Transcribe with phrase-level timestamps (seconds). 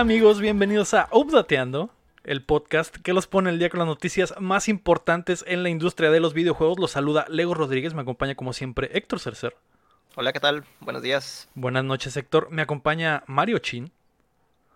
[0.00, 0.40] ¿Qué tal amigos?
[0.40, 1.90] Bienvenidos a Updateando,
[2.24, 6.10] el podcast que los pone el día con las noticias más importantes en la industria
[6.10, 6.78] de los videojuegos.
[6.78, 9.58] Los saluda Lego Rodríguez, me acompaña como siempre Héctor Cercer.
[10.16, 10.64] Hola, ¿qué tal?
[10.80, 11.50] Buenos días.
[11.54, 13.92] Buenas noches Héctor, me acompaña Mario Chin.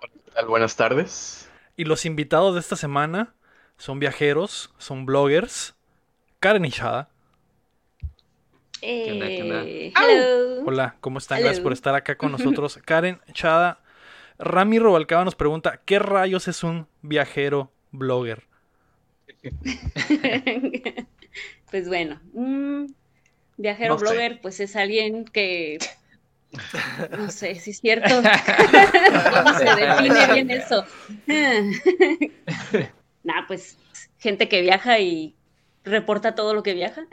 [0.02, 0.46] ¿Qué tal?
[0.46, 1.48] Buenas tardes.
[1.74, 3.32] Y los invitados de esta semana
[3.78, 5.74] son viajeros, son bloggers.
[6.38, 7.08] Karen Ishada.
[8.82, 10.64] Eh, hello.
[10.66, 11.38] Hola, ¿cómo están?
[11.38, 11.46] Hello.
[11.46, 12.78] Gracias por estar acá con nosotros.
[12.84, 13.78] Karen Chada,
[14.38, 18.44] Rami Robalcaba nos pregunta, ¿qué rayos es un viajero blogger?
[21.70, 22.94] pues bueno, un
[23.56, 24.04] viajero No sé.
[24.04, 25.78] blogger, pues es alguien que
[27.18, 28.08] no sé si es cierto.
[28.22, 30.84] ¿Cómo se define bien eso?
[33.22, 33.76] nah, pues
[34.18, 35.34] gente que viaja y
[35.84, 37.06] reporta todo lo que viaja.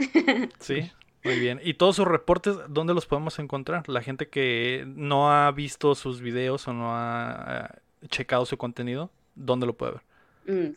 [0.59, 0.91] Sí,
[1.23, 1.59] muy bien.
[1.63, 3.87] ¿Y todos sus reportes, dónde los podemos encontrar?
[3.87, 7.69] La gente que no ha visto sus videos o no ha
[8.01, 10.69] eh, checado su contenido, ¿dónde lo puede ver?
[10.69, 10.75] Mm.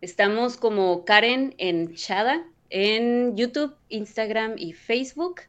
[0.00, 5.42] Estamos como Karen en Chada en YouTube, Instagram y Facebook.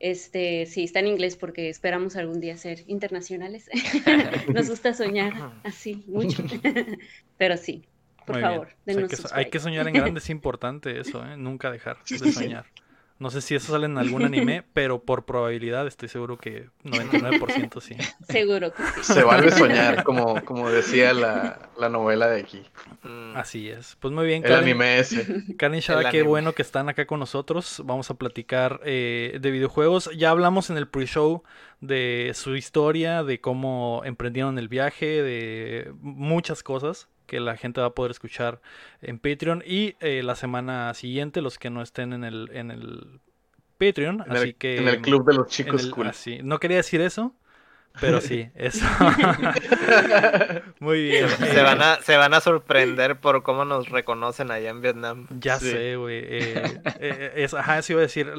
[0.00, 3.70] Este, sí, está en inglés porque esperamos algún día ser internacionales.
[4.52, 5.32] Nos gusta soñar
[5.64, 6.42] así mucho.
[7.38, 7.84] Pero sí,
[8.26, 11.24] por Muy favor, sea, denos hay, que, hay que soñar en grande, es importante eso,
[11.24, 11.36] ¿eh?
[11.36, 12.66] Nunca dejar de soñar.
[13.22, 17.80] No sé si eso sale en algún anime, pero por probabilidad estoy seguro que 99%
[17.80, 17.94] sí.
[18.28, 19.12] Seguro que sí.
[19.14, 22.64] Se vale soñar, como, como decía la, la novela de aquí.
[23.04, 23.96] Mm, Así es.
[24.00, 24.64] Pues muy bien, El Karen.
[24.64, 25.44] anime ese.
[25.56, 26.24] Karen y Shada, qué anime.
[26.24, 27.80] bueno que están acá con nosotros.
[27.84, 30.10] Vamos a platicar eh, de videojuegos.
[30.16, 31.44] Ya hablamos en el pre-show
[31.80, 37.88] de su historia, de cómo emprendieron el viaje, de muchas cosas que la gente va
[37.88, 38.60] a poder escuchar
[39.00, 39.62] en Patreon.
[39.66, 43.20] Y eh, la semana siguiente, los que no estén en el, en el
[43.78, 44.22] Patreon.
[44.26, 44.76] En así el, que.
[44.78, 46.06] en el club de los chicos el- cool.
[46.08, 46.40] así.
[46.42, 47.34] No quería decir eso,
[48.00, 48.84] pero sí, eso.
[50.80, 51.28] Muy bien.
[51.28, 55.26] Se eh, van, a, se van a sorprender por cómo nos reconocen allá en Vietnam.
[55.38, 55.70] Ya Sí.
[55.70, 56.18] sé, güey.
[56.24, 58.32] eh, eh, es, ajá, eso iba a decir.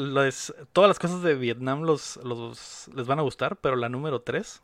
[0.73, 4.61] todas las cosas de Vietnam los, los, les van a gustar, pero la número 3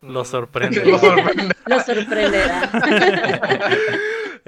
[0.00, 0.24] Mm.
[0.24, 0.84] sorprende.
[0.84, 1.54] Lo sorprende.
[1.66, 2.70] Lo sorprenderá.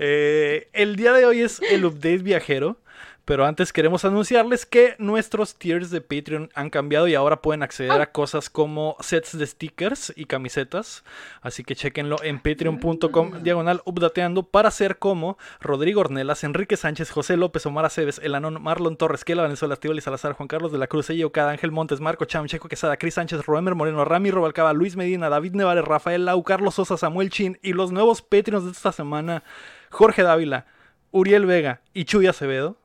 [0.00, 2.80] Eh, el día de hoy es el update viajero.
[3.28, 8.00] Pero antes queremos anunciarles que nuestros tiers de Patreon han cambiado y ahora pueden acceder
[8.00, 11.04] a cosas como sets de stickers y camisetas.
[11.42, 17.36] Así que chequenlo en patreon.com diagonal updateando para ser como Rodrigo Ornelas, Enrique Sánchez, José
[17.36, 20.86] López, Omar Aceves, Elanón, Marlon Torres, Kela Valenzuela, Estíbal y Salazar, Juan Carlos de la
[20.86, 24.72] Cruz, Ello Cada, Ángel Montes, Marco Cham, Checo Quesada, Cris Sánchez, Roemer Moreno, Rami Robalcaba,
[24.72, 28.70] Luis Medina, David Nevares, Rafael Lau, Carlos Sosa, Samuel Chin y los nuevos Patreons de
[28.70, 29.42] esta semana,
[29.90, 30.64] Jorge Dávila,
[31.10, 32.78] Uriel Vega y Chuy Acevedo.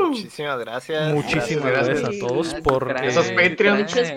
[0.00, 1.12] Muchísimas gracias.
[1.12, 3.92] Muchísimas Gracias, a todos por Esos Patreons.
[3.92, 3.96] Patreons.
[3.96, 4.10] es-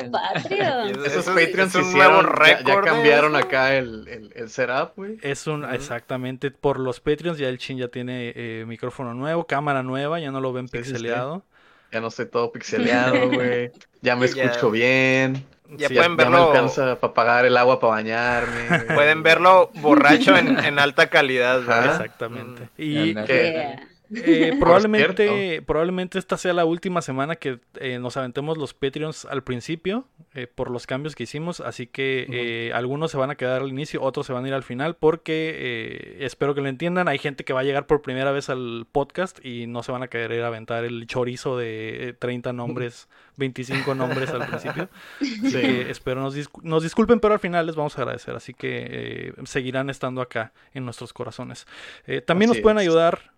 [1.05, 4.07] Esos eso es- Patreons es un hicieron, nuevo ya- ya, récord de cambiaron acá el,
[4.07, 5.17] el, el setup, güey.
[5.21, 9.83] Es un, exactamente, por los Patreons ya el Chin ya tiene eh, micrófono nuevo, cámara
[9.83, 10.89] nueva, ya no lo ven Sí, sí, sí.
[10.91, 11.43] pixeleado.
[11.91, 13.71] Ya no estoy todo pixeleado, güey.
[14.01, 14.43] Ya me Ya.
[14.45, 15.45] escucho bien.
[15.75, 16.51] Ya Sí, pueden ya me verlo.
[16.51, 18.79] alcanza para pagar el agua para bañarme.
[18.93, 21.59] Pueden verlo borracho en, en alta calidad.
[21.61, 21.91] ¿verdad?
[21.95, 22.63] Exactamente.
[22.63, 22.67] Mm.
[22.77, 23.25] Y Yeah.
[23.27, 23.75] eh,
[24.59, 25.65] probablemente, cierto.
[25.65, 30.47] probablemente esta sea la última semana que eh, nos aventemos los Patreons al principio eh,
[30.47, 31.59] por los cambios que hicimos.
[31.61, 34.53] Así que eh, algunos se van a quedar al inicio, otros se van a ir
[34.53, 37.07] al final porque eh, espero que lo entiendan.
[37.07, 40.03] Hay gente que va a llegar por primera vez al podcast y no se van
[40.03, 43.07] a querer aventar el chorizo de eh, 30 nombres,
[43.37, 44.89] 25 nombres al principio.
[45.19, 45.85] Sí.
[45.89, 48.35] espero nos, discu- nos disculpen, pero al final les vamos a agradecer.
[48.35, 51.65] Así que eh, seguirán estando acá en nuestros corazones.
[52.05, 52.81] Eh, también Así nos pueden es.
[52.83, 53.31] ayudar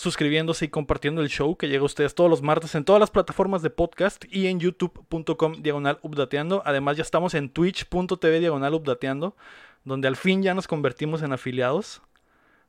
[0.00, 3.10] suscribiéndose y compartiendo el show que llega a ustedes todos los martes en todas las
[3.10, 6.62] plataformas de podcast y en youtube.com diagonal updateando.
[6.64, 9.36] Además ya estamos en twitch.tv diagonal updateando,
[9.84, 12.00] donde al fin ya nos convertimos en afiliados.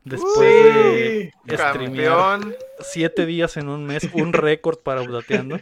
[0.03, 2.55] Después de Uy, streamear Campeón.
[2.81, 5.57] siete días en un mes, un récord para updateando.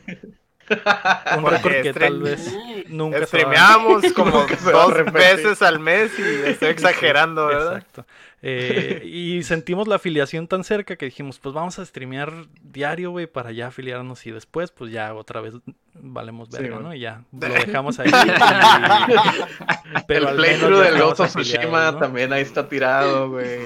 [1.38, 2.56] Un récord que tal vez
[2.88, 7.78] nunca Streameamos como dos veces al mes y estoy exagerando, ¿verdad?
[7.78, 8.06] Exacto.
[8.42, 12.32] Eh, y sentimos la afiliación tan cerca que dijimos, pues vamos a streamear
[12.62, 15.56] diario, güey, para ya afiliarnos y después, pues ya otra vez
[15.94, 16.88] valemos Sí, verga, güey.
[16.88, 16.94] ¿no?
[16.96, 18.10] Y ya lo dejamos ahí.
[18.10, 21.98] y- Pero el playthrough del Ghost of Tsushima ¿no?
[22.00, 23.60] también ahí está tirado, güey.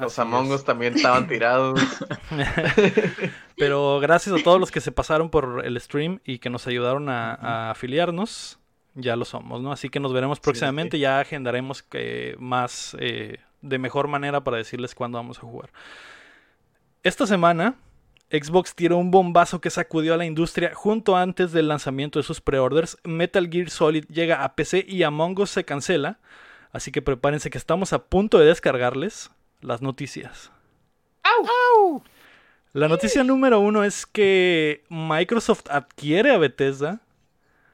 [0.00, 0.52] Los Así Among es.
[0.52, 1.80] Us también estaban tirados.
[3.56, 7.08] Pero gracias a todos los que se pasaron por el stream y que nos ayudaron
[7.08, 8.58] a, a afiliarnos,
[8.94, 9.72] ya lo somos, ¿no?
[9.72, 14.58] Así que nos veremos Sí, próximamente, ya agendaremos eh, más eh, de mejor manera para
[14.58, 15.70] decirles cuándo vamos a jugar.
[17.02, 17.76] Esta semana,
[18.30, 22.40] Xbox tiró un bombazo que sacudió a la industria junto antes del lanzamiento de sus
[22.40, 22.96] preorders.
[23.04, 26.18] Metal Gear Solid llega a PC y Among Us se cancela.
[26.72, 29.30] Así que prepárense que estamos a punto de descargarles
[29.60, 30.50] las noticias.
[32.72, 37.00] La noticia número uno es que Microsoft adquiere a Bethesda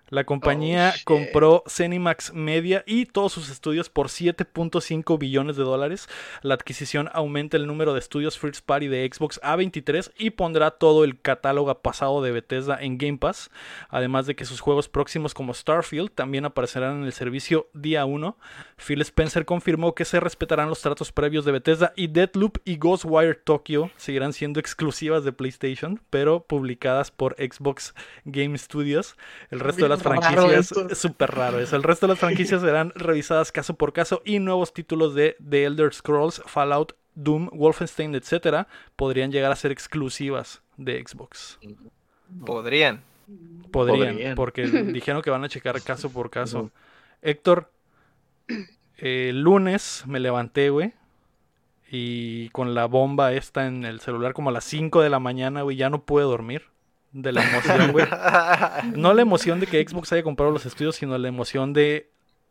[0.08, 1.04] la compañía Oh, shit.
[1.04, 6.08] compró Cenimax Media y todos sus estudios por 7.5 billones de dólares.
[6.42, 10.72] La adquisición aumenta el número de estudios First Party de Xbox a 23 y pondrá
[10.72, 13.50] todo el catálogo pasado de Bethesda en Game Pass.
[13.88, 18.36] Además de que sus juegos próximos como Starfield también aparecerán en el servicio día 1.
[18.76, 23.34] Phil Spencer confirmó que se respetarán los tratos previos de Bethesda y Deadloop y Ghostwire
[23.34, 27.94] Tokyo seguirán siendo exclusivas de PlayStation, pero publicadas por Xbox
[28.24, 29.16] Game Studios.
[29.50, 31.76] El resto de las Franquicias súper raro eso.
[31.76, 35.64] El resto de las franquicias serán revisadas caso por caso y nuevos títulos de The
[35.64, 41.58] Elder Scrolls, Fallout, Doom, Wolfenstein, etcétera, podrían llegar a ser exclusivas de Xbox.
[42.44, 43.02] Podrían.
[43.70, 44.34] Podrían, Podrían.
[44.34, 46.70] porque dijeron que van a checar caso por caso.
[47.20, 47.70] Héctor,
[48.96, 50.94] eh, el lunes me levanté, güey.
[51.90, 55.62] Y con la bomba esta en el celular como a las 5 de la mañana,
[55.62, 56.66] güey, ya no pude dormir.
[57.12, 58.06] De la emoción, güey.
[58.94, 62.10] No la emoción de que Xbox haya comprado los estudios, sino la emoción de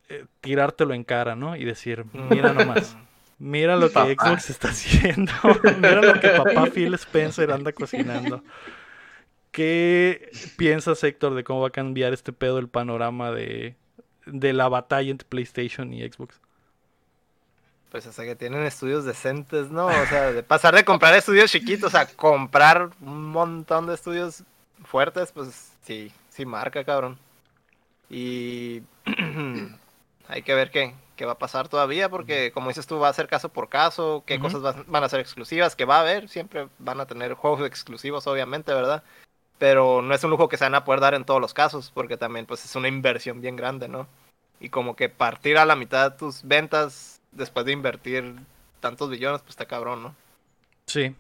[0.10, 1.56] eh, tirártelo en cara, ¿no?
[1.56, 2.98] Y decir, mira nomás.
[3.40, 4.16] Mira lo que.
[4.16, 5.32] Xbox está haciendo.
[5.78, 8.44] Mira lo que papá Phil Spencer anda cocinando.
[9.52, 13.76] ¿Qué piensas, Héctor, de cómo va a cambiar este pedo el panorama de,
[14.26, 16.42] de la batalla entre PlayStation y Xbox?
[17.92, 19.88] Pues hasta que tienen estudios decentes, ¿no?
[19.88, 24.44] O sea, de pasar de comprar estudios chiquitos a comprar un montón de estudios
[24.84, 27.18] fuertes, pues sí, sí marca, cabrón.
[28.10, 28.84] Y
[30.28, 33.14] hay que ver qué, qué va a pasar todavía, porque como dices tú, va a
[33.14, 36.30] ser caso por caso, qué cosas van, van a ser exclusivas, que va a haber,
[36.30, 39.04] siempre van a tener juegos exclusivos, obviamente, ¿verdad?
[39.58, 41.92] Pero no es un lujo que se van a poder dar en todos los casos,
[41.94, 44.08] porque también pues es una inversión bien grande, ¿no?
[44.60, 48.36] Y como que partir a la mitad de tus ventas después de invertir
[48.80, 50.16] tantos billones, pues está cabrón, ¿no?
[50.86, 51.16] Sí,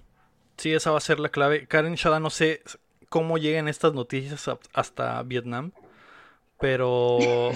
[0.57, 1.67] sí, esa va a ser la clave.
[1.67, 2.61] Karen Shada, no sé
[3.09, 5.71] cómo llegan estas noticias hasta Vietnam,
[6.59, 7.19] pero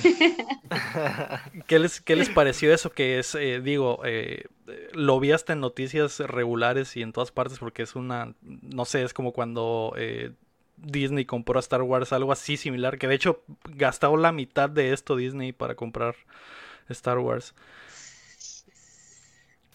[1.67, 2.91] ¿qué les, qué les pareció eso?
[2.91, 4.45] Que es, eh, digo, eh,
[4.93, 9.03] lo vi hasta en noticias regulares y en todas partes porque es una, no sé,
[9.03, 10.31] es como cuando eh,
[10.77, 14.93] Disney compró a Star Wars, algo así similar, que de hecho gastó la mitad de
[14.93, 16.15] esto Disney para comprar
[16.89, 17.53] Star Wars.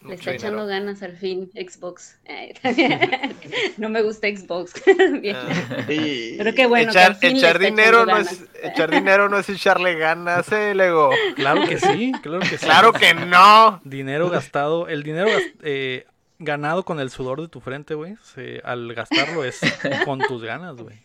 [0.03, 0.87] Le está echando dinero.
[0.87, 2.19] ganas al fin Xbox.
[3.77, 4.73] No me gusta Xbox.
[5.21, 5.37] Bien.
[5.37, 5.85] Ah.
[5.87, 6.91] Pero qué bueno.
[6.93, 11.11] echar dinero echando no es echar dinero no es echarle ganas, eh, Lego.
[11.35, 12.65] Claro que sí, claro que sí.
[12.65, 13.81] Claro que no.
[13.85, 15.29] Dinero gastado, el dinero
[15.63, 16.07] eh,
[16.39, 18.17] ganado con el sudor de tu frente, güey,
[18.65, 19.61] al gastarlo es
[20.05, 20.97] con tus ganas, güey.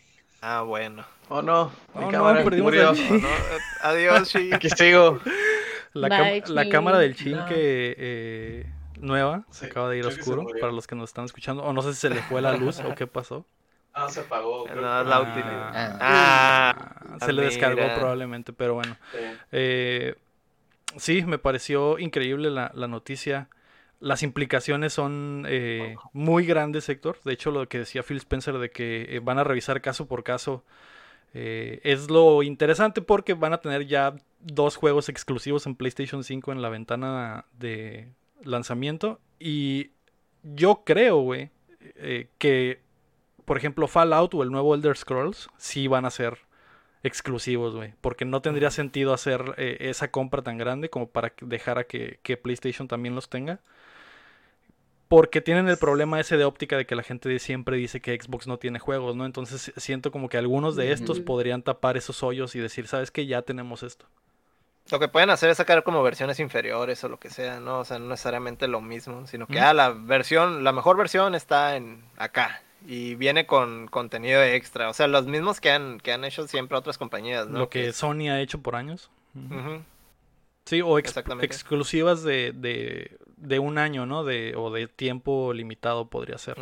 [0.42, 1.06] Ah, bueno.
[1.30, 2.94] Oh no, mi Oh, no, cámara perdimos murió.
[2.94, 4.50] No, eh, adiós, sí.
[4.52, 5.20] Aquí sigo.
[5.94, 7.46] La, Bye, la cámara del chin No.
[7.46, 8.66] que eh,
[9.02, 11.82] nueva se Sí, acaba de ir oscuro para los que nos están escuchando o no
[11.82, 13.46] sé si se le fue la luz o qué pasó.
[13.94, 14.66] Ah, se apagó.
[14.68, 15.22] No, la Ah.
[15.22, 15.72] utilidad.
[16.00, 16.96] Ah.
[17.12, 17.96] Ah, se le descargó mira.
[17.96, 18.96] probablemente, pero bueno.
[19.12, 19.18] Sí.
[19.52, 20.16] Eh,
[20.98, 23.50] sí, me pareció increíble la, la noticia.
[24.00, 27.20] Las implicaciones son eh, muy grandes, Héctor.
[27.26, 30.24] De hecho, lo que decía Phil Spencer de que eh, van a revisar caso por
[30.24, 30.64] caso
[31.34, 36.52] eh, es lo interesante porque van a tener ya dos juegos exclusivos en PlayStation 5
[36.52, 38.10] en la ventana de
[38.44, 39.20] lanzamiento.
[39.40, 39.92] Y
[40.44, 41.50] yo creo, güey,
[41.96, 42.80] eh, que,
[43.46, 46.40] por ejemplo, Fallout o el nuevo Elder Scrolls sí van a ser
[47.04, 47.94] exclusivos, güey.
[48.02, 52.20] Porque no tendría sentido hacer eh, esa compra tan grande como para dejar a que,
[52.24, 53.60] que PlayStation también los tenga.
[55.08, 58.48] Porque tienen el problema ese de óptica de que la gente siempre dice que Xbox
[58.48, 59.26] no tiene juegos, ¿no?
[59.26, 63.26] Entonces siento como que algunos de estos podrían tapar esos hoyos y decir, ¿sabes qué?
[63.26, 64.06] Ya tenemos esto.
[64.92, 67.80] Lo que pueden hacer es sacar como versiones inferiores o lo que sea, ¿no?
[67.80, 71.76] O sea, no necesariamente lo mismo, sino que ah, la versión, la mejor versión está
[71.78, 74.90] en acá y viene con contenido extra.
[74.90, 77.60] O sea, los mismos que han, que han hecho siempre otras compañías, ¿no?
[77.60, 79.10] Lo que es- Sony ha hecho por años.
[80.66, 81.14] Sí, o ex-
[81.46, 84.24] exclusivas de, de, de un año, ¿no?
[84.24, 86.58] De, o de tiempo limitado podría ser.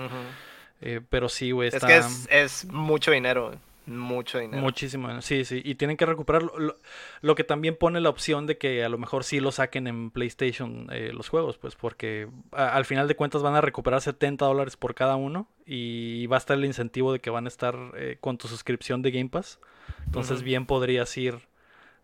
[0.81, 3.51] Eh, pero sí, güey, Es está que es, es mucho dinero,
[3.89, 4.62] mucho dinero.
[4.62, 5.22] muchísimo.
[5.22, 5.62] Sí, sí.
[5.65, 6.58] Y tienen que recuperarlo.
[6.58, 6.75] Lo,
[7.22, 10.12] lo que también pone la opción de que a lo mejor sí lo saquen en
[10.12, 14.46] PlayStation eh, los juegos, pues porque a- al final de cuentas van a recuperar 70
[14.46, 17.75] dólares por cada uno y va a estar el incentivo de que van a estar
[17.96, 19.60] eh, con tu suscripción de Game Pass.
[20.05, 21.39] Entonces bien podrías ir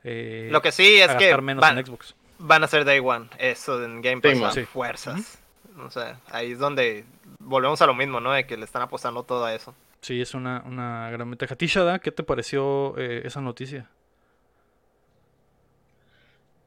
[0.03, 2.15] eh, Lo que sí a es que gastar menos van, en Xbox.
[2.39, 4.63] van a ser Day One, eso en Game Pass, Sí, a sí.
[4.65, 5.39] fuerzas.
[5.85, 7.03] O sea, ahí es donde
[7.39, 8.31] volvemos a lo mismo, ¿no?
[8.31, 9.75] De que le están apostando todo a eso.
[10.05, 11.55] Sí, es una, una gran ventaja.
[11.55, 13.89] Tishada, ¿qué te pareció eh, esa noticia?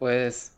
[0.00, 0.56] Pues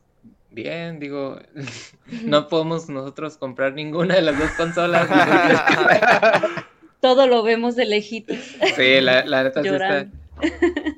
[0.51, 1.39] bien, digo,
[2.25, 5.07] no podemos nosotros comprar ninguna de las dos consolas.
[7.03, 8.39] Todo lo vemos de lejitos.
[8.75, 10.07] Sí, la, la neta sí está.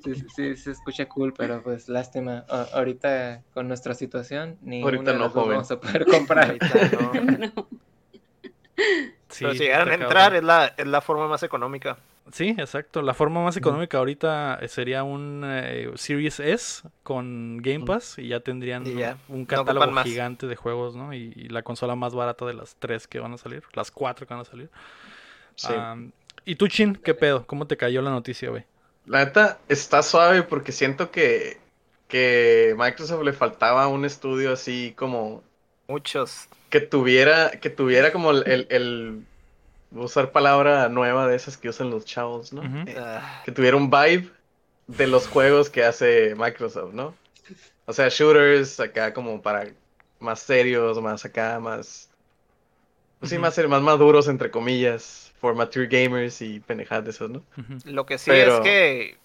[0.05, 2.45] Sí, sí, sí, se escucha cool, pero pues lástima.
[2.49, 5.57] A- ahorita con nuestra situación, ni Ahorita no, las dos joven.
[5.57, 6.47] vamos a poder comprar.
[6.47, 7.39] Ahorita no.
[7.57, 7.69] No.
[9.33, 11.99] Sí, Pero si llegaran a entrar, es la, es la forma más económica.
[12.31, 13.03] Sí, exacto.
[13.03, 18.29] La forma más económica ahorita eh, sería un eh, Series S con Game Pass y
[18.29, 21.13] ya tendrían Y ya, un catálogo gigante de juegos, ¿no?
[21.13, 24.27] Y, y la consola más barata de las tres que van a salir, las cuatro
[24.27, 24.71] que van a salir.
[25.57, 25.75] Sí.
[26.45, 26.95] ¿Y tú, Chin?
[26.95, 27.47] ¿Qué pedo?
[27.47, 28.65] ¿Cómo te cayó la noticia, güey?
[29.07, 31.59] La neta está suave porque siento que,
[32.07, 35.43] que Microsoft le faltaba un estudio así como
[35.89, 36.49] Muchos.
[36.73, 39.23] Que tuviera, que tuviera como el, el, el-
[39.91, 42.63] voy a usar palabra nueva de esas que usan los chavos, ¿no?
[42.89, 44.31] Eh, ah, Que tuviera un vibe
[44.87, 47.15] de los juegos que hace Microsoft, ¿no?
[47.85, 49.69] O sea, shooters acá como para
[50.19, 52.09] más serios, más acá, más...
[53.21, 53.43] Pues sí, Ujú.
[53.43, 57.43] más, más maduros, entre comillas, for mature gamers y pendejadas de esas, ¿no?
[57.85, 59.17] Lo que sí Pero- es que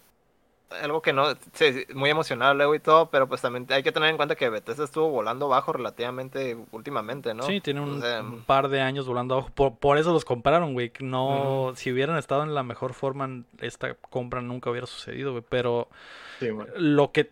[0.81, 4.09] algo que no, sí, muy emocional luego y todo, pero pues también hay que tener
[4.09, 7.43] en cuenta que Bethesda estuvo volando bajo relativamente últimamente, ¿no?
[7.43, 9.49] Sí, tiene un, O sea, un par de años volando abajo.
[9.53, 10.91] Por, por eso los compraron, güey.
[10.99, 15.43] No, si hubieran estado en la mejor forma, esta compra nunca hubiera sucedido, güey.
[15.47, 15.87] Pero
[16.39, 17.29] Sí, lo que, eh,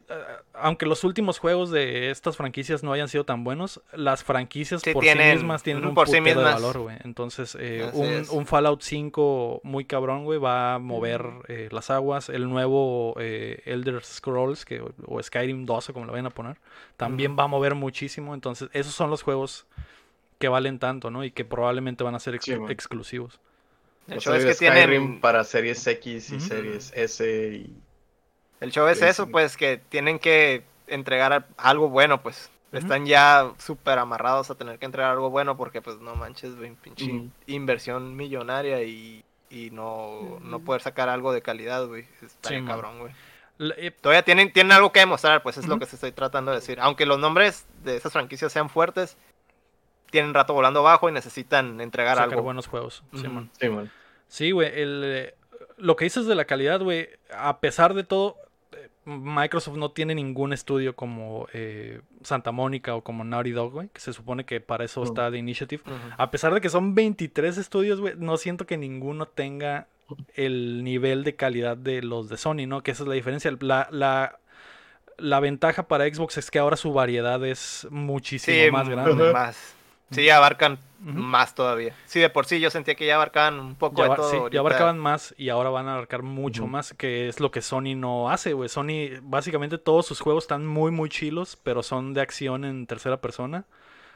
[0.54, 4.94] aunque los últimos juegos de estas franquicias no hayan sido tan buenos, las franquicias Sí
[4.94, 6.98] por tienen- sí mismas tienen un por sí de valor, güey.
[7.04, 7.90] Entonces, eh,
[8.32, 12.30] un, Fallout 5 muy cabrón, güey, va a mover eh, las aguas.
[12.30, 16.58] El nuevo eh, Elder Scrolls, que, o Skyrim 2, o como lo vayan a poner,
[16.98, 18.34] también va a mover muchísimo.
[18.34, 19.66] Entonces, esos son los juegos
[20.40, 21.24] que valen tanto, ¿no?
[21.24, 22.70] Y que probablemente van a ser ex- Sí, man.
[22.72, 23.40] exclusivos.
[24.08, 27.74] el O show sea, es que Skyrim tienen, para series X y series S y...
[28.62, 29.32] el show es Sí, eso, sí.
[29.32, 32.50] pues que tienen que entregar algo bueno, pues.
[32.72, 36.72] Están ya súper amarrados a tener que entregar algo bueno porque pues no manches, güey,
[36.72, 42.06] pinche inversión millonaria y, y no, no poder sacar algo de calidad, güey.
[42.22, 43.14] Está Sí, cabrón, güey.
[43.78, 46.58] Eh, Todavía tienen, tienen algo que demostrar, pues es lo que se estoy tratando de
[46.58, 46.78] decir.
[46.82, 49.16] Aunque los nombres de esas franquicias sean fuertes,
[50.12, 52.42] tienen rato volando bajo y necesitan entregar sacar algo.
[52.44, 53.04] buenos juegos.
[53.14, 53.90] Sí, man.
[54.28, 55.36] Sí, güey, el, eh,
[55.78, 58.36] lo que dices de la calidad, güey, a pesar de todo,
[59.06, 64.02] Microsoft no tiene ningún estudio como eh, Santa Mónica o como Naughty Dog, güey, que
[64.02, 65.84] se supone que para eso está The Initiative.
[66.18, 69.88] A pesar de que son 23 estudios, güey, no siento que ninguno tenga
[70.36, 72.82] el nivel de calidad de los de Sony, ¿no?
[72.82, 73.56] Que esa es la diferencia.
[73.60, 74.40] La, la,
[75.18, 79.32] la ventaja para Xbox es que ahora su variedad es muchísimo Sí, más grande.
[79.34, 79.75] más.
[80.12, 81.94] Sí, abarcan más todavía.
[82.06, 84.30] Sí, de por sí yo sentía que ya abarcaban un poco Ya, de todo.
[84.30, 87.62] sí, ya abarcaban más y ahora van a abarcar mucho más, que es lo que
[87.62, 88.70] Sony no hace, güey.
[88.70, 93.18] Sony, básicamente todos sus juegos están muy, muy chilos, pero son de acción en tercera
[93.22, 93.66] persona.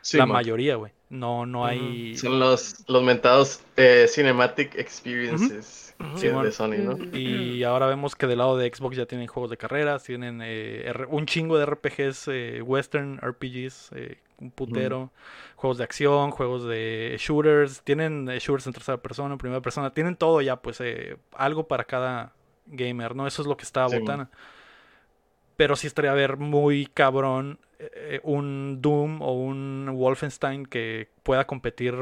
[0.02, 0.36] Sí, la man.
[0.36, 0.92] mayoría, güey.
[1.10, 2.16] No, no hay...
[2.18, 6.94] Son los, los mentados eh, Cinematic Experiences de Sony, ¿no?
[6.94, 7.16] Ujú.
[7.16, 10.92] Y ahora vemos que del lado de Xbox ya tienen juegos de carreras, tienen eh,
[11.10, 15.12] un chingo de RPGs, eh, Western RPGs, eh, un putero,
[15.56, 20.16] juegos de acción, juegos de shooters, tienen shooters en tercera persona, en primera persona, tienen
[20.16, 22.34] todo ya, pues eh, algo para cada
[22.68, 23.28] gamer, ¿no?
[23.28, 24.30] Eso es lo que está Sí, man.
[25.60, 31.46] Pero sí estaría a ver muy cabrón eh, un Doom o un Wolfenstein que pueda
[31.48, 31.94] competir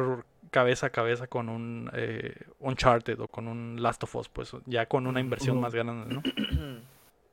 [0.51, 4.85] cabeza a cabeza con un eh, Uncharted o con un Last of Us, pues ya
[4.85, 6.21] con una inversión más grande, ¿no?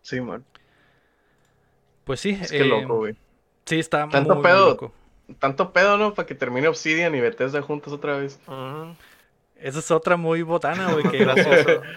[0.00, 0.43] Sí, man.
[2.04, 3.14] Pues sí, Es que eh, loco, güey.
[3.66, 4.69] sí está Tanto muy, muy pedo.
[4.71, 4.93] loco.
[5.38, 6.14] Tanto pedo, ¿no?
[6.14, 8.40] Para que termine Obsidian y Bethesda juntos otra vez.
[8.47, 8.97] Ujú.
[9.57, 11.27] Esa es otra muy botana, güey, que.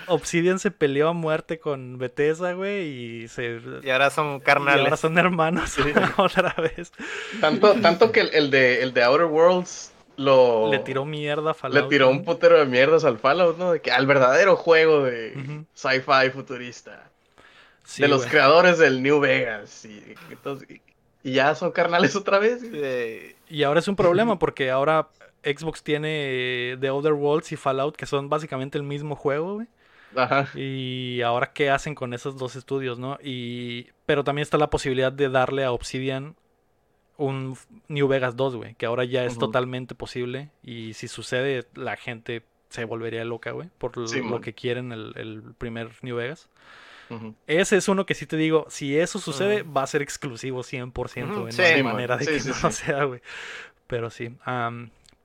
[0.07, 2.87] Obsidian se peleó a muerte con Bethesda, güey,
[3.23, 3.59] y se...
[3.83, 4.85] Y ahora son y carnales.
[4.85, 5.75] ahora son hermanos
[6.17, 6.91] otra vez.
[7.41, 10.69] Tanto, tanto que el, el de, el de Outer Worlds lo...
[10.71, 11.89] Le tiró mierda a Le Fallout.
[11.89, 13.71] tiró un putero de mierdas al Fallout, ¿no?
[13.73, 15.65] De que al verdadero juego de Ujú.
[15.73, 17.09] sci-fi futurista.
[17.83, 19.83] Sí, de los creadores del New Vegas.
[19.85, 20.81] Y, entonces- y-
[21.23, 22.61] y ya son carnales otra vez.
[23.49, 25.09] Y ahora es un problema porque ahora
[25.43, 26.07] Xbox tiene
[26.73, 29.67] eh, The Other Worlds y Fallout que son básicamente el mismo juego, güey.
[30.15, 30.47] Ajá.
[30.57, 33.17] Y ahora qué hacen con esos dos estudios, ¿no?
[33.23, 36.35] Y pero también está la posibilidad de darle a Obsidian
[37.17, 41.97] un New Vegas 2, güey, que ahora ya es totalmente posible y si sucede la
[41.97, 44.41] gente se volvería loca, güey, por lo, Sí, lo man.
[44.41, 46.47] que quieren el, el primer New Vegas.
[47.47, 51.31] Ese es uno que sí te digo, si eso sucede, va a ser exclusivo 100%,
[51.31, 51.51] Ujú, güey.
[51.53, 51.93] sí, no hay man.
[51.93, 53.21] manera de Sí, que no sea, güey.
[53.87, 54.35] Pero sí.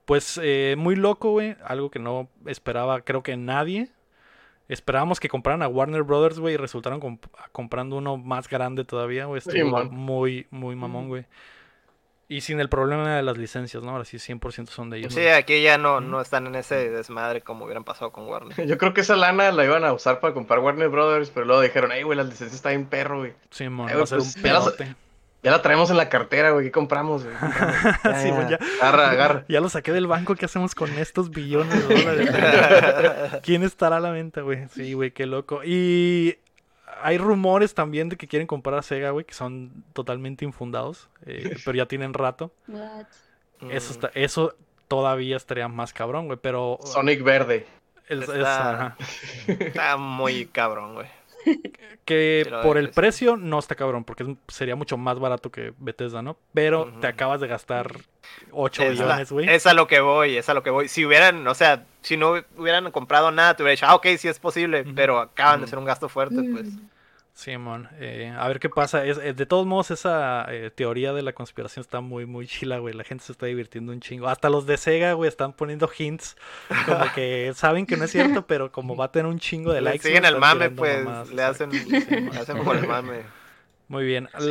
[0.04, 1.56] Pues eh, muy loco, güey.
[1.64, 3.88] Algo que no esperaba, creo que nadie.
[4.68, 9.26] Esperábamos que compraran a Warner Brothers, güey, y resultaron comp- comprando uno más grande todavía,
[9.26, 9.38] güey.
[9.38, 9.88] Estuvo man.
[9.90, 11.26] muy, muy mamón, güey.
[12.28, 13.90] Y sin el problema de las licencias, ¿no?
[13.90, 15.12] Ahora sí 100% son de ellos.
[15.12, 18.56] Sí, aquí ya no, no están en ese desmadre como hubieran pasado con Warner.
[18.66, 21.60] Yo creo que esa lana la iban a usar para comprar Warner Brothers, pero luego
[21.60, 23.34] dijeron, ay, güey, las licencias están en perro, güey.
[23.50, 24.94] Sí, mon, Eh, va a ser pues, un ya las- pedote.
[25.42, 27.34] Ya la traemos en la cartera, güey, ¿qué compramos, güey?
[27.34, 28.00] ¿Qué compramos?
[28.04, 28.58] Ya, Sí, ya, ya.
[28.80, 29.44] Agarra, agarra.
[29.48, 33.40] Ya lo saqué del banco, ¿qué hacemos con estos billones de dólares?
[33.42, 34.68] ¿Quién estará a la venta, güey?
[34.68, 35.62] Sí, güey, qué loco.
[35.64, 36.38] Y
[37.02, 41.56] hay rumores también de que quieren comprar a Sega, güey, que son totalmente infundados, eh,
[41.64, 42.52] pero ya tienen rato.
[42.68, 43.06] What?
[43.70, 43.94] Eso, Mm.
[43.94, 44.54] está, eso
[44.88, 46.78] todavía estaría más cabrón, güey, pero...
[46.84, 47.66] Sonic verde.
[48.08, 51.06] Está muy cabrón, güey.
[52.04, 56.36] Que por el precio no está cabrón, porque sería mucho más barato que Bethesda, ¿no?
[56.52, 57.92] Pero te acabas de gastar
[58.50, 59.48] 8 Es, la- billones, güey.
[59.48, 60.88] es a lo que voy, es a lo que voy.
[60.88, 64.26] Si hubieran, o sea, si no hubieran comprado nada, te hubiera dicho, ah, ok, sí
[64.28, 66.66] es posible, pero acaban de hacer un gasto fuerte, pues.
[67.34, 69.04] Simón, eh, a ver qué pasa.
[69.06, 72.78] Es, eh, de todos modos, esa eh, teoría de la conspiración está muy, muy chila,
[72.78, 72.94] güey.
[72.94, 74.28] La gente se está divirtiendo un chingo.
[74.28, 76.36] Hasta los de Sega, güey, están poniendo hints.
[76.86, 79.80] Como que saben que no es cierto, pero como va a tener un chingo de
[79.80, 80.06] Le likes.
[80.06, 81.70] siguen el mame, pues, le hacen,
[82.30, 83.22] le hacen por el mame.
[83.88, 84.28] Muy bien.
[84.38, 84.50] Sí,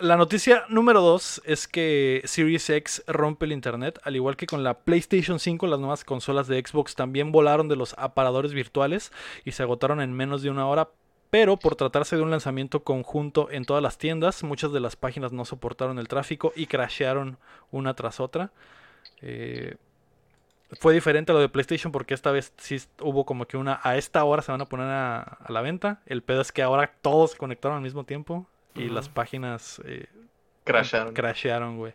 [0.00, 3.98] la noticia número dos es que Series X rompe el internet.
[4.04, 7.74] Al igual que con la PlayStation 5, las nuevas consolas de Xbox también volaron de
[7.74, 9.10] los aparadores virtuales
[9.44, 10.90] y se agotaron en menos de una hora.
[11.30, 15.32] Pero por tratarse de un lanzamiento conjunto en todas las tiendas, muchas de las páginas
[15.32, 17.38] no soportaron el tráfico y crashearon
[17.70, 18.50] una tras otra.
[19.20, 19.76] Eh,
[20.80, 23.96] fue diferente a lo de PlayStation porque esta vez sí hubo como que una a
[23.96, 26.00] esta hora se van a poner a, a la venta.
[26.06, 30.06] El pedo es que ahora todos se conectaron al mismo tiempo y las páginas eh,
[30.64, 31.14] Crasharon.
[31.14, 31.94] crashearon, güey.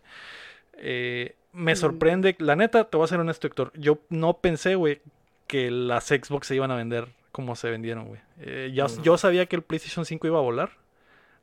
[0.73, 3.71] Eh, me sorprende, la neta, te voy a ser honesto, Héctor.
[3.75, 5.01] Yo no pensé, güey,
[5.47, 8.21] que las Xbox se iban a vender como se vendieron, güey.
[8.39, 8.87] Eh, ya-.
[9.01, 10.69] Yo sabía que el PlayStation 5 iba a volar.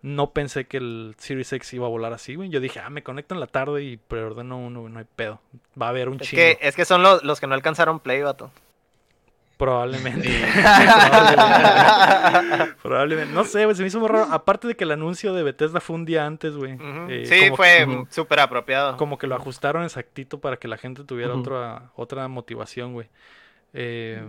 [0.03, 2.49] No pensé que el Series X iba a volar así, güey.
[2.49, 5.43] Yo dije, ah, me conecto en la tarde y preordeno uno, güey, no hay pedo.
[5.81, 6.41] Va a haber un Es chingo.
[6.41, 8.51] que, es que son los, los que no alcanzaron Play, vato.
[9.59, 10.27] Probablemente.
[10.55, 12.75] Probablemente.
[12.83, 13.35] Probablemente.
[13.35, 14.33] No sé, güey, se me hizo muy raro.
[14.33, 16.79] Aparte de que el anuncio de Bethesda fue un día antes, güey.
[17.11, 18.97] Eh, sí, fue súper apropiado.
[18.97, 23.09] Como que lo ajustaron exactito para que la gente tuviera otra, otra motivación, güey.
[23.75, 24.25] Eh.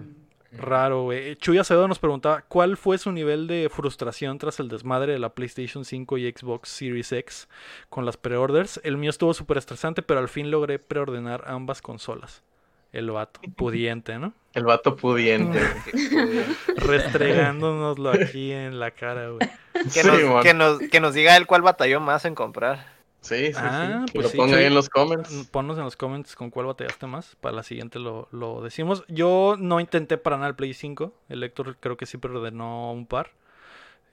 [0.51, 1.35] Raro, güey.
[1.37, 5.29] Chuy Acevedo nos preguntaba cuál fue su nivel de frustración tras el desmadre de la
[5.29, 7.47] PlayStation 5 y Xbox Series X
[7.89, 8.79] con las preorders.
[8.83, 12.43] El mío estuvo súper estresante, pero al fin logré preordenar ambas consolas.
[12.91, 14.33] El vato, pudiente, ¿no?
[14.53, 15.59] El vato pudiente.
[16.75, 19.49] Restregándonoslo aquí en la cara, güey.
[19.73, 20.43] Que, Sí, nos, mon.
[20.43, 23.00] que, nos, que nos diga él cuál batalló más en comprar.
[23.21, 24.13] Sí, sí, Ah, sí.
[24.13, 24.61] Que pues lo sí, ponga Chuy.
[24.61, 25.31] ahí en los comments.
[25.31, 27.35] Mm, Ponnos en los comments con cuál batallaste más.
[27.39, 29.03] Para la siguiente lo, lo decimos.
[29.07, 31.13] Yo no intenté para nada el Play 5.
[31.29, 33.31] El Héctor creo que sí preordenó un par.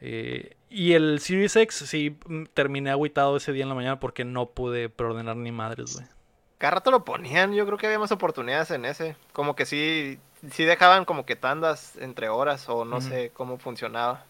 [0.01, 4.25] Eh, y el Series X sí mm, terminé agüitado ese día en la mañana porque
[4.25, 6.07] no pude preordenar ni madres, güey.
[6.59, 9.16] Cada rato lo ponían, yo creo que había más oportunidades en ese.
[9.33, 10.18] Como que sí,
[10.51, 14.25] sí dejaban como que tandas entre horas o no sé cómo funcionaba.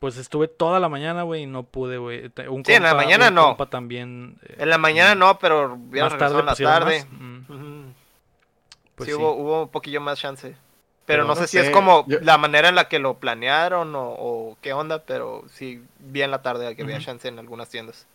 [0.00, 2.32] Pues estuve toda la mañana, güey, y no pude, güey.
[2.48, 3.44] Un Sí, en la mañana un no.
[3.48, 4.38] compa también.
[4.48, 7.04] eh, En la mañana no, pero ya más tarde en la pusieron tarde.
[7.04, 7.20] más.
[7.20, 7.84] Mm,
[8.94, 9.20] pues sí, sí.
[9.20, 10.48] Hubo, hubo un poquillo más chance.
[11.04, 13.94] Pero, Pero no, sé si es como yo- la manera en la que lo planearon
[13.94, 17.68] o, o qué onda, pero sí, vi en la tarde que había chance en algunas
[17.68, 18.06] tiendas.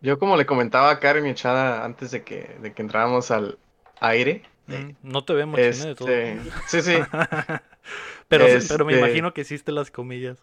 [0.00, 3.58] Yo como le comentaba a Karen y Echada antes de que, de que entráramos al
[4.00, 4.42] aire.
[4.68, 6.08] Mm, No te vemos, chine, de todo.
[6.08, 6.98] Este, sí, sí,
[8.28, 10.38] pero, pero me este- imagino que hiciste las comillas.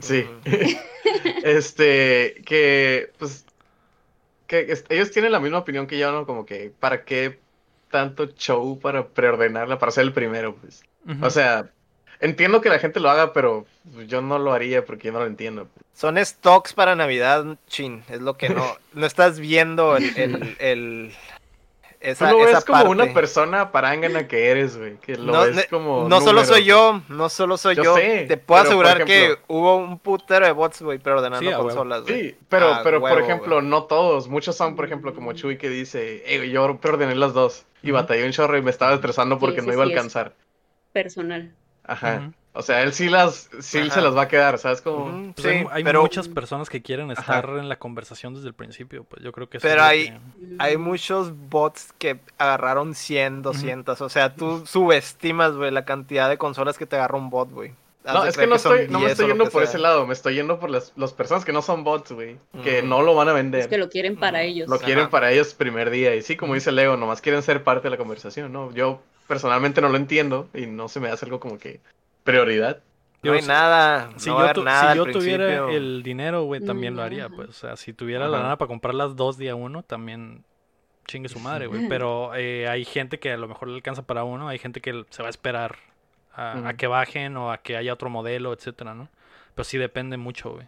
[0.00, 0.26] sí.
[1.42, 3.44] Este, que pues
[4.46, 6.26] que ellos tienen la misma opinión que yo, ¿no?
[6.26, 7.38] Como que ¿para qué
[7.90, 10.82] tanto show para preordenarla para ser el primero, pues?
[11.20, 11.70] O sea,
[12.20, 13.66] entiendo que la gente lo haga, pero
[14.06, 15.66] yo no lo haría porque yo no lo entiendo.
[15.66, 15.84] pues.
[15.94, 21.12] Son stocks para Navidad, chin, es lo que no, no estás viendo el, el, el-
[22.02, 22.88] Tú esa, lo esa ves como parte.
[22.90, 24.96] una persona parángana que eres, güey.
[24.96, 26.08] Que lo No, ves como.
[26.08, 27.94] No solo soy yo, no solo soy Yo yo.
[27.96, 30.98] sé, Te puedo pero, asegurar que hubo un putero de bots, güey,
[31.40, 31.64] Sí, a huevo.
[31.64, 32.30] consolas, güey.
[32.30, 34.28] Sí, pero, Ah, pero por ejemplo, no todos.
[34.28, 37.66] Muchos son, por ejemplo, como Chuy que dice, "Ey, güey, yo preordené las dos.
[37.82, 39.92] Y batallé un chorro y me estaba estresando porque no iba a es.
[39.92, 40.34] alcanzar.
[40.92, 41.52] Personal.
[41.84, 42.32] Ajá.
[42.52, 43.90] O sea, él sí las, sí Ajá.
[43.94, 44.80] se las va a quedar, ¿sabes?
[44.82, 47.20] Como, Ujú, Pues sí, hay, hay pero, muchas personas que quieren Ajá.
[47.20, 50.18] estar en la conversación desde el principio, pues yo creo que Pero hay- que-
[50.58, 54.00] hay muchos bots que agarraron 100, 200.
[54.00, 57.72] O sea, tú subestimas, güey, la cantidad de consolas que te agarra un bot, güey.
[58.02, 59.70] No, es que no, estoy, no me 10 estoy yendo por sea.
[59.70, 62.38] ese lado, me estoy yendo por las, las personas que no son bots, güey.
[62.64, 63.60] Que no lo van a vender.
[63.60, 64.68] Es que lo quieren para ellos.
[64.68, 66.16] Lo quieren para ellos primer día.
[66.16, 68.72] Y sí, como dice Leo, nomás quieren ser parte de la conversación, ¿no?
[68.72, 71.80] Yo personalmente no lo entiendo y no se me hace algo como que
[72.24, 72.82] prioridad.
[73.22, 74.10] No hay nada.
[74.16, 75.68] Si no va a yo, haber tu- nada si al yo tuviera principio.
[75.76, 77.50] el dinero, güey, también lo haría, pues.
[77.50, 80.42] O sea, si tuviera la lana para comprar las dos día uno, también
[81.06, 81.86] chingue su madre, güey.
[81.88, 85.04] Pero eh, hay gente que a lo mejor le alcanza para uno, hay gente que
[85.10, 85.76] se va a esperar
[86.34, 89.10] a, que bajen o a que haya otro modelo, etcétera, ¿no?
[89.54, 90.66] Pero sí depende mucho, güey.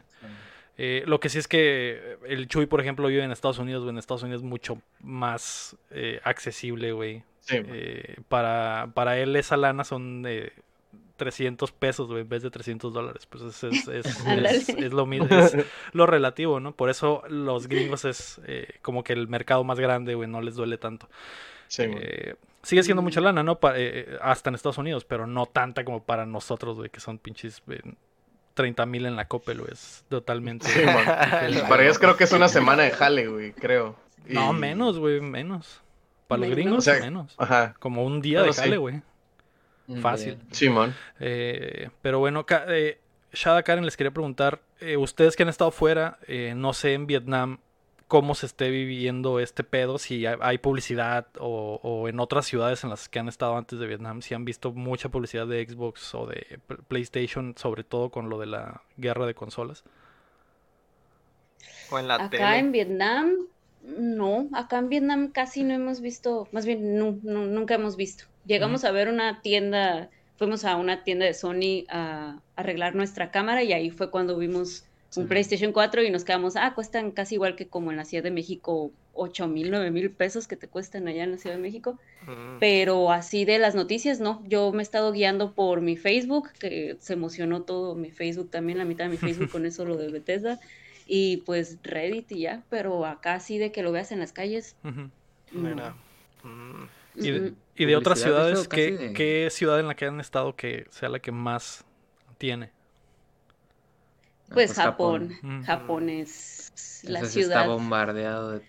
[0.77, 3.93] Eh, lo que sí es que el Chuy, por ejemplo, vive en Estados Unidos, güey.
[3.93, 7.23] En Estados Unidos es mucho más eh, accesible, güey.
[7.41, 7.57] Sí.
[7.59, 10.53] Eh, para, para él esa lana son de
[11.23, 13.27] 300 pesos, güey, en vez de 300 dólares.
[13.27, 14.51] Pues es, es, es, Ándale.
[14.51, 15.57] es- es lo mismo, es
[15.93, 16.73] lo relativo, ¿no?
[16.75, 20.57] Por eso los gringos es eh, como que el mercado más grande, güey, no les
[20.57, 21.09] duele tanto.
[21.69, 21.85] Sí.
[21.87, 23.61] Eh, sigue siendo mucha lana, ¿no?
[23.61, 27.19] Pa- eh, hasta en Estados Unidos, pero no tanta como para nosotros, güey, que son
[27.19, 27.63] pinches
[28.55, 29.73] 30 mil en la Coppel, güey.
[29.73, 30.67] Es totalmente...
[30.67, 30.81] Sí.
[31.69, 33.97] Para ellos creo que es una semana de jale, güey, creo.
[34.29, 35.81] Y- No, menos, güey, menos.
[36.29, 36.57] Para los Menos.
[36.65, 37.35] gringos, O sea, menos.
[37.39, 37.75] Ajá.
[37.79, 39.03] Como un día de jale, güey.
[40.01, 40.37] Fácil.
[40.37, 40.47] bien.
[40.53, 40.95] Sí, man.
[41.21, 42.99] Eh, pero bueno, eh,
[43.33, 47.07] Shada Karen, les quería preguntar, eh, ustedes que han estado fuera, eh, no sé en
[47.07, 47.59] Vietnam
[48.09, 52.85] cómo se esté viviendo este pedo, si hay, hay publicidad o, o en otras ciudades
[52.85, 56.15] en las que han estado antes de Vietnam, si han visto mucha publicidad de Xbox
[56.15, 59.83] o de PlayStation, sobre todo con lo de la guerra de consolas.
[61.91, 62.59] O en la Acá tele.
[62.59, 63.31] en Vietnam,
[63.83, 68.25] no, acá en Vietnam casi no hemos visto, más bien nu- nunca hemos visto.
[68.47, 73.63] Llegamos a ver una tienda, fuimos a una tienda de Sony a arreglar nuestra cámara
[73.63, 75.29] y ahí fue cuando vimos un Sí.
[75.29, 78.31] PlayStation 4 y nos quedamos, ah, cuestan casi igual que como en la Ciudad de
[78.31, 81.99] México, 8 mil, 9 mil pesos que te cuestan allá en la Ciudad de México.
[82.61, 84.43] Pero así de las noticias, no.
[84.47, 88.79] Yo me he estado guiando por mi Facebook, que se emocionó todo mi Facebook también,
[88.79, 90.59] la mitad de mi Facebook con eso lo de Bethesda.
[91.07, 94.77] Y pues Reddit y ya, pero acá sí de que lo veas en las calles.
[94.83, 95.11] Ujú.
[95.53, 95.69] no.
[95.75, 95.95] Mira.
[96.43, 96.85] Mm.
[97.15, 100.55] Y de, y de otras ciudades, ¿qué, de- qué ciudad en la que han estado
[100.57, 101.85] que sea la que más
[102.39, 102.71] tiene?
[104.49, 105.63] Ah, Pues Japón.
[105.65, 107.69] Japón es la Ese sí está ciudad.
[107.69, 108.63] bombardeado de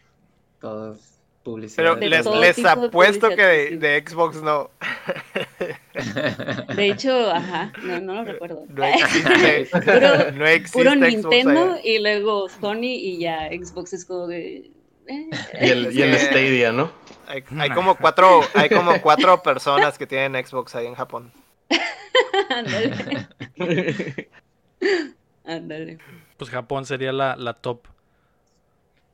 [0.60, 1.00] todos
[1.44, 1.76] publicidad.
[1.76, 3.46] Pero les, les tipo de apuesto que
[3.78, 4.72] de, Xbox no,
[6.76, 8.66] De hecho, ajá, no, no lo recuerdo.
[8.70, 9.68] no existe.
[9.72, 14.72] Puro- no existe Puro Nintendo y luego Sony y ya Xbox es como que...
[15.08, 15.30] eh,
[15.62, 16.18] Y el, y el.
[16.18, 16.92] Stadia, ¿no?
[17.34, 21.32] Hay, hay como cuatro, hay como cuatro personas que tienen Xbox ahí en Japón.
[22.50, 22.94] Ándale,
[25.46, 25.98] ándale.
[26.38, 27.86] Pues Japón sería la, la top.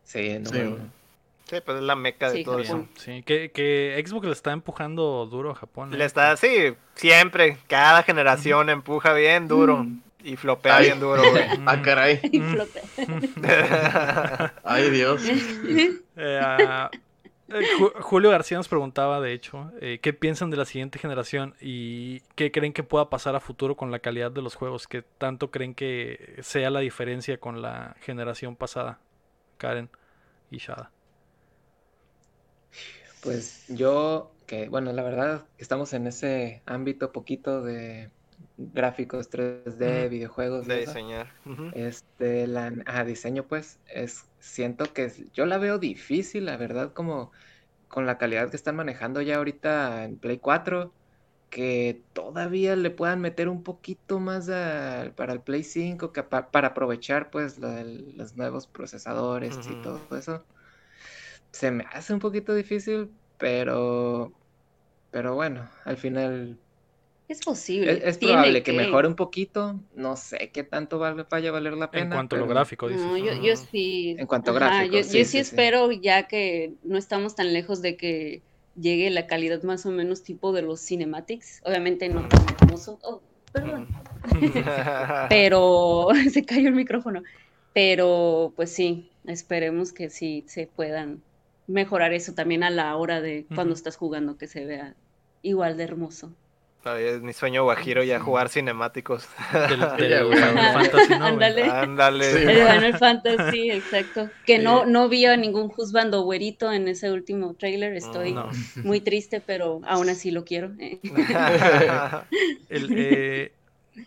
[0.03, 0.89] Sí, no, Sí, bueno.
[1.47, 2.89] Sí, pues es la meca de Sí, todo Japón.
[2.95, 3.03] eso.
[3.03, 5.91] Sí, que, que Xbox le está empujando duro a Japón.
[5.91, 6.07] Le ¿eh?
[6.07, 9.85] está así, siempre, cada generación empuja bien duro
[10.23, 10.85] y flopea Ay.
[10.87, 11.43] bien duro, güey.
[11.65, 12.19] Ah, caray.
[12.23, 12.79] Y flota.
[14.63, 15.21] Ay, Dios.
[16.15, 16.89] Eh, ah,
[17.49, 21.55] eh, Ju- Julio García nos preguntaba, de hecho, eh, qué piensan de la siguiente generación
[21.61, 25.03] y qué creen que pueda pasar a futuro con la calidad de los juegos, qué
[25.17, 28.99] tanto creen que sea la diferencia con la generación pasada,
[29.57, 29.89] Karen
[30.51, 30.91] y Shada.
[33.21, 38.11] Pues yo, que bueno, la verdad, estamos en ese ámbito poquito de
[38.57, 40.09] gráficos 3D, Ujú.
[40.09, 40.95] videojuegos, De eso.
[40.95, 41.27] diseñar.
[41.71, 46.93] Este, la ah, diseño, pues, es, siento que es- yo la veo difícil, la verdad,
[46.93, 47.31] como
[47.89, 50.95] con la calidad que están manejando ya ahorita en Play 4,
[51.49, 56.51] que todavía le puedan meter un poquito más a- para el Play 5, que pa-
[56.51, 60.47] para aprovechar, pues, los nuevos procesadores y todo eso.
[61.51, 64.33] Se me hace un poquito difícil, pero,
[65.11, 66.61] pero bueno, al final
[67.29, 67.91] Es posible.
[67.91, 69.79] es, es tiene probable que mejore un poquito.
[69.95, 72.05] No sé qué tanto vale- vaya a valer la pena.
[72.05, 73.05] En cuanto a lo pero- gráfico, dices.
[73.05, 74.15] No, yo, yo sí.
[74.17, 75.37] En cuanto a ajá, gráficos, yo, sí, yo sí, sí sí.
[75.37, 78.41] espero ya que no estamos tan lejos de que
[78.75, 81.61] llegue la calidad más o menos tipo de los cinematics.
[81.65, 82.97] Obviamente no tan hermoso.
[83.03, 83.21] Oh,
[83.53, 83.87] perdón.
[85.29, 87.23] Pero se cayó el micrófono.
[87.73, 91.21] Pero pues sí, esperemos que sí se puedan
[91.67, 94.95] mejorar eso también a la hora de cuando estás jugando, que se vea
[95.43, 96.33] igual de hermoso.
[96.85, 99.27] Es mi sueño guajiro ya jugar cinemáticos.
[99.51, 100.37] Del, del Ya, güey.
[100.37, 101.29] Final Fantasy, ¿no, güey?
[101.33, 101.63] Ándale.
[101.63, 102.31] Ándale.
[102.31, 104.29] Sí, El Final Fantasy, exacto.
[104.45, 104.63] Que Sí.
[104.63, 107.93] no, no vi a ningún juzgando güerito en ese último trailer.
[107.95, 108.49] Estoy No.
[108.83, 110.71] muy triste, pero aún así lo quiero.
[110.79, 110.99] eh.
[112.69, 113.51] El, eh,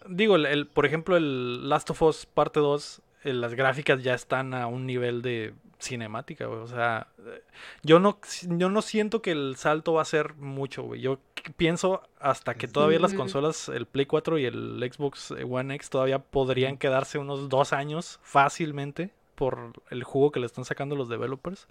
[0.08, 4.14] digo, el, el- por ejemplo, el Last of Us parte 2, eh, las gráficas ya
[4.14, 5.52] están a un nivel de
[5.82, 6.60] cinemática, güey.
[6.60, 7.42] O sea, eh,
[7.82, 8.18] yo no,
[8.48, 11.00] yo no siento que el salto va a ser mucho, güey.
[11.00, 11.18] Yo
[11.56, 16.18] pienso hasta que todavía las consolas, el Play 4 y el Xbox One X todavía
[16.20, 21.66] podrían quedarse unos dos años fácilmente por el jugo que le están sacando los developers.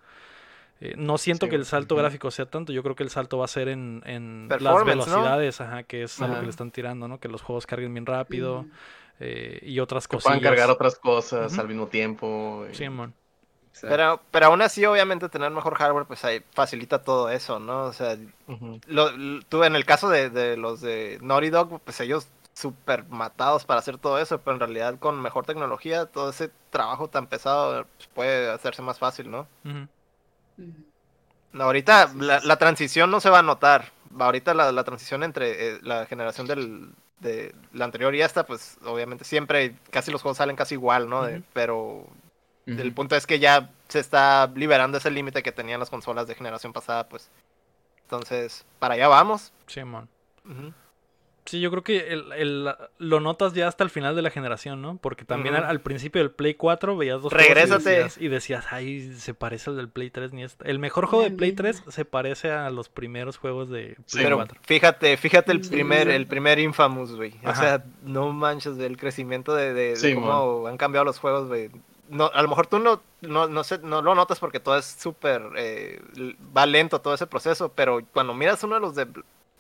[0.82, 3.38] Eh, no siento Sí, que el salto gráfico sea tanto, yo creo que el salto
[3.38, 6.40] va a ser en, en las velocidades, ajá, que es a lo Ajá.
[6.42, 7.20] que le están tirando, ¿no?
[7.20, 8.66] Que los juegos carguen bien rápido
[9.20, 10.24] eh, y otras cosas.
[10.24, 12.66] puedan cargar otras cosas al mismo tiempo.
[12.72, 13.14] y- Sí, mon.
[13.88, 17.86] Pero, pero aún así, obviamente, tener mejor hardware, pues ahí facilita todo eso, ¿no?
[17.86, 18.18] O sea,
[18.88, 23.06] lo, lo- tú en el caso de, de los de Naughty Dog, pues ellos súper
[23.10, 27.28] matados para hacer todo eso, pero en realidad con mejor tecnología, todo ese trabajo tan
[27.28, 29.48] pesado pues, puede hacerse más fácil, ¿no?
[31.54, 32.48] Ahorita Sí, la, sí.
[32.48, 33.92] la transición no se va a notar.
[34.20, 38.78] Ahorita la, la transición entre eh, la generación del, de la anterior y esta, pues
[38.86, 41.24] obviamente siempre casi los juegos salen casi igual, ¿no?
[41.24, 41.44] De- Ujú.
[42.66, 46.36] El punto es que ya se está liberando ese límite que tenían las consolas de
[46.36, 47.30] generación pasada, pues.
[48.04, 49.52] Entonces, para allá vamos.
[49.68, 49.82] Sí.
[49.82, 50.74] Ujú.
[51.46, 52.70] Sí, yo creo que el, el-
[53.00, 54.98] lo notas ya hasta el final de la generación, ¿no?
[54.98, 57.90] Porque también al, al principio del Play 4 veías dos juegos y Regrésate.
[57.90, 60.70] decías, y decías, ay, se parece al del Play 3 ni este.
[60.70, 61.64] El mejor juego de Play misma.
[61.72, 64.60] 3 se parece a los primeros juegos de Sí, Play Pero 4.
[64.64, 67.34] fíjate, fíjate el primer, el primer Infamous, güey.
[67.44, 71.48] O sea, no manches del crecimiento de, de- de Sí, cómo han cambiado los juegos,
[71.48, 71.72] güey.
[72.12, 74.86] No, a lo mejor tú no, no, no, sé, no lo notas porque todo es
[74.86, 76.02] súper, eh,
[76.56, 79.08] va lento todo ese proceso, pero cuando miras uno de los de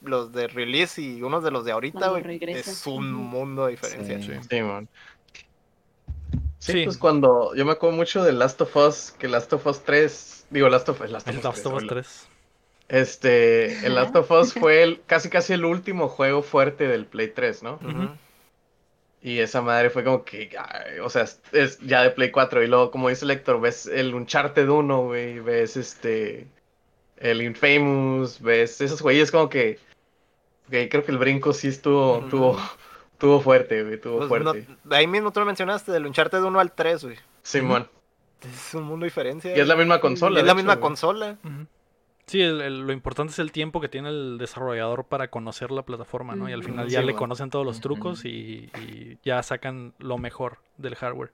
[0.02, 2.12] los de release y uno de los de ahorita,
[2.48, 4.22] es un mundo de diferencia.
[4.22, 4.48] Sí.
[4.50, 4.90] Sí, man.
[6.60, 6.84] Sí, Sí.
[6.84, 10.46] pues cuando yo me acuerdo mucho de Last of Us, que Last of Us 3,
[10.50, 11.94] digo Last of, Last of Us Last 3, of Us oílo.
[11.94, 12.28] 3.
[12.90, 17.30] Este, el Last of Us fue el, casi casi el último juego fuerte del Play
[17.30, 17.76] 3, ¿no?
[17.76, 18.10] Ujú.
[19.24, 22.64] Y esa madre fue como que, ay, o sea, es, es ya de Play 4
[22.64, 26.48] y luego, como dice el Héctor, ves el Uncharted 1, güey, ves este,
[27.18, 29.78] el Infamous, ves esos güeyes como que,
[30.68, 32.58] ok, creo que el brinco sí estuvo, tuvo,
[33.20, 34.68] tuvo fuerte, güey, tuvo Pues no- fuerte.
[34.90, 37.18] ahí mismo tú lo mencionaste, del Uncharted 1 al 3, güey.
[37.44, 37.88] Simón.
[38.42, 39.56] Es un mundo de diferencia.
[39.56, 40.40] Y es la misma consola.
[40.40, 40.82] Es de la hecho, misma güey.
[40.82, 41.38] consola.
[41.44, 41.68] Ujú.
[42.32, 45.82] Sí, el- el- lo importante es el tiempo que tiene el desarrollador para conocer la
[45.84, 46.48] plataforma, ¿no?
[46.48, 50.18] Y al final Sí, ya le conocen todos los trucos y, y ya sacan lo
[50.18, 51.32] mejor del hardware.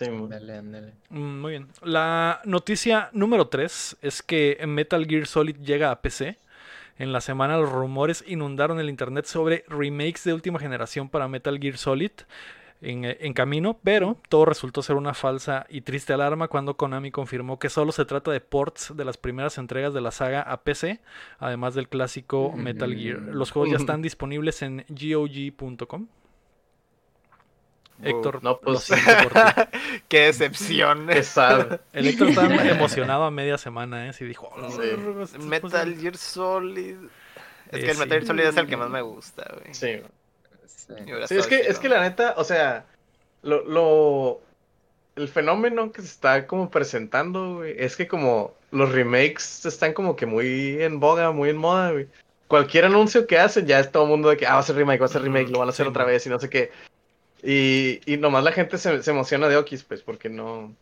[0.00, 0.92] Ándale, ándale.
[1.10, 1.68] Mm, Muy bien.
[1.82, 6.38] La noticia número 3 es que Metal Gear Solid llega a PC.
[6.98, 11.58] En la semana los rumores inundaron el internet sobre remakes de última generación para Metal
[11.60, 12.12] Gear Solid
[12.80, 17.58] en, en camino, pero todo resultó ser una falsa y triste alarma cuando Konami confirmó
[17.58, 21.00] que solo se trata de ports de las primeras entregas de la saga a PC,
[21.38, 23.18] además del clásico Metal Gear.
[23.20, 26.08] Los juegos ya están disponibles en GOG.com.
[28.02, 29.78] Héctor, no, lo pues- siento por ti.
[30.08, 31.06] Qué decepción.
[31.06, 31.80] Qué sad.
[31.92, 34.12] El Héctor estaba emocionado a media semana, ¿eh?
[34.12, 35.38] Sí dijo, "Oh, Sí.
[35.38, 35.96] Metal posible".
[36.02, 36.96] Gear Solid.
[37.70, 37.98] Es Eh, que el sí.
[38.00, 39.72] Metal Gear Solid es el que más me gusta, güey.
[39.74, 40.00] Sí.
[40.86, 40.94] Sí.
[41.30, 41.70] Es que, chido.
[41.70, 42.84] es que la neta, o sea,
[43.42, 44.40] lo, lo,
[45.16, 50.16] el fenómeno que se está como presentando, güey, es que como los remakes están como
[50.16, 52.08] que muy en boga, muy en moda, güey.
[52.48, 54.76] Cualquier anuncio que hacen, ya es todo el mundo de que, ah, va a ser
[54.76, 56.50] remake, va a ser remake, lo van a hacer Sí, otra vez y no sé
[56.50, 56.70] qué.
[57.42, 60.72] Y, y nomás la gente se, se emociona de Okis, pues, porque no...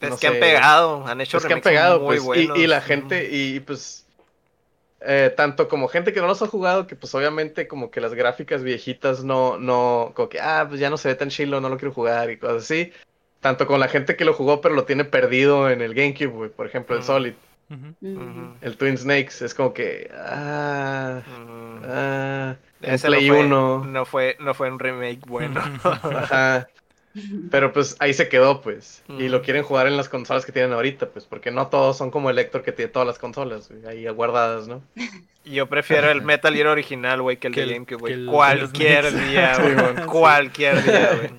[0.00, 2.26] Es no que han pegado, han hecho Es que han remakes pegado, muy pues, y-
[2.26, 2.58] buenos.
[2.58, 4.06] y, la gente, y pues,
[5.00, 8.14] eh, tanto como gente que no los ha jugado, que pues obviamente como que las
[8.14, 11.68] gráficas viejitas no, no, como que, ah, pues ya no se ve tan chilo, no
[11.68, 12.92] lo quiero jugar y cosas así.
[13.40, 16.50] Tanto con la gente que lo jugó pero lo tiene perdido en el GameCube, güey,
[16.50, 17.02] por ejemplo, el.
[17.02, 17.34] Solid,
[18.00, 21.84] el Twin Snakes, es como que, ah, ujú.
[21.86, 25.60] ah, en Ese Play no fue, 1, No fue, no fue un remake bueno.
[25.82, 26.68] ajá.
[27.50, 29.02] Pero pues ahí se quedó, pues.
[29.08, 32.10] Y lo quieren jugar en las consolas que tienen ahorita, pues, porque no todos son
[32.10, 34.82] como el Héctor que tiene todas las consolas, güey, ahí guardadas, ¿no?
[35.44, 38.26] Yo prefiero el Metal Gear original, güey, que el Que de el- GameCube, que güey.
[38.26, 39.30] Cualquier el Snakes.
[39.30, 40.06] día, güey.
[40.06, 41.30] Cualquier día, güey.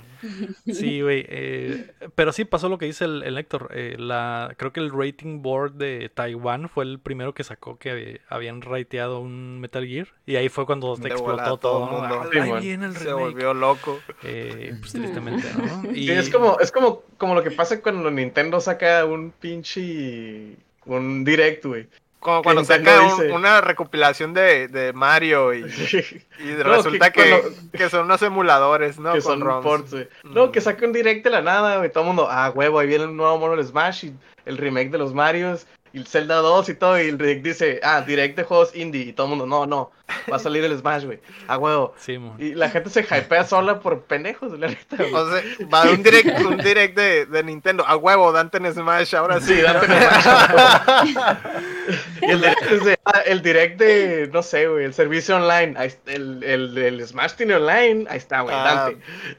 [0.66, 1.26] Sí, güey.
[1.28, 3.70] eh, pero sí pasó lo que dice el, el Héctor.
[3.74, 8.22] eh, la, creo que el rating board de Taiwán fue el primero que sacó que
[8.30, 10.08] habían rateado un Metal Gear.
[10.26, 11.58] Y ahí fue cuando se De explotó todo.
[11.58, 12.00] todo el ¿no?
[12.00, 12.22] mundo.
[12.22, 12.30] Ah,
[12.62, 14.00] Sí, viene el Se volvió loco.
[14.24, 15.92] Eh, pues tristemente, ¿no?
[15.96, 20.56] Y Sí, es como, es como, como lo que pasa cuando Nintendo saca un pinche
[20.86, 21.88] un direct, güey.
[22.22, 25.60] Como cuando saca un- dice- una recopilación de, de Mario y,
[26.40, 29.12] y No, resulta que que, cuando- que son unos emuladores, ¿no?
[29.14, 29.64] que Con son ROMs.
[29.66, 30.08] ports, güey.
[30.24, 30.52] No, Mm.
[30.52, 31.92] que saca un direct de la nada, güey.
[31.92, 34.14] Todo el mundo, ah, huevo, ahí viene el nuevo mono del Smash y
[34.46, 37.02] el remake de los Marios y el Zelda 2 y todo.
[37.02, 39.02] Y el direct dice, ah, direct de juegos indie.
[39.04, 39.92] Y todo el mundo, no, no,
[40.32, 41.20] va a salir el Smash, güey.
[41.48, 41.94] Ah, huevo.
[41.98, 42.36] Sí, mon.
[42.42, 45.14] Y la gente se hypea sola por pendejos, la neta, güey.
[45.14, 47.86] O sea, va un direct, un direct de, de Nintendo.
[47.86, 49.56] A huevo, Dante en Smash, ahora sí.
[49.56, 49.62] Sí.
[49.62, 51.16] Dante en Smash.
[52.22, 55.74] Y el direct, de- ah, el direct de, no sé, güey, el servicio online.
[55.78, 58.06] Ahí está, el, el, el Smash tiene online.
[58.10, 58.92] Ahí está, güey, Ah.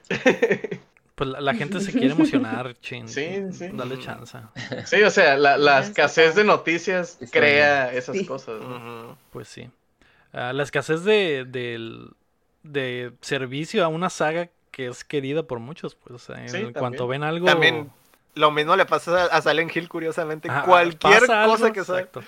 [1.23, 3.07] Pues la, la gente se quiere emocionar, chin.
[3.09, 3.69] Sí, sí.
[3.73, 4.37] Dale chance.
[4.87, 8.27] Sí, o sea, la, la escasez de noticias crea esas Sí.
[8.27, 8.61] cosas.
[9.31, 9.71] Pues sí.
[10.33, 12.11] Ah, la escasez de, del-
[12.65, 16.73] de servicio a una saga que es querida por muchos, pues, o sea, en Sí,
[16.73, 17.47] cuanto ven algo...
[17.47, 17.91] También
[18.35, 20.49] lo mismo le pasa a Silent Hill, curiosamente.
[20.65, 22.23] Cualquier cosa algo, que sea, exacto.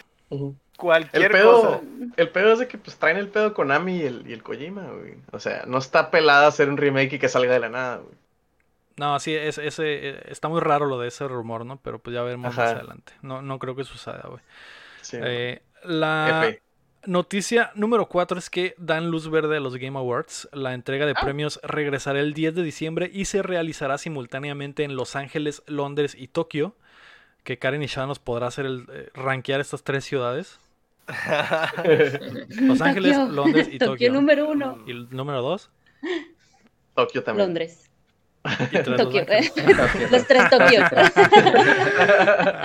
[0.77, 1.81] cualquier El pedo, cosa.
[2.17, 4.83] el pedo es de que pues traen el pedo Konami y el, y el Kojima,
[4.83, 5.15] güey.
[5.33, 8.15] O sea, no está pelada hacer un remake y que salga de la nada, güey.
[8.97, 11.79] No, sí, es, ese, eh, está muy raro lo de ese rumor, ¿no?
[11.83, 13.13] Pero pues ya veremos más adelante.
[13.23, 14.41] No, no creo que suceda, güey.
[15.03, 16.63] Sí, Eh, la F.
[17.05, 20.49] noticia número 4 es que dan luz verde a los Game Awards.
[20.53, 25.17] La entrega de premios regresará el 10 de diciembre y se realizará simultáneamente en Los
[25.17, 26.77] Ángeles, Londres y Tokio.
[27.43, 30.59] Que Karen y Shah nos podrá hacer el eh, rankear estas tres ciudades.
[32.61, 33.33] Los Ángeles, Tokio.
[33.33, 34.13] Londres y Tokio Tokio.
[34.13, 34.79] número uno.
[34.87, 35.71] Y el número 2.
[36.95, 37.49] Tokio también.
[37.49, 37.91] Londres.
[38.45, 39.21] Y tres Los Tokio.
[39.21, 39.53] Ángeles.
[40.11, 40.85] Los tres Tokio.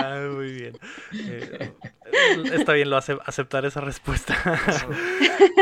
[0.02, 0.78] Ah, muy bien.
[1.12, 1.72] Eh,
[2.52, 4.36] está bien, lo hace, aceptar esa respuesta.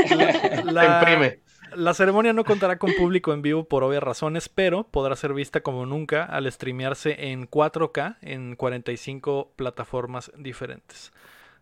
[0.08, 1.40] Se imprime.
[1.74, 5.60] La ceremonia no contará con público en vivo por obvias razones, pero podrá ser vista
[5.60, 11.12] como nunca al streamearse en 4K en 45 plataformas diferentes.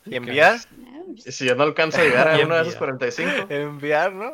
[0.04, 0.58] ¿Y enviar?
[1.16, 2.96] Y si yo no alcanzo a llegar a Y uno de esos envía.
[2.96, 4.32] 45, Enviar, ¿no?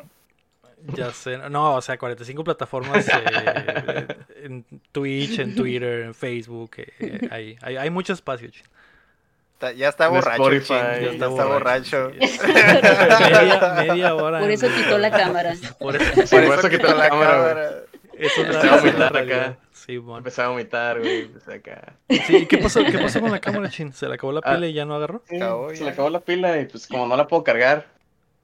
[0.94, 4.06] Ya sé, no, o sea, 45 plataformas eh,
[4.42, 8.50] en Twitch, en Twitter, en Facebook, eh, hay, hay, hay mucho espacio.
[9.76, 12.10] Ya está borracho, Spotify, Chin, ya Ya está está borracho.
[12.10, 12.18] sí.
[13.32, 14.40] media, media hora.
[14.40, 15.54] Por eso quitó la cámara.
[15.78, 17.70] Por eso, Sí, por eso quitó la cámara,
[18.18, 19.56] eso Empecé la, a vomitar acá.
[19.70, 20.18] Sí, bueno.
[20.18, 21.20] empecé a vomitar, güey.
[21.22, 21.92] empecé acá.
[22.26, 23.92] Sí, ¿qué pasó, ¿qué pasó con la cámara, Chin?
[23.92, 24.54] ¿Se le acabó la Ah.
[24.54, 25.22] pila y ya no agarró?
[25.28, 25.38] Se
[25.84, 27.86] le acabó la pila y pues como no la puedo cargar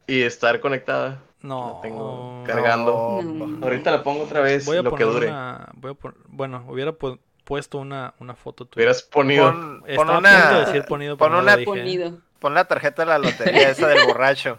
[0.06, 1.74] y estar conectada, No.
[1.76, 3.20] la tengo cargando.
[3.22, 3.64] No.
[3.64, 5.28] Ahorita la pongo otra vez, Voy a lo que dure.
[5.28, 5.68] una.
[5.74, 8.80] Voy a pon- bueno, hubiera pu- puesto una, una foto tuya.
[8.82, 9.44] Hubieras ponido.
[9.52, 11.64] Pon, pon Estaba a punto de una, decir ponido, pon no una- dije.
[11.66, 12.18] Ponido.
[12.40, 14.58] pon la tarjeta de la lotería esa del borracho.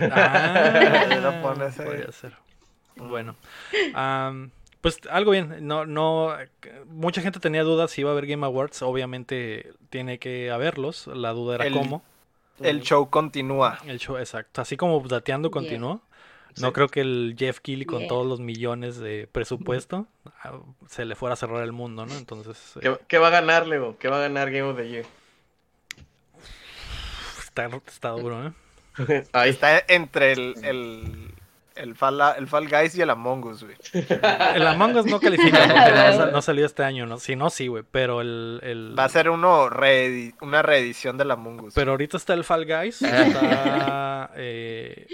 [0.00, 1.86] Ah, Lo pones ahí.
[1.86, 2.32] podría ser.
[2.96, 3.36] Bueno.
[4.80, 5.56] pues algo bien.
[5.66, 6.34] No, no.
[6.86, 8.82] Mucha gente tenía dudas si iba a haber Game Awards.
[8.82, 11.06] Obviamente tiene que haberlos.
[11.06, 12.02] La duda era El- cómo.
[12.60, 13.78] El show continúa.
[13.86, 14.62] El show, exacto.
[14.62, 15.52] Así como Dateando Bien.
[15.52, 16.00] continuó.
[16.60, 16.72] No Sí.
[16.72, 20.06] creo que el Jeff Keighley con todos los millones de presupuesto
[20.42, 20.52] ah,
[20.88, 22.14] se le fuera a cerrar el mundo, ¿no?
[22.16, 23.98] Entonces eh, ¿Qué, qué va a ganar, Leo?
[23.98, 25.04] ¿Qué va a ganar Game of the Year?
[27.38, 28.52] está, está duro, ¿eh?
[29.32, 31.34] Ahí Está entre el, el,
[31.74, 33.76] el, Fall, el Fall Guys y el Among Us, güey.
[34.54, 37.18] El Among Us no califica porque no, sa- no salió este año, ¿no?
[37.18, 37.84] Si no, sí, güey.
[37.90, 41.74] Pero el, el- Va a ser uno reedi- una reedición del Among Us.
[41.74, 45.06] Pero ahorita está el Fall Guys, está eh,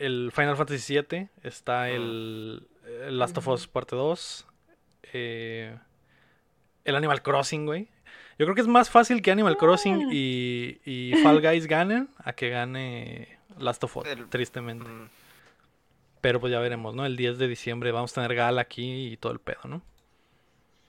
[0.00, 2.66] el Final Fantasy VII, está el,
[3.06, 4.46] el Last of Us Parte 2,
[5.12, 5.76] eh,
[6.84, 7.88] el Animal Crossing, güey.
[8.38, 12.32] Yo creo que es más fácil que Animal Crossing y, y Fall Guys ganen a
[12.32, 14.88] que gane Last of Us, El- tristemente.
[14.88, 15.08] Mm.
[16.22, 17.04] Pero pues ya veremos, ¿no?
[17.06, 19.82] El 10 de diciembre vamos a tener gala aquí y todo el pedo, ¿no?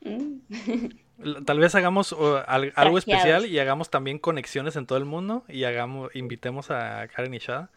[0.02, 1.43] Mm.
[1.45, 5.43] Tal vez hagamos uh, al- algo especial y hagamos también conexiones en todo el mundo
[5.47, 7.69] y hagamos, invitemos a Karen y Shada.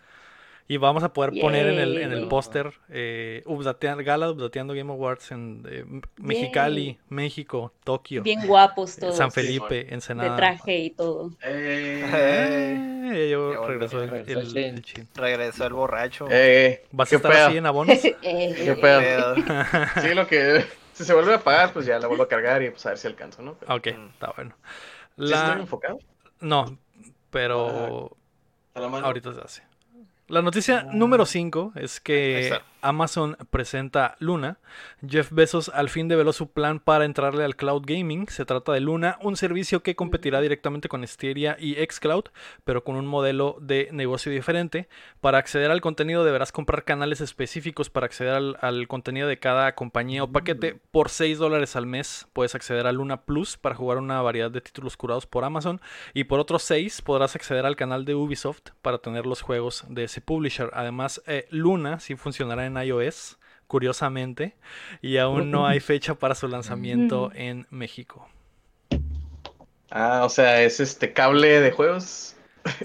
[0.67, 4.91] Y vamos a poder poner en el, en el póster eh, Updatean- Gala Updateando Game
[4.91, 5.85] Awards en eh,
[6.17, 9.17] Mexicali, México, Tokio, Bien guapos eh, todos.
[9.19, 10.37] San Felipe, De Ensenada.
[10.37, 11.33] traje y todo.
[11.43, 15.07] Eh, yo regresó el, el- el chin.
[15.15, 16.27] regresó el borracho.
[16.31, 17.47] eh, ¿Vas a ¿qué estar pedo?
[17.49, 17.99] así en abonos?
[18.03, 19.01] ¿Qué Eh, pedo?
[19.01, 19.35] Pedo.
[20.01, 20.65] Sí, lo que.
[20.95, 22.99] Si se vuelve a apagar, pues ya la vuelvo a cargar y pues a ver
[22.99, 23.55] si alcanzo, ¿no?
[23.55, 24.07] Pero, Ok, Mm.
[24.13, 24.55] está bueno.
[24.65, 25.57] ¿sí La...
[25.61, 25.99] enfocado?
[26.41, 26.79] No,
[27.31, 28.17] pero
[28.75, 29.05] A la mano.
[29.07, 29.63] Ahorita se hace.
[30.29, 32.61] La noticia número 5 es Ahí que.
[32.85, 34.59] Amazon presenta Luna.
[35.07, 38.29] Jeff Bezos al fin develó su plan para entrarle al cloud gaming.
[38.29, 42.25] Se trata de Luna, un servicio que competirá directamente con Stadia y Xcloud,
[42.65, 44.89] pero con un modelo de negocio diferente.
[45.21, 49.75] Para acceder al contenido deberás comprar canales específicos para acceder al, al contenido de cada
[49.75, 50.79] compañía o paquete.
[50.91, 54.61] Por 6 dólares al mes puedes acceder a Luna Plus para jugar una variedad de
[54.61, 55.81] títulos curados por Amazon.
[56.13, 60.05] Y por otros 6 podrás acceder al canal de Ubisoft para tener los juegos de
[60.05, 60.71] ese publisher.
[60.75, 64.57] Además, eh, Luna sí funcionará en iOS, curiosamente,
[65.03, 68.29] y aún no hay fecha para su lanzamiento en México.
[69.91, 72.37] Ah, o sea, es este cable de juegos.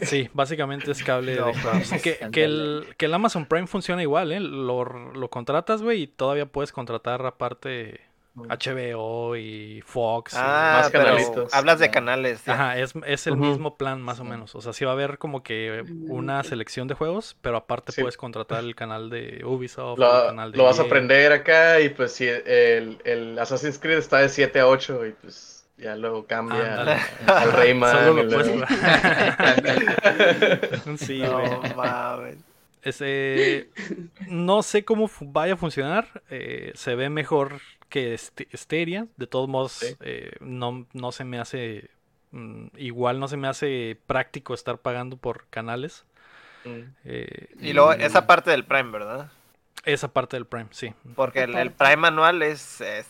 [0.01, 1.91] Sí, básicamente es cable No, de juegos.
[2.03, 4.39] Que, que el, que el Amazon Prime funciona igual, ¿eh?
[4.39, 8.01] Lo, lo contratas, güey, y todavía puedes contratar aparte
[8.35, 10.33] HBO y Fox.
[10.33, 11.53] y- Ah, más pero canalitos.
[11.53, 12.43] hablas de canales.
[12.45, 12.53] ya.
[12.53, 14.29] Ajá, es, es el mismo plan más o Sí.
[14.29, 14.55] menos.
[14.55, 18.01] O sea, sí va a haber como que una selección de juegos, pero aparte Sí.
[18.01, 21.79] puedes contratar el canal de Ubisoft, el Lo, canal de lo vas a aprender acá
[21.81, 25.95] y pues si el, el Assassin's Creed está de 7 a 8 y pues ya
[25.95, 26.89] luego cambia al,
[27.27, 27.91] al Rayman.
[27.91, 29.63] Solo lo puedes luego- jugar.
[30.97, 32.37] sí, No mames.
[32.81, 33.67] Ese,
[34.27, 36.07] no sé cómo vaya a funcionar.
[36.29, 37.59] eh, se ve mejor
[37.89, 39.07] que este- Stadia.
[39.17, 39.95] De todos modos, Sí.
[40.01, 41.89] eh, no, no se me hace.
[42.31, 46.05] mm, igual no se me hace práctico estar pagando por canales.
[46.65, 46.79] Mm.
[47.05, 49.31] eh, Y luego esa parte del Prime, ¿verdad?
[49.85, 50.93] esa parte del Prime, sí.
[51.15, 51.71] Porque el.
[51.71, 53.07] Prime anual es, es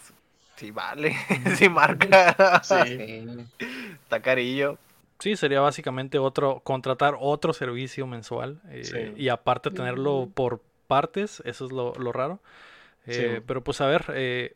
[0.55, 1.15] sí vale,
[1.57, 2.61] sí marca.
[2.63, 3.25] Sí.
[4.03, 4.77] Está carillo.
[5.19, 9.13] Sí, sería básicamente otro, contratar otro servicio mensual eh, Sí.
[9.21, 12.39] y aparte tenerlo por partes, eso es lo, lo raro.
[13.05, 13.43] Eh, Sí.
[13.45, 14.53] Pero pues a ver, eh,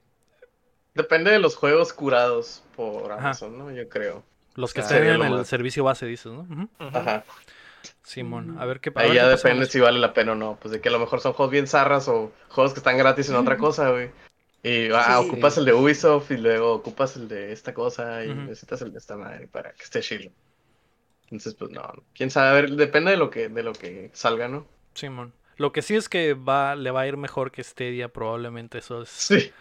[0.95, 3.21] Depende de los juegos curados por Ajá.
[3.21, 3.71] Amazon, ¿no?
[3.71, 4.23] Yo creo.
[4.55, 5.47] los que estén en lo el más.
[5.47, 6.69] servicio base, dices, ¿no?
[6.79, 7.23] Ajá.
[8.03, 10.57] Simón, a ver qué a Ahí ya pasa depende si vale la pena o no.
[10.61, 13.29] Pues de que a lo mejor son juegos bien zarras o juegos que están gratis
[13.29, 14.11] en otra cosa, güey.
[14.61, 15.27] Y ah, Sí.
[15.29, 18.99] ocupas el de Ubisoft y luego ocupas el de esta cosa y necesitas el de
[18.99, 20.31] esta madre para que esté chido.
[21.25, 21.81] Entonces, pues no,
[22.13, 24.67] quién sabe, a ver, depende de lo que, de lo que salga, ¿no?
[24.93, 25.33] Simón.
[25.57, 29.01] Lo que sí es que va, le va a ir mejor que Stadia, probablemente eso
[29.01, 29.09] es.
[29.09, 29.51] Sí,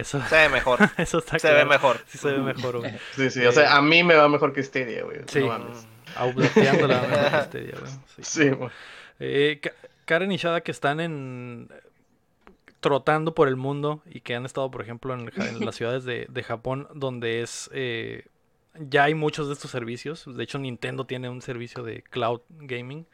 [0.00, 0.78] Eso, Se ve mejor.
[0.96, 2.00] eso está Se ve mejor.
[2.06, 2.92] Sí se ve mejor, güey.
[3.14, 3.44] sí, sí.
[3.44, 5.18] O sea, a mí me va mejor que Stadia, güey.
[5.26, 5.40] Sí.
[5.40, 5.86] No mames.
[6.16, 7.92] La mejor que Stadia, güey.
[8.16, 8.22] Sí.
[8.22, 8.70] Sí, güey.
[9.20, 9.72] Eh, Ka-
[10.04, 11.68] Karen y Shada que están en
[12.80, 15.30] trotando por el mundo y que han estado, por ejemplo, en,
[15.64, 18.24] las ciudades de, de Japón, donde es eh,
[18.78, 20.24] ya hay muchos de estos servicios.
[20.36, 23.06] De hecho, Nintendo tiene un servicio de cloud gaming.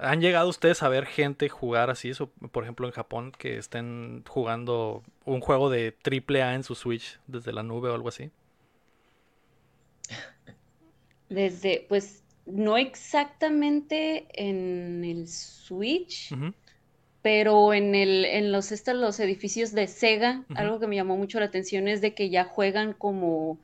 [0.00, 2.12] ¿Han llegado ustedes a ver gente jugar así?
[2.52, 7.18] Por ejemplo, en Japón, que estén jugando un juego de triple A en su Switch
[7.26, 8.30] desde la nube o algo así.
[11.28, 16.32] Desde, pues, no exactamente en el Switch,
[17.20, 21.40] pero en el, en los, estos, los edificios de Sega, algo que me llamó mucho
[21.40, 23.58] la atención es de que ya juegan como,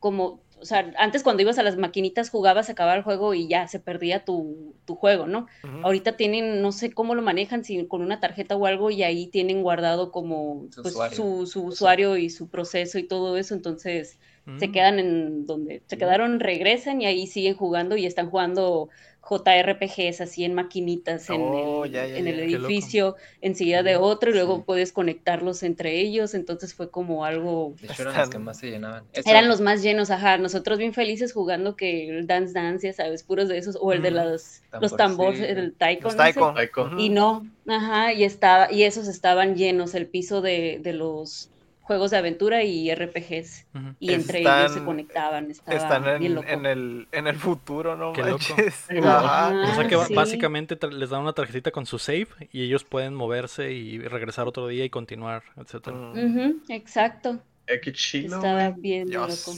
[0.00, 3.66] como, o sea, antes cuando ibas a las maquinitas jugabas, acababa el juego y ya
[3.68, 5.46] se perdía tu, tu juego, ¿no?
[5.80, 9.28] Ahorita tienen, no sé cómo lo manejan, si con una tarjeta o algo, y ahí
[9.28, 11.16] tienen guardado como Su pues, usuario.
[11.16, 14.18] su, su usuario y su proceso y todo eso, entonces
[14.56, 14.72] se Mm.
[14.72, 18.88] quedan en donde se quedaron, regresan y ahí siguen jugando y están jugando
[19.30, 24.30] JRPGs así en maquinitas en Oh, el, ya, ya, en el edificio, enseguida de otro,
[24.30, 24.62] y luego Sí.
[24.66, 27.74] puedes conectarlos entre ellos, entonces fue como algo...
[27.80, 29.04] De hecho, eran los que más se llenaban.
[29.12, 32.92] Eso- Eran los más llenos, ajá, nosotros bien felices jugando que el Dance Dance, ya
[32.92, 35.46] sabes, puros de esos, o el de los, los tambores, Tamborcillo.
[35.48, 36.32] el taiko, Los no sé.
[36.54, 36.82] taiko.
[36.84, 36.98] Ujú.
[36.98, 41.50] Y no, ajá, y estaba, y esos estaban llenos, el piso de, de los
[41.90, 43.66] juegos de aventura y RPGs.
[43.98, 46.48] Y entre ellos se conectaban, estaba Están bien en, loco.
[46.48, 48.22] en el, en el futuro, ¿no Qué.
[48.30, 50.14] O sea que sí.
[50.14, 54.68] básicamente les dan una tarjetita con su save y ellos pueden moverse y regresar otro
[54.68, 55.96] día y continuar, etcétera.
[55.96, 59.50] Ujú, exacto, Eh, qué chido, estaba bien Ya loco.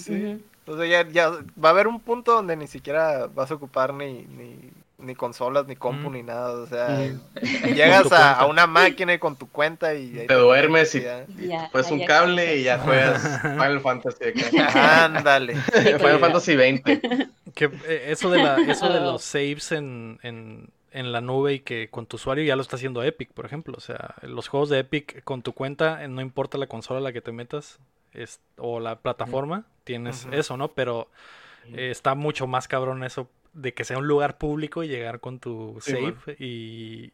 [0.65, 1.29] O sea, ya, ya
[1.63, 4.71] va a haber un punto donde ni siquiera vas a ocupar ni, ni,
[5.03, 6.13] ni consolas, ni compu, Mm.
[6.13, 6.53] ni nada.
[6.53, 7.21] O sea, Mm.
[7.75, 11.03] llegas a, a una máquina y con tu cuenta y Te duermes y
[11.73, 14.25] pues un cable y ya juegas Final Fantasy.
[14.75, 15.55] Ándale.
[15.73, 17.01] Final Fantasy 20.
[17.55, 21.61] Que eh, eso de la, eso de los saves en, en, en la nube y
[21.61, 23.75] que con tu usuario ya lo está haciendo Epic, por ejemplo.
[23.77, 27.03] O sea, los juegos de Epic con tu cuenta, eh, no importa la consola a
[27.03, 27.79] la que te metas
[28.13, 30.69] es, o la plataforma, tienes eso, ¿no?
[30.69, 31.09] Pero
[31.75, 35.39] eh, está mucho más cabrón eso de que sea un lugar público y llegar con
[35.39, 36.17] tu Sí, man.
[36.39, 37.13] y,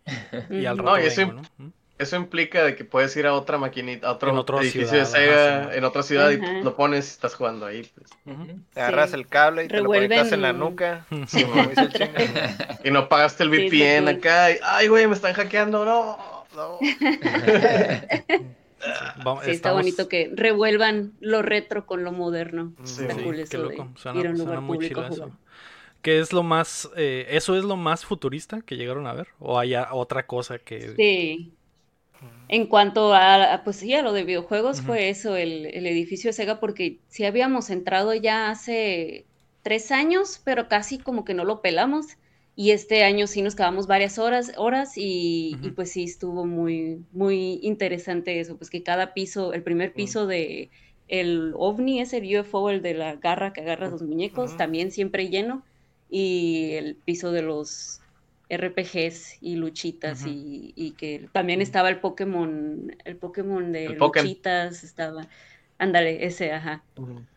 [0.51, 1.73] y al rato No, y eso vengo, ¿no?
[1.99, 5.03] Eso implica de que puedes ir a otra maquinita, a otro, En otra edificio ciudad,
[5.03, 5.79] de Sega, ajá, sí.
[5.79, 6.59] en otra ciudad Ajá.
[6.61, 7.91] y lo pones y estás jugando ahí.
[7.93, 8.11] pues.
[8.73, 9.17] Te agarras Sí.
[9.17, 11.07] el cable y te lo conectas en la nuca.
[12.85, 14.53] Y no pagaste el VPN acá.
[14.53, 16.19] y, Ay, güey, me están hackeando, no.
[16.55, 16.79] No.
[19.43, 22.73] Sí, está estamos- bonito que revuelvan lo retro con lo moderno.
[22.85, 23.89] Sí, está sí, cool eso de loco.
[23.97, 25.37] Suena, ir a un suena lugar muy público a chido eso.
[26.03, 29.29] ¿Qué es lo más, eh, eso es lo más futurista que llegaron a ver?
[29.39, 30.95] ¿O hay otra cosa que...
[30.97, 31.53] Sí.
[32.49, 36.33] En cuanto a, pues sí, a lo de videojuegos, fue eso, el, el edificio de
[36.33, 39.27] Sega, porque sí habíamos entrado ya hace
[39.63, 42.07] tres años, pero casi como que no lo pelamos.
[42.57, 47.61] Y este año sí nos quedamos varias horas, horas y, pues sí estuvo muy, muy
[47.63, 50.71] interesante eso, pues que cada piso, el primer piso de
[51.07, 55.29] el ovni es el UFO, el de la garra que agarra los muñecos, también siempre
[55.29, 55.63] lleno.
[56.11, 58.01] Y el piso de los
[58.51, 64.27] RPGs y luchitas y, y que también estaba el Pokémon, el Pokémon de El Pokémon.
[64.27, 65.27] luchitas, estaba.
[65.81, 66.83] Ándale, ese, ajá.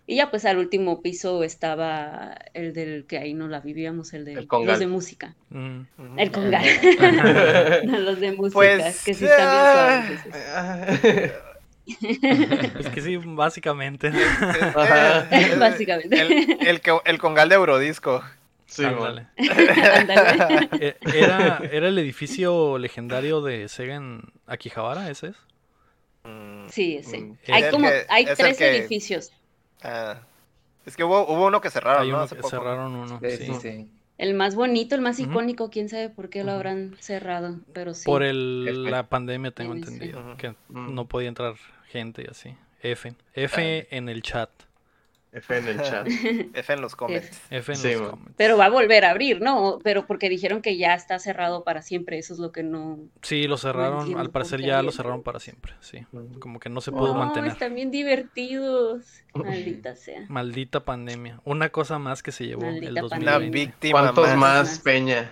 [0.07, 4.25] Y ya pues al último piso estaba el del que ahí no la vivíamos, el
[4.25, 5.35] de El los de música.
[5.49, 5.81] Mm.
[6.17, 6.63] El congal.
[7.85, 12.73] No, los de música, Pues, que sí están ah, bien suaves esos.
[12.73, 14.07] Pues que sí, básicamente.
[14.75, 15.27] Ajá.
[15.31, 16.19] Eh, Básicamente.
[16.19, 16.31] El,
[16.67, 18.23] el, el congal de Eurodisco.
[18.71, 19.27] Sí, Ándale.
[19.37, 20.69] Ándale.
[20.79, 25.35] Eh, Era, era el edificio legendario de Sega en Akihabara, ese es.
[26.23, 27.19] Mm, Sí, ese.
[27.19, 27.37] Mm.
[27.51, 29.31] Hay como, que- hay tres que- edificios.
[29.83, 30.21] ah.
[30.85, 32.15] Es que hubo, hubo uno que cerraron, Hay ¿no?
[32.15, 32.49] uno Hace que poco.
[32.49, 33.19] cerraron uno.
[33.21, 33.45] Sí, sí.
[33.45, 33.89] sí, sí.
[34.17, 38.05] El más bonito, el más icónico, quién sabe por qué lo habrán cerrado, pero sí.
[38.05, 40.37] Por el, la pandemia tengo entendido.
[40.37, 41.55] Que no podía entrar
[41.89, 42.55] gente y así.
[42.81, 43.13] F.
[43.33, 44.49] F en el chat.
[45.33, 46.07] F en el chat.
[46.53, 47.41] F en los comments.
[47.49, 48.33] F en Sí, los comments.
[48.35, 49.79] Pero va a volver a abrir, ¿no?
[49.83, 52.99] Pero porque dijeron que ya está cerrado para siempre, eso es lo que no...
[53.21, 54.17] Sí, lo cerraron.
[54.17, 55.73] Al parecer ya lo cerraron para siempre.
[55.79, 56.05] Sí.
[56.11, 56.39] Ujú.
[56.39, 57.51] Como que no se pudo no, mantener.
[57.51, 59.05] están bien divertidos.
[59.33, 60.25] Maldita sea.
[60.27, 61.39] Maldita pandemia.
[61.45, 63.49] Una cosa más que se llevó el Maldita Una 2020.
[63.57, 64.79] víctima ¿Cuántos Más.
[64.79, 65.31] Peña?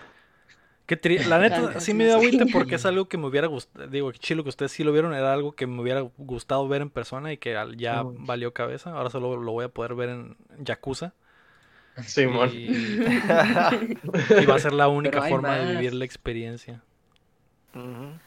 [0.89, 3.85] Qué tri- La neta, sí me dio agüite porque es algo que me hubiera gustado.
[3.85, 5.13] Digo, qué chilo que ustedes sí lo vieron.
[5.13, 8.89] Era algo que me hubiera gustado ver en persona y que ya valió cabeza.
[8.93, 11.13] Ahora solo lo voy a poder ver en Yakuza.
[12.03, 12.49] Simón.
[12.51, 12.71] Y,
[14.41, 16.81] y va a ser la única forma de vivir la experiencia.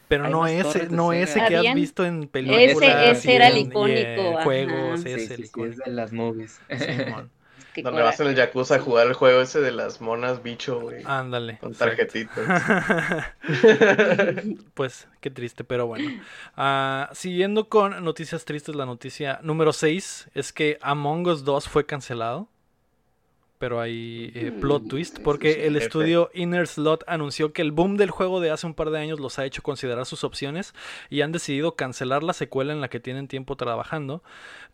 [0.07, 3.17] Pero Hay no ese, no ese que has visto en películas.
[3.17, 5.77] ese y era el en icónico, juegos, Sí, ese Sí, es el sí, sí, es
[5.79, 6.61] de las movies.
[6.79, 7.29] Simón.
[7.73, 10.79] Qué Donde vas en el Yakuza a jugar el juego ese de las monas bicho,
[10.79, 11.01] güey.
[11.05, 11.57] Ándale.
[11.59, 12.45] Con tarjetitas.
[14.73, 16.09] Pues qué triste, pero bueno.
[16.55, 21.85] Ah, siguiendo con noticias tristes, la noticia número 6 es que Among Us 2 fue
[21.85, 22.47] cancelado.
[23.63, 27.71] Pero hay eh, plot Mm, twist eso porque el estudio Inner Slot anunció que el
[27.71, 30.73] boom del juego de hace un par de años los ha hecho considerar sus opciones
[31.09, 34.21] y han decidido cancelar la secuela en la que tienen tiempo trabajando.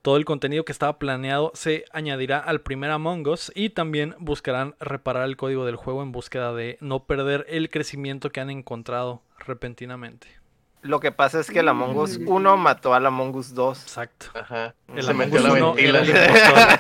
[0.01, 4.73] Todo el contenido que estaba planeado se añadirá al primer Among Us y también buscarán
[4.79, 9.21] reparar el código del juego en búsqueda de no perder el crecimiento que han encontrado
[9.37, 10.39] repentinamente.
[10.81, 13.81] Lo que pasa es que el Among Us 1 mató al Among Us 2.
[13.83, 14.27] Exacto.
[14.33, 14.73] Ajá.
[14.95, 16.77] El Se Among metió Us la uno era ventila.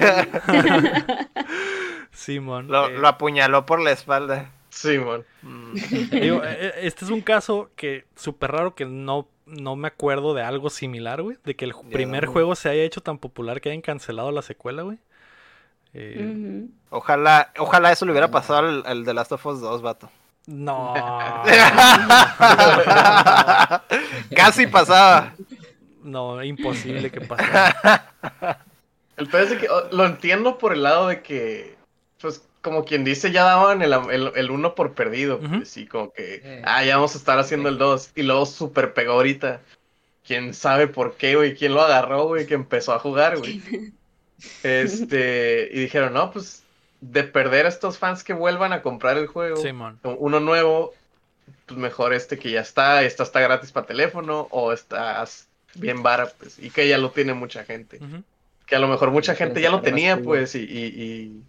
[0.47, 1.19] el
[2.19, 2.67] Simón.
[2.67, 4.51] Lo, eh, lo apuñaló por la espalda.
[4.69, 5.25] Simón.
[5.41, 5.73] Mm.
[6.11, 10.43] digo, eh, este es un caso que súper raro que no, no me acuerdo de
[10.43, 11.37] algo similar, güey.
[11.43, 11.89] De que el Ya.
[11.89, 14.97] primer juego se haya hecho tan popular que hayan cancelado la secuela, güey.
[15.93, 16.65] Eh.
[16.91, 20.11] Ojalá, ojalá eso le hubiera pasado al, al The Last of Us 2, vato.
[20.45, 20.93] No.
[24.35, 25.33] Casi pasaba.
[26.03, 28.63] No, imposible que pasara.
[29.17, 31.75] El peor es que lo entiendo por el lado de que,
[32.21, 35.39] pues, como quien dice, ya daban el, el, el uno por perdido.
[35.39, 36.61] Pues, sí, como que, Eh.
[36.65, 38.11] ah, ya vamos a estar haciendo el 2.
[38.15, 39.61] Y luego super pegó ahorita.
[40.27, 41.55] Quién sabe por qué, güey.
[41.55, 43.61] Quién lo agarró, güey, que empezó a jugar, güey.
[44.63, 46.63] Este, y dijeron, no, pues,
[47.01, 49.99] de perder a estos fans que vuelvan a comprar el juego, Simón.
[50.03, 50.93] uno nuevo,
[51.65, 56.31] pues mejor este que ya está, esta está gratis para teléfono, o estás bien vara,
[56.39, 57.99] pues, y que ya lo tiene mucha gente
[58.65, 61.41] que a lo mejor mucha Sí, gente ya lo tenía, pues, y, y- y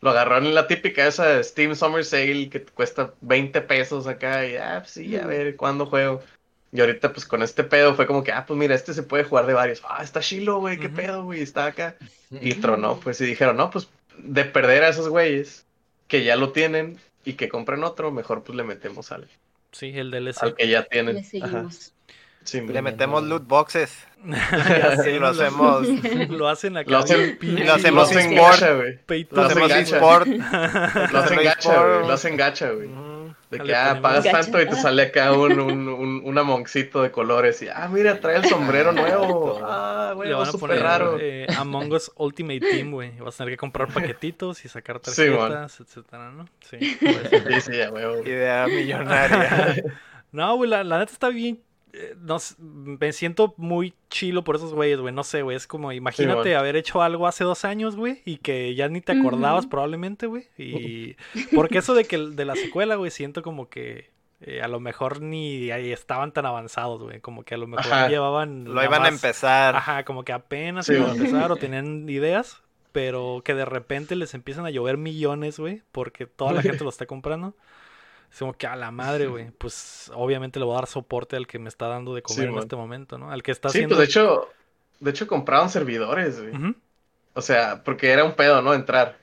[0.00, 4.46] lo agarraron en la típica esa Steam Summer Sale que te cuesta 20 pesos acá,
[4.46, 6.22] y ah, pues sí, a ver, ¿cuándo juego?
[6.70, 9.24] Y ahorita, pues, con este pedo fue como que, ah, pues mira, este se puede
[9.24, 9.82] jugar de varios.
[9.88, 11.96] Ah, está chilo, güey, qué pedo, güey, está acá.
[12.30, 13.88] Y tronó, pues, y dijeron, no, pues,
[14.18, 15.64] de perder a esos güeyes
[16.08, 19.28] que ya lo tienen y que compren otro, mejor, pues, le metemos al,
[19.72, 20.42] Sí, el DLC.
[20.42, 21.14] al que ya tienen.
[21.16, 21.28] Le Ajá.
[21.30, 21.94] seguimos.
[22.44, 24.06] Sí, Le metemos loot boxes.
[24.24, 25.86] Ya sé, Y lo hacemos.
[26.30, 26.90] Lo hacen acá.
[26.90, 28.34] Lo hacen- y lo hacemos sport.
[28.34, 28.98] gacha, güey.
[29.30, 29.80] Lo hacemos gacha.
[29.80, 30.26] eSport.
[31.12, 32.06] Lo hacen gacha, güey.
[32.06, 32.88] Lo hacen gacha, güey.
[33.50, 34.40] De que, ah, pagas Gacha.
[34.42, 38.20] tanto y te sale acá un, un, un, un amoncito de colores y, ah, mira,
[38.20, 39.58] trae el sombrero nuevo.
[39.64, 41.16] Ah, güey, Le van a súper poner raro.
[41.18, 43.12] eh, Among Us Ultimate Team, güey.
[43.18, 46.46] Vas a tener que comprar paquetitos y sacar Sí, tarjetas, etcétera, ¿no?
[46.68, 46.78] Sí.
[46.78, 48.22] Sí, sí, a huevo.
[48.24, 49.82] Idea millonaria.
[50.30, 51.58] No, güey, la, la neta está bien.
[51.92, 55.14] Eh, no me siento muy chilo por esos güeyes, güey.
[55.14, 55.56] No sé, güey.
[55.56, 58.22] Es como, imagínate haber hecho algo hace dos años, güey.
[58.24, 60.48] Y que ya ni te acordabas probablemente, güey.
[60.58, 61.16] Y
[61.54, 64.10] porque eso de que de la secuela, güey, siento como que
[64.40, 67.20] eh, a lo mejor ni ahí estaban tan avanzados, güey.
[67.20, 68.08] Como que a lo mejor Ajá.
[68.08, 68.64] llevaban.
[68.64, 69.74] Lo iban a empezar.
[69.74, 72.62] Ajá, como que apenas Sí, iban a empezar o tenían ideas,
[72.92, 76.90] pero que de repente les empiezan a llover millones, güey, porque toda la gente lo
[76.90, 77.54] está comprando.
[78.30, 81.46] Es como que a la madre, güey, pues obviamente le voy a dar soporte al
[81.46, 82.62] que me está dando de comer Sí, en man.
[82.62, 83.30] este momento, ¿no?
[83.30, 83.96] Al que está Sí, haciendo...
[83.96, 84.48] pues de hecho,
[85.00, 86.74] de hecho compraron servidores, güey.
[87.34, 88.74] O sea, porque era un pedo, ¿no?
[88.74, 89.16] Entrar.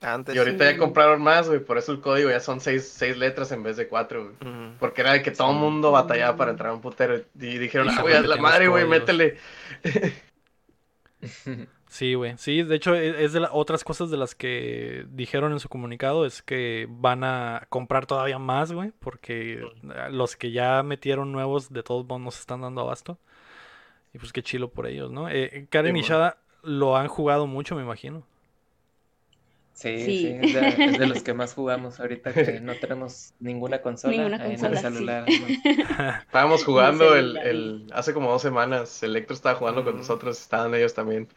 [0.00, 0.32] Antes.
[0.36, 0.72] Y ahorita Sí.
[0.74, 1.58] ya compraron más, güey.
[1.58, 4.70] Por eso el código ya son seis, seis letras en vez de cuatro, güey.
[4.78, 7.16] Porque era de que todo el mundo batallaba para entrar a un putero.
[7.34, 9.38] Y dijeron, ah, güey, a la madre, güey, métele.
[11.88, 12.36] Sí, güey.
[12.36, 15.68] Sí, de hecho, e- es de las otras cosas de las que dijeron en su
[15.70, 19.62] comunicado es que van a comprar todavía más, güey, porque
[20.10, 23.18] los que ya metieron nuevos de todos modos no se están dando abasto.
[24.14, 25.28] Y pues qué chilo por ellos, ¿no?
[25.30, 28.24] Eh, Karen y Sí, Shada lo han jugado mucho, me imagino.
[29.72, 30.16] Sí, Sí.
[30.18, 34.12] sí, es de, es de los que más jugamos ahorita que no tenemos ninguna consola
[34.12, 34.88] Ninguna ahí en el consola, sí.
[34.94, 35.24] celular.
[35.36, 35.56] ¿no?
[36.26, 39.02] Estábamos jugando el, el, hace como dos semanas.
[39.02, 41.28] Electro estaba jugando con nosotros, estaban ellos también.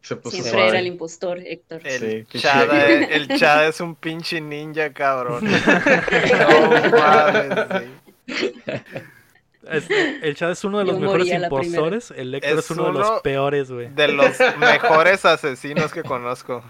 [0.00, 0.68] Se puso Siempre suave.
[0.68, 1.80] era el impostor, Héctor.
[1.84, 3.12] El, Sí, Chada, Héctor.
[3.12, 5.44] el Chada es un pinche ninja, cabrón.
[5.50, 7.84] No mames,
[8.28, 8.54] sí.
[9.70, 12.86] Este, el Chad es uno de los Yo mejores impostores, el Héctor es, Es uno
[12.86, 13.88] de los peores, güey.
[13.88, 16.62] De los mejores asesinos que conozco.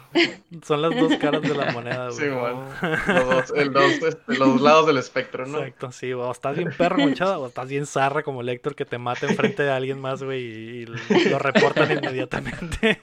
[0.67, 2.19] Son las dos caras de la moneda, güey.
[2.19, 2.69] Sí, man.
[3.07, 5.59] Los dos, el dos, este, los lados del espectro, ¿no?
[5.59, 8.85] Exacto, sí, o estás bien perro, monchada, o estás bien zarra como el Héctor que
[8.85, 12.99] te mata enfrente de alguien más, güey, y, y lo reportan inmediatamente.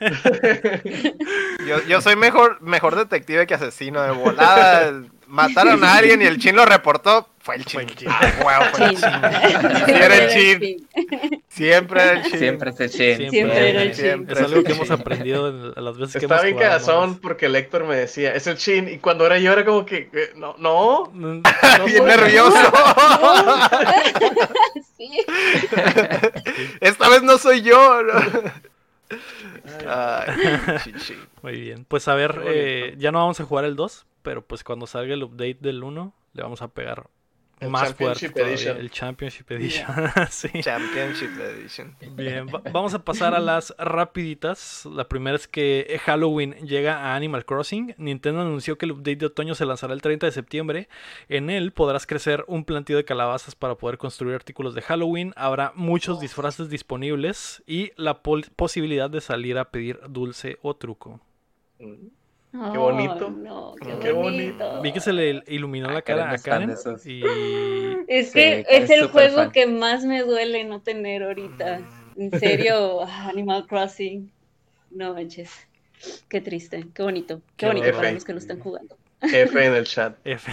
[1.67, 5.01] Yo, yo soy mejor, mejor detective que asesino de volada.
[5.27, 7.27] Mataron a alguien y el chin lo reportó.
[7.45, 7.81] Fue el chin.
[7.81, 8.07] el chin.
[8.09, 9.03] Ah, huevo, fue el Chin.
[9.03, 9.85] chin.
[9.85, 10.87] Sí, era el chin.
[11.47, 12.39] Siempre era el chin.
[12.39, 13.29] Siempre se chin.
[13.29, 14.03] Siempre era el chin.
[14.03, 14.99] Siempre Es algo que el hemos chin.
[14.99, 18.33] aprendido en las veces que Estaba hemos bien jugado, cagazón porque el Héctor me decía,
[18.33, 21.41] es el chin, y cuando era yo era como que, eh, no, no, no
[21.85, 22.57] Bien nervioso.
[24.97, 25.11] Sí.
[26.81, 28.01] Esta vez no soy yo.
[28.03, 28.13] ¿no?
[29.87, 31.15] Ay, chichi.
[31.43, 34.63] Muy bien, pues a ver, eh, ya no vamos a jugar el 2, pero pues
[34.63, 37.07] cuando salga el update del 1, le vamos a pegar
[37.59, 38.77] El más fuerte Championship todavía, Edition.
[38.77, 39.87] el Championship Edition.
[40.29, 40.49] sí.
[40.61, 41.95] Championship Edition.
[42.15, 44.85] Bien, va- vamos a pasar a las rapiditas.
[44.85, 47.95] La primera es que Halloween llega a Animal Crossing.
[47.97, 50.89] Nintendo anunció que el update de otoño se lanzará el 30 de septiembre.
[51.29, 55.33] En él podrás crecer un plantío de calabazas para poder construir artículos de Halloween.
[55.37, 61.21] Habrá muchos disfraces disponibles y la posibilidad de salir a pedir dulce o truco.
[62.71, 63.29] Qué bonito.
[63.29, 64.65] No, qué, Qué bonito.
[64.69, 64.81] bonito.
[64.81, 66.69] Vi que se le iluminó la Ah, Karen cara a Karen
[67.05, 67.21] y
[68.07, 69.51] Es que es el juego fan.
[69.51, 71.81] que más me duele no tener ahorita.
[72.17, 74.31] En serio, ah, Animal Crossing.
[74.91, 75.51] No manches.
[76.29, 77.41] Qué triste, qué bonito.
[77.57, 78.13] Qué Qué bonito para bonito.
[78.15, 78.97] los que lo están jugando.
[79.21, 80.17] F en el chat.
[80.23, 80.51] F.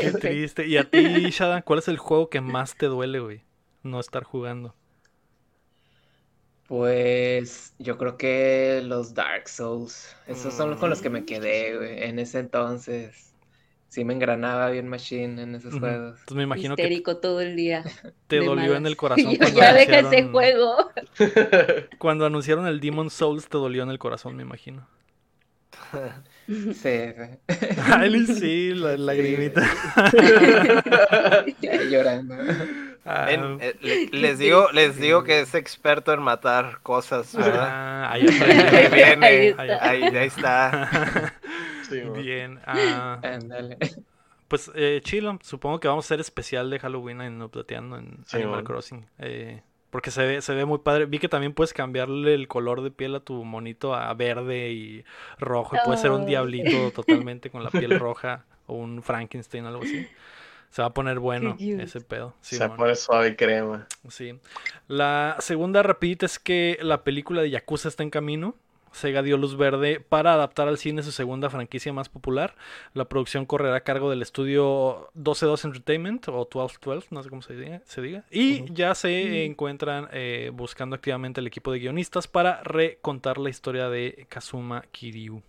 [0.00, 0.66] Qué triste.
[0.66, 3.42] Y a ti, Shadan, ¿cuál es el juego que más te duele, güey?
[3.82, 4.74] No estar jugando.
[6.68, 12.02] Pues yo creo que los Dark Souls, esos son con los que me quedé, güey,
[12.02, 13.32] en ese entonces.
[13.88, 16.18] Sí me engranaba bien Machine en esos juegos.
[16.18, 17.84] Entonces me imagino que Histérico todo el día.
[18.26, 20.90] te dolió en el corazón yo, cuando ya deja ese anunciaron- juego.
[21.98, 24.86] Cuando anunciaron el Demon Souls te dolió en el corazón, me imagino.
[26.48, 26.88] Sí, sí.
[27.92, 29.62] Ay, sí, la lagrimita.
[31.60, 32.34] Ya llorando.
[33.06, 37.78] Ah, Ven, eh, le- les digo, les digo que es experto en matar cosas, ¿verdad?
[37.78, 38.46] ah, ahí Ahí está.
[38.88, 39.26] viene,
[39.56, 40.18] Ahí ahí, está.
[40.20, 40.90] ahí está.
[41.80, 42.12] Sí, man.
[42.14, 42.60] Bien.
[42.66, 43.24] ah,
[44.48, 48.36] pues eh, chilo, supongo que vamos a hacer especial de Halloween en Updateando en Sí,
[48.36, 48.64] Animal man.
[48.64, 49.06] Crossing.
[49.18, 51.06] eh, porque se ve, se ve muy padre.
[51.06, 55.04] Vi que también puedes cambiarle el color de piel a tu monito a verde y
[55.38, 55.76] rojo.
[55.76, 59.82] Y puede ser un diablito totalmente con la piel roja o un Frankenstein o algo
[59.84, 60.06] así.
[60.76, 62.34] Se va a poner bueno ese pedo.
[62.42, 63.86] Se pone suave y crema.
[64.10, 64.38] Sí.
[64.88, 68.56] La segunda rapidita es que la película de Yakuza está en camino.
[68.92, 72.56] Sega dio luz verde para adaptar al cine su segunda franquicia más popular.
[72.92, 77.56] La producción correrá a cargo del estudio 122 Entertainment o 1212, no sé cómo se
[77.56, 77.80] diga.
[77.86, 78.24] se diga.
[78.30, 83.88] Y ya se encuentran eh, buscando activamente el equipo de guionistas para recontar la historia
[83.88, 85.40] de Kazuma Kiryu.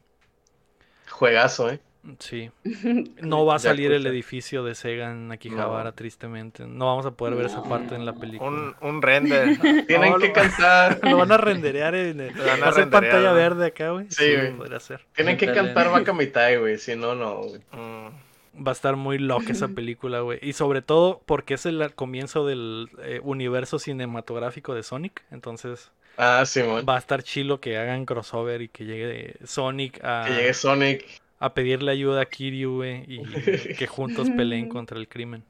[1.09, 1.81] Juegazo, ¿eh?
[2.19, 2.49] Sí.
[3.21, 5.93] No va a salir el edificio de Sega en Akihabara, No.
[5.93, 6.65] tristemente.
[6.65, 8.49] No vamos a poder ver esa parte en la película.
[8.49, 9.57] Un, un render.
[9.87, 10.99] Tienen No, que lo- cantar.
[11.03, 13.35] Lo van a renderear en el, van a va a ser renderear, pantalla ¿no?
[13.35, 14.05] verde acá, güey.
[14.09, 14.53] Sí, güey.
[14.53, 15.01] podría ser.
[15.15, 16.77] Tienen que cantar Mitai, güey.
[16.77, 17.35] Si no, no.
[17.43, 17.61] güey.
[17.71, 18.63] Mm.
[18.65, 20.39] Va a estar muy loca esa película, güey.
[20.41, 25.23] Y sobre todo porque es el comienzo del eh, universo cinematográfico de Sonic.
[25.29, 26.83] Entonces Ah, Simón.
[26.89, 31.05] va a estar chilo que hagan crossover y que llegue Sonic a, Que llegue Sonic.
[31.39, 33.03] A pedirle ayuda a Kiryu, güey.
[33.07, 33.23] Y
[33.77, 35.43] que juntos peleen contra el crimen.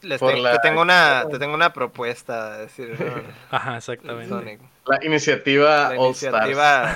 [0.00, 2.62] Les te, la- te tengo una, te tengo una propuesta.
[2.62, 3.22] es decir, ¿no?
[3.50, 4.28] Ajá, exactamente.
[4.28, 4.60] Sonic.
[4.86, 6.46] La iniciativa La All Stars.
[6.46, 6.94] iniciativa.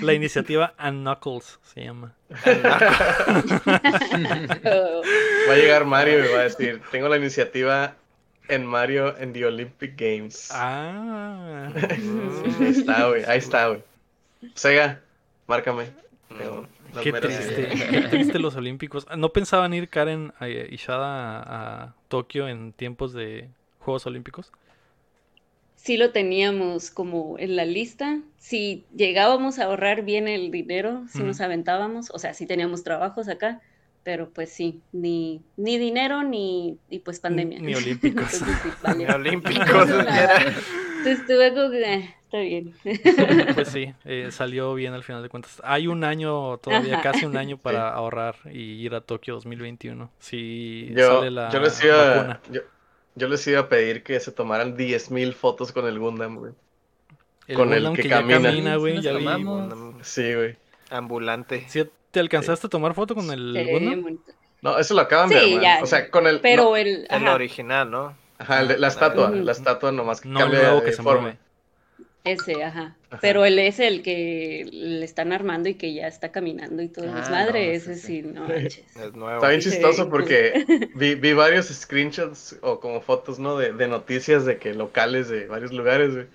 [0.02, 2.14] La iniciativa A Knuckles se llama.
[5.48, 7.94] Va a llegar Mario y va a decir: Tengo la iniciativa
[8.48, 10.48] en Mario en the Olympic Games.
[10.52, 11.68] Ah.
[11.76, 13.24] Sí, ahí está, güey.
[13.24, 13.82] Ahí está, güey.
[14.54, 15.00] Sega,
[15.46, 15.86] márcame.
[16.30, 19.06] Las Qué triste, qué triste los Olímpicos.
[19.16, 23.48] ¿No pensaban ir Karen y Shada a, a Tokio en tiempos de
[23.78, 24.52] Juegos Olímpicos?
[25.86, 28.18] sí lo teníamos como en la lista.
[28.38, 33.28] Si llegábamos a ahorrar bien el dinero, si nos aventábamos, o sea, sí teníamos trabajos
[33.28, 33.60] acá,
[34.02, 37.58] pero pues sí, ni, ni dinero ni, y pues pandemia.
[37.60, 38.34] Ni olímpicos.
[38.34, 38.92] Entonces, sí.
[38.98, 39.88] Ni olímpicos.
[39.88, 42.74] Entonces estuve como que, eh, está bien.
[43.54, 45.60] Pues sí, eh, salió bien al final de cuentas.
[45.64, 47.12] Hay un año, todavía Ajá.
[47.12, 50.10] casi un año para ahorrar y ir a Tokio 2021.
[50.18, 52.40] Si Yo, sale la yo les iba, vacuna.
[52.50, 52.60] yo,
[53.14, 56.52] yo les iba a pedir que se tomaran 10.000 fotos con el Gundam, güey.
[57.48, 58.42] El con el que ya camina.
[58.42, 59.26] camina, Sí, güey, ya vi.
[60.02, 60.56] Sí, güey.
[60.90, 61.64] Ambulante.
[61.68, 64.02] ¿Sí ¿Te alcanzaste a tomar foto con el Gundam?
[64.02, 64.32] bonito.
[64.62, 65.62] No, eso lo acaban de Sí, armar.
[65.62, 66.40] ya, O sea, con el.
[66.40, 68.16] Pero no, el, El ajá, original, ¿no?
[68.38, 69.30] ajá, el de- la estatua.
[69.30, 71.20] La estatua nomás que No cambia nuevo de que se forma.
[71.22, 71.38] mueve.
[72.26, 72.96] Ese, ajá.
[73.08, 73.18] Ajá.
[73.20, 77.06] Pero él es el que le están armando y que ya está caminando y todo.
[77.12, 78.22] Ah, es madre, no, ese sí, sí.
[78.22, 78.84] no manches.
[78.96, 79.36] Es nuevo.
[79.36, 80.64] Está bien chistoso porque
[80.94, 83.56] vi, vi varios screenshots o como fotos, ¿no?
[83.56, 86.26] De, de noticias de que locales de varios lugares, güey.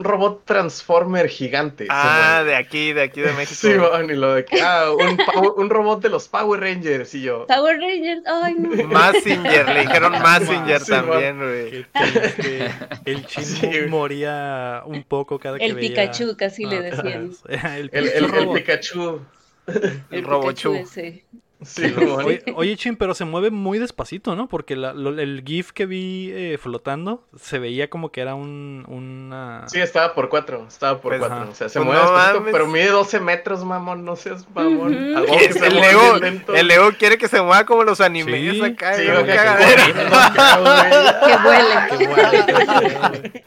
[0.00, 1.86] Un robot transformer gigante.
[1.90, 3.54] Ah, de aquí, de aquí de México.
[3.60, 5.18] Sí, man, y lo de que, ah, un,
[5.56, 7.46] un robot de los Power Rangers y yo.
[7.48, 8.84] Power Rangers, ay no.
[8.88, 11.86] Massinger, le dijeron Massinger Sí, también, güey.
[13.04, 15.88] El chino Sí, moría un poco cada que El veía.
[15.90, 17.32] Pikachu, casi le Ah, decían.
[17.48, 18.56] el, El, el, Pikachu el robot.
[18.56, 19.20] Pikachu.
[19.66, 20.72] El El Robochu.
[20.74, 21.24] Pikachu ese.
[21.60, 21.92] Sí.
[22.24, 24.48] Oye, oye, Chin, pero se mueve muy despacito, ¿no?
[24.48, 28.84] Porque la- lo- el GIF que vi eh, flotando se veía como que era un,
[28.86, 29.64] una...
[29.68, 31.36] Sí, estaba por cuatro, estaba por Pues, cuatro.
[31.38, 31.50] ajá.
[31.50, 32.52] O sea, se Pues mueve no despacito, mames.
[32.52, 34.94] pero mide 12 metros, mamón, no seas mamón.
[34.94, 35.16] Ujú.
[35.18, 35.56] Algo ¿Qué que es?
[35.62, 36.16] El Lego,
[36.54, 38.94] el Lego quiere que se mueva como los animes Sí, acá.
[38.94, 39.58] Sí, que acá,
[41.26, 43.42] Que vuele.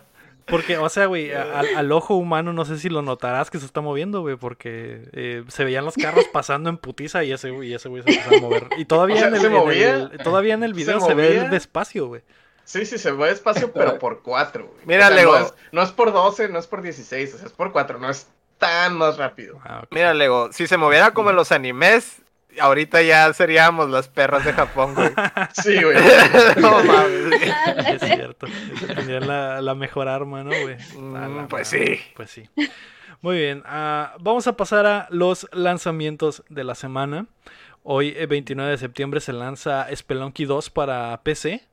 [0.50, 3.66] Porque, o sea, güey, al, al ojo humano no sé si lo notarás que se
[3.66, 7.70] está moviendo, güey, porque eh, se veían los carros pasando en putiza y ese güey,
[7.70, 8.68] y ese güey se empezó a mover.
[8.76, 9.54] Y todavía, O sea, en, el, ¿se en
[10.12, 11.48] el- todavía en el ¿Se video se, ve movía?
[11.50, 12.22] despacio, güey.
[12.64, 14.66] Sí, sí, se mueve despacio, pero por cuatro.
[14.66, 14.78] güey.
[14.86, 15.32] Mira, O sea, Lego.
[15.38, 17.98] No es, no es por 12, no es por 16, o sea, es por cuatro,
[17.98, 18.28] no es
[18.58, 19.58] tan más rápido.
[19.64, 19.88] Ah, ok.
[19.90, 22.22] Mira, Lego, si se moviera como en los animes,
[22.58, 25.10] ahorita ya seríamos las perras de Japón, güey.
[25.62, 25.96] Sí, güey.
[26.60, 27.40] no mames.
[27.86, 28.46] Es cierto.
[28.86, 30.76] Tendrían la, la mejor arma, ¿no, güey?
[30.96, 32.02] Mm, pues madre, sí.
[32.14, 32.48] Pues sí.
[33.20, 33.62] Muy bien.
[33.66, 37.26] ah, vamos a pasar a los lanzamientos de la semana.
[37.82, 41.66] Hoy, eh, 29 de septiembre, se lanza Spelunky 2 para PC.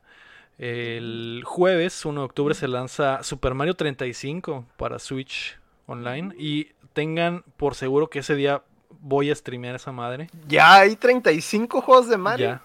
[0.57, 6.33] El jueves, 1 de octubre, se lanza Super Mario 35 para Switch Online.
[6.37, 8.63] Y tengan por seguro que ese día
[9.07, 10.29] voy a streamear esa madre.
[10.47, 12.47] Ya hay 35 juegos de Mario.
[12.47, 12.61] Ya.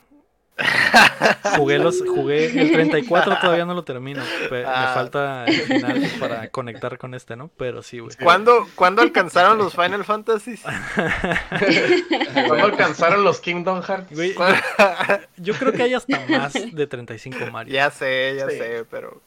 [1.57, 4.23] Jugué los, jugué el 34 todavía no lo termino.
[4.51, 4.87] pe- Ah.
[4.89, 7.49] Me falta el final para conectar con este, ¿no?
[7.57, 8.15] Pero sí, güey.
[8.23, 10.57] ¿Cuándo, ¿Cuándo alcanzaron los Final Fantasy?
[12.47, 14.15] ¿Cuándo alcanzaron los Kingdom Hearts?
[14.15, 14.35] Güey,
[15.39, 17.73] Yo creo que hay hasta más de 35 Mario.
[17.73, 18.59] ya sé, ya Sí.
[18.59, 19.21] sé, pero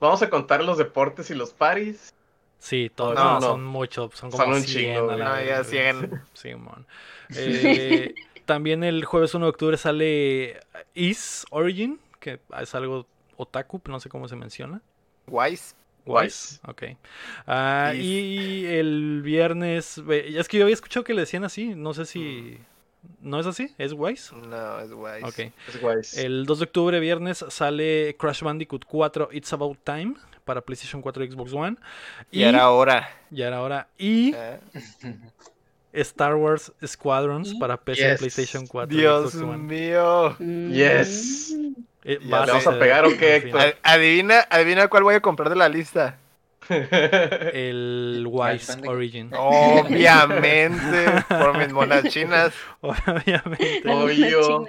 [0.00, 2.14] Vamos a contar los deportes y los paris.
[2.58, 3.40] Sí, todos No, no, no.
[3.40, 5.70] son muchos, son como Son un 100 chingo, a la no, ya güey.
[5.70, 6.22] 100.
[6.34, 6.86] Simón.
[7.34, 8.14] Eh,
[8.46, 10.60] también el jueves 1 de octubre sale
[10.94, 13.06] Is Origin, que es algo
[13.36, 14.82] otaku, no sé cómo se menciona.
[15.26, 15.74] Wise.
[16.04, 16.58] Wise.
[16.66, 16.82] Ok.
[16.84, 18.02] Is.
[18.02, 20.02] y el viernes.
[20.08, 21.74] Es que yo había escuchado que le decían así.
[21.74, 22.58] No sé si.
[23.20, 23.74] ¿No es así?
[23.78, 24.34] ¿Es Wise?
[24.34, 25.24] No, es Wise.
[25.24, 25.52] Ok.
[25.68, 26.16] Es guays.
[26.18, 30.14] El 2 de octubre, viernes, sale Crash Bandicoot 4 It's About Time
[30.48, 31.76] para PlayStation 4 y Xbox One.
[32.30, 33.10] Y era hora.
[33.28, 33.86] Ya era hora.
[33.98, 34.58] Y ¿eh?
[35.92, 38.18] Star Wars Squadrons para PC, Yes.
[38.18, 39.58] PlayStation 4 y Dios Xbox One.
[39.58, 40.34] mío.
[40.38, 40.72] Mm.
[40.72, 41.54] Yes.
[42.02, 43.36] Eh, le vamos a pegar, ¿o qué.
[43.36, 43.76] Héctor?
[43.82, 46.16] Adivina, adivina cuál voy a comprar de la lista.
[46.70, 48.78] El Wise.
[48.86, 49.30] Origin.
[49.36, 52.54] Obviamente, por mis monas chinas.
[52.80, 53.82] Obviamente.
[53.86, 54.64] Obvio.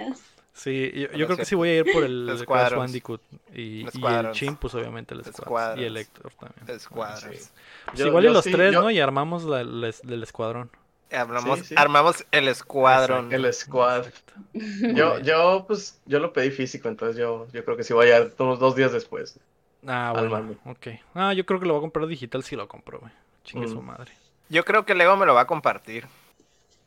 [0.62, 2.74] Sí, yo, yo creo que sí voy a ir por el Crash.
[2.74, 3.22] Bandicoot.
[3.54, 4.32] Y, y el.
[4.32, 5.80] Chim, pues obviamente el Squadrons.
[5.80, 5.96] Y el.
[5.96, 6.78] Héctor también.
[6.78, 6.86] Sí.
[6.90, 8.90] Pues Yo- igual y los sí, tres, yo- ¿no?
[8.90, 10.70] Y armamos la, la- del escuadrón.
[11.12, 11.74] Hablamos, Sí, sí.
[11.78, 13.32] Armamos el escuadrón.
[13.32, 14.02] El squad.
[14.02, 14.32] Perfecto.
[14.94, 18.30] Yo, yo, pues, yo lo pedí físico, entonces yo, yo creo que sí voy a
[18.38, 19.38] unos dos días después.
[19.86, 20.56] Ah, bueno.
[20.66, 20.88] Ok.
[21.14, 23.12] Ah, yo creo que lo voy a comprar digital si lo compro, güey.
[23.44, 23.72] Chingue Mm.
[23.72, 24.12] su madre.
[24.50, 26.06] Yo creo que Lego me lo va a compartir.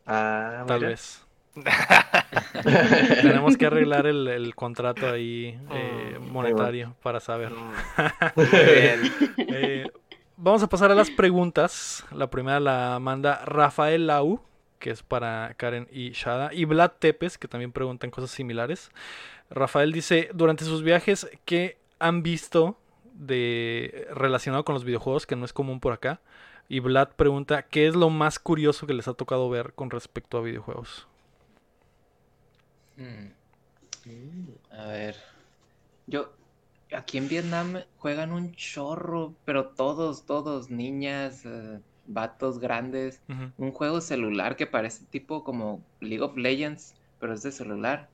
[0.05, 0.89] Ah, Tal mira.
[0.89, 1.21] vez.
[3.21, 7.51] Tenemos que arreglar el, el contrato ahí eh, Mm, monetario para saber.
[8.35, 9.13] Muy bien.
[9.37, 9.91] Eh,
[10.37, 12.05] vamos a pasar a las preguntas.
[12.11, 14.41] La primera la manda Rafael Lau,
[14.79, 16.53] que es para Karen y Shada.
[16.53, 18.91] Y Vlad Tepes, que también preguntan cosas similares.
[19.49, 22.77] Rafael dice, durante sus viajes, ¿qué han visto
[23.13, 26.21] de relacionado con los videojuegos que no es común por acá?
[26.69, 30.37] Y Vlad pregunta, ¿qué es lo más curioso que les ha tocado ver con respecto
[30.37, 31.07] a videojuegos?
[32.97, 33.27] Mm.
[34.71, 35.15] A ver.
[36.07, 36.33] Yo,
[36.95, 43.21] aquí en Vietnam juegan un chorro, pero todos, todos, niñas, eh, vatos grandes.
[43.57, 48.09] Un juego celular que parece tipo como League of Legends, pero es de celular.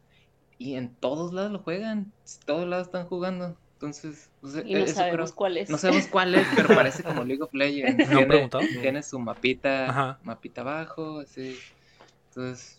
[0.57, 2.11] Y en todos lados lo juegan,
[2.45, 3.57] todos lados están jugando.
[3.73, 5.69] Entonces, pues, Y no creo- sabemos cuál es.
[5.69, 7.97] no sabemos cuál es, pero parece como League of Legends.
[8.09, 8.63] ¿No Tiene, preguntado?
[8.81, 10.19] tiene su mapita, Ajá.
[10.23, 11.55] mapita abajo, así.
[12.27, 12.78] Entonces,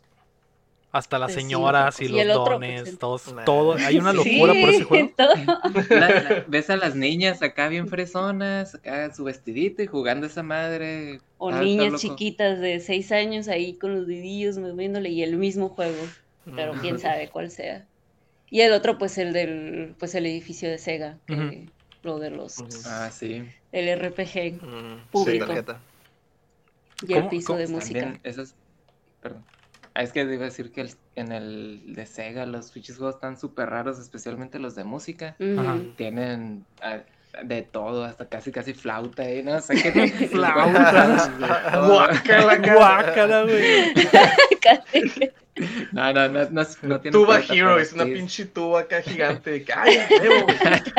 [0.93, 1.41] Hasta las Pues sí.
[1.43, 3.45] señoras y Y los el otro, dones, pues, el- todos, Nah.
[3.45, 3.75] todo.
[3.75, 5.11] Hay una Sí, locura por ese juego.
[5.17, 5.35] todo.
[5.91, 10.43] la- la- ves a las niñas acá bien fresonas, acá su vestidito y jugando esa
[10.43, 11.21] madre.
[11.39, 15.69] O Ah, niñas chiquitas de seis años ahí con los dedillos moviéndole y el mismo
[15.69, 16.03] juego,
[16.57, 17.87] pero quién sabe cuál sea.
[18.51, 21.69] Y el otro, pues el del, pues el edificio de Sega, que-
[22.03, 22.57] lo de los.
[22.87, 23.45] Ah, sí.
[23.71, 25.47] el RPG Mm, Público.
[25.47, 25.81] tarjeta.
[27.07, 28.21] y el ¿Cómo- piso cómo de música.
[29.23, 29.45] Perdón.
[30.01, 33.17] Ah, es que iba a decir que el- en el de Sega los pinches juegos
[33.17, 35.37] están súper raros, especialmente los de música.
[35.97, 37.01] Tienen ah,
[37.45, 39.43] de todo, hasta casi casi flauta, ¿eh?
[39.43, 40.09] No sé qué.
[40.33, 41.31] Flautas.
[41.39, 42.57] Guácala.
[42.75, 43.93] Guácala, güey.
[44.63, 45.31] Casi.
[45.93, 49.03] No, no, no, no, no tiene Tuba flauta, Hero, es una sí pinche tuba acá
[49.03, 49.51] gigante.
[49.51, 50.47] de que, ¡Ay, a huevo!
[50.63, 50.91] Casi,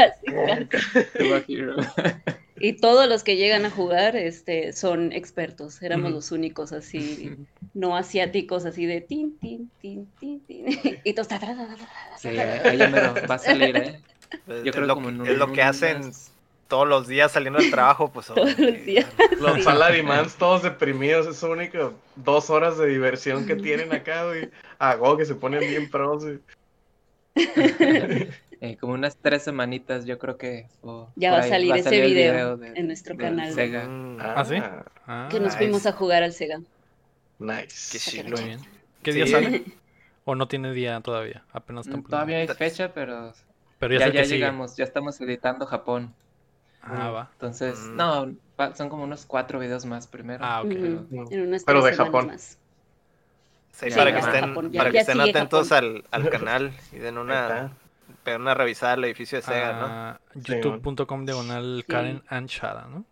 [0.68, 1.08] casi.
[1.18, 1.76] Tuba Hero.
[2.62, 5.82] Y todos los que llegan a jugar este, son expertos.
[5.82, 6.16] Éramos Ujú.
[6.16, 7.36] los únicos así,
[7.74, 10.66] no asiáticos, así de tin, tin, tin, tin, tin.
[11.03, 11.28] Y todos.
[12.18, 13.99] Sí, ahí mero, va a salir, ¿eh?
[14.47, 16.32] Es, Yo creo lo, como en es lo un- que hacen unas-
[16.68, 18.28] todos los días saliendo del trabajo, pues.
[18.34, 19.05] Todos los días.
[19.39, 19.62] Los Sí.
[20.38, 24.49] todos deprimidos, es su único dos horas de diversión que tienen acá, güey.
[24.80, 26.39] Ah, go, que se ponen bien pros, güey.
[28.62, 30.68] eh, como unas tres semanitas, yo creo que.
[30.82, 33.51] o Ya va a salir ese el video de- en nuestro canal.
[33.53, 33.86] Sega.
[33.88, 34.55] Mm, ¿Ah, sí?
[35.07, 35.57] Ah, Que nos Nice.
[35.57, 36.62] fuimos a jugar al Sega.
[37.39, 37.89] Nice.
[37.91, 38.30] Qué chido.
[38.30, 38.59] muy bien.
[39.03, 39.32] ¿Qué día Sí.
[39.32, 39.64] sale?
[40.26, 41.43] ¿O no tiene día todavía?
[41.51, 43.34] Apenas Mm, Todavía hay fecha, pero
[43.80, 44.38] Pero ya, ya, ya sigue.
[44.38, 46.14] llegamos, ya estamos editando Japón.
[46.84, 47.30] Ah, va.
[47.34, 47.95] Entonces, Mm.
[47.95, 48.32] no,
[48.76, 50.43] son como unos cuatro videos más primero.
[50.45, 50.68] Ah, ok.
[50.72, 51.07] Ujú.
[51.09, 51.34] Mm.
[51.34, 52.28] En unas Pero de Japón.
[52.28, 52.59] más.
[53.72, 57.72] Sí, Sí, para que estén, para que estén atentos al, al canal y den una.
[58.24, 59.86] Pegar una revisada al edificio de Sega, ¿no?
[59.88, 61.91] Ah, YouTube.com diagonal Sí.
[61.91, 62.24] Karen
[62.89, 63.05] ¿no?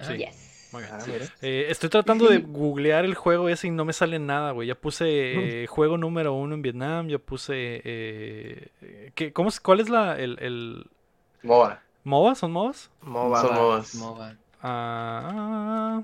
[0.00, 0.16] Sí.
[0.18, 0.68] Yes.
[0.72, 0.94] Muy bien.
[0.94, 1.10] Ah, Sí.
[1.12, 1.24] mira.
[1.40, 4.68] Eh, estoy tratando de googlear el juego ese y no me sale nada, güey.
[4.68, 7.80] Ya puse eh, juego número uno en Vietnam, ya puse...
[7.84, 10.86] Eh, ¿qué- cómo es- ¿Cuál es la, el, el...
[11.42, 11.80] MOBA.
[12.04, 12.34] ¿MOBA?
[12.34, 12.90] ¿Son MOBAs?
[13.02, 13.40] MOBA.
[13.40, 13.94] Son MOBAs.
[13.96, 14.36] MOBA.
[14.62, 16.02] Ah,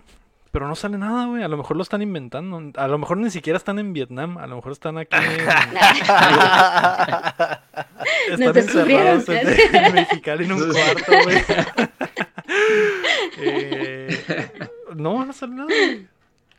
[0.54, 1.42] pero no sale nada, güey.
[1.42, 2.70] A lo mejor lo están inventando.
[2.76, 4.38] A lo mejor ni siquiera están en Vietnam.
[4.38, 5.24] A lo mejor están aquí en...
[8.30, 9.14] Están Nos descubrieron.
[9.16, 11.42] encerrados en, en Mexicali en un cuarto, güey.
[13.38, 14.16] Eh,
[14.94, 15.66] no, no sale nada.
[15.66, 16.06] güey.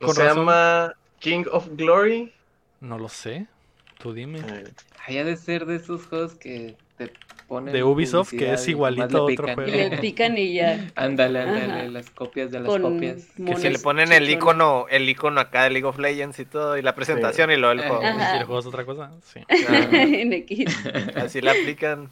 [0.02, 0.40] ¿No Con se razón.
[0.40, 2.34] llama King of Glory?
[2.82, 3.48] No lo sé.
[3.98, 4.42] Tú dime.
[5.08, 7.14] Ay, Hay de ser de esos juegos que te
[7.48, 7.74] ponen.
[7.74, 9.68] De Ubisoft, que es igualito a otro pican.
[9.68, 9.90] Y juego.
[9.90, 10.92] le pican y ya.
[10.96, 13.28] Ándale, ándale, las copias de las Con copias.
[13.46, 16.78] Que si le ponen el icono, el icono acá de League of Legends y todo,
[16.78, 18.04] y la presentación y luego el juego.
[18.04, 18.36] Ajá.
[18.36, 19.12] ¿Y el juego es otra cosa?
[19.24, 19.40] Sí.
[21.16, 22.10] Ah, así la aplican.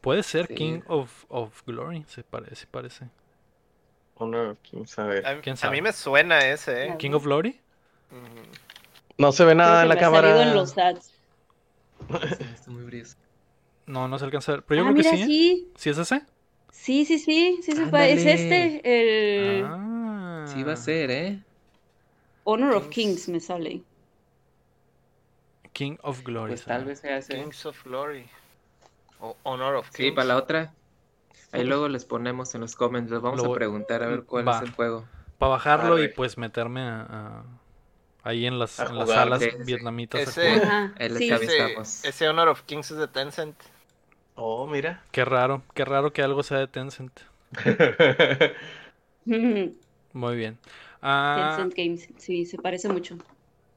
[0.00, 0.54] Puede ser Sí.
[0.54, 2.04] King of, of Glory.
[2.08, 3.06] Se parece, parece.
[4.16, 5.26] Of Kings, a ver.
[5.26, 5.76] A, ¿Quién a sabe?
[5.76, 6.94] mí me suena ese, ¿eh?
[6.98, 7.58] King of Glory.
[9.16, 10.42] No se ve nada en la me ha salido cámara.
[10.42, 11.12] en los ads.
[12.38, 13.16] Sí, está muy brilloso.
[13.90, 14.64] No, no se alcanza a ver.
[14.64, 15.24] Pero yo ah, creo que sí.
[15.24, 15.68] sí.
[15.76, 16.22] ¿Sí es ese?
[16.72, 17.60] Sí, sí, sí.
[17.62, 18.80] sí se pa- es este.
[19.58, 20.44] El Ah.
[20.46, 21.42] Sí va a ser, ¿eh?
[22.44, 23.26] Honor of Kings.
[23.26, 23.82] Kings me sale.
[25.72, 26.52] King of Glory.
[26.52, 27.34] Pues tal vez sea ese.
[27.34, 28.26] Kings of Glory.
[29.20, 29.96] O Honor of Kings.
[30.08, 30.72] Sí, para la otra.
[31.52, 33.10] Ahí luego les ponemos en los comments.
[33.10, 34.56] Les vamos Lo- a preguntar a ver cuál va.
[34.58, 35.04] es el juego.
[35.38, 37.44] Para bajarlo y pues meterme a, a-
[38.22, 39.56] ahí en las, A en las salas sí, sí.
[39.64, 40.20] vietnamitas.
[40.20, 40.60] Ese-
[41.18, 42.08] Sí.
[42.08, 43.56] ese Honor of Kings es de Tencent.
[44.42, 45.02] Oh, mira.
[45.12, 47.12] Qué raro, qué raro que algo sea de Tencent.
[49.24, 50.58] Muy bien.
[51.02, 52.08] Ah, Tencent Games.
[52.16, 53.18] Sí, se parece mucho.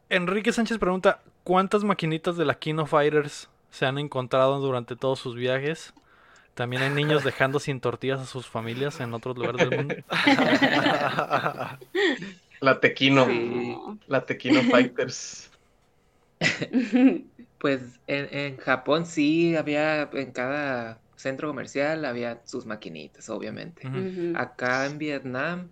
[0.09, 5.19] Enrique Sánchez pregunta, ¿cuántas maquinitas de la King of Fighters se han encontrado durante todos
[5.19, 5.93] sus viajes?
[6.53, 9.95] También hay niños dejando sin tortillas a sus familias en otros lugares del mundo.
[12.61, 13.25] La Tequino.
[13.25, 13.75] Sí.
[14.07, 15.51] La Tequino Fighters.
[17.63, 23.87] Pues en, en Japón sí había, en cada centro comercial había sus maquinitas, obviamente.
[24.35, 25.71] Acá en Vietnam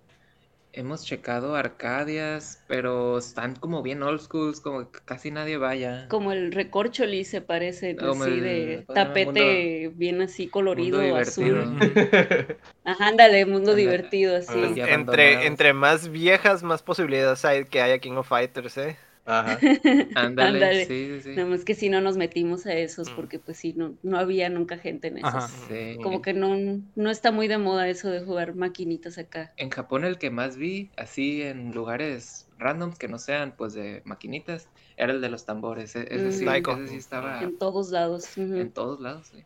[0.72, 6.08] hemos checado Arcadias, pero están como bien old schools, como que casi nadie vaya.
[6.08, 11.66] Como el recorcholi se parece, Como así el- de tapete bien así colorido, Mundo azul.
[12.86, 13.82] Ajá, ándale, mundo Ándale.
[13.82, 14.64] divertido así.
[14.88, 18.98] Entre, entre más viejas, más posibilidades hay que haya King of Fighters, ¿eh?
[19.26, 19.60] Ajá.
[20.16, 20.86] Ándale, Ándale.
[20.86, 21.30] sí, sí, sí.
[21.36, 23.16] Nada más que si no nos metimos a esos, Mm.
[23.16, 25.34] porque pues sí, no, no había nunca gente en esos.
[25.36, 25.48] Ajá.
[25.48, 25.98] Sí.
[26.02, 26.56] Como que no,
[26.96, 29.54] no está muy de moda eso de jugar maquinitas acá.
[29.58, 34.02] En Japón el que más vi, así en lugares randoms que no sean pues de
[34.06, 34.68] maquinitas,
[34.98, 35.96] era el de los tambores.
[35.96, 36.32] E- Ese, Mm.
[36.32, 38.38] sí, ese sí estaba En todos lados.
[38.38, 39.46] en todos lados, sí.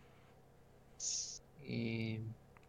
[1.68, 2.20] Y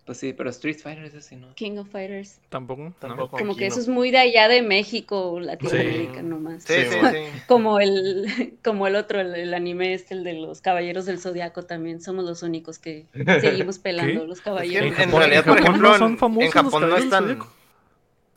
[0.07, 1.53] pues sí, pero Street Fighter ese sí no.
[1.55, 2.39] King of Fighters.
[2.49, 2.95] Tampoco.
[3.01, 3.37] Tampoco.
[3.37, 6.23] Como que eso es muy de allá de México, Latinoamérica Sí.
[6.23, 6.63] nomás.
[6.63, 7.41] Sí, Sí, sí.
[7.49, 11.65] Como el, como el otro, el, el anime este, el de los Caballeros del Zodiaco
[11.65, 12.01] también.
[12.01, 13.07] Somos los únicos que
[13.41, 14.27] seguimos pelando ¿Qué?
[14.29, 14.99] los Es que caballeros.
[14.99, 17.25] en, En realidad, por ejemplo, no son famosos en los Japón no están.
[17.25, 17.53] Zodiaco.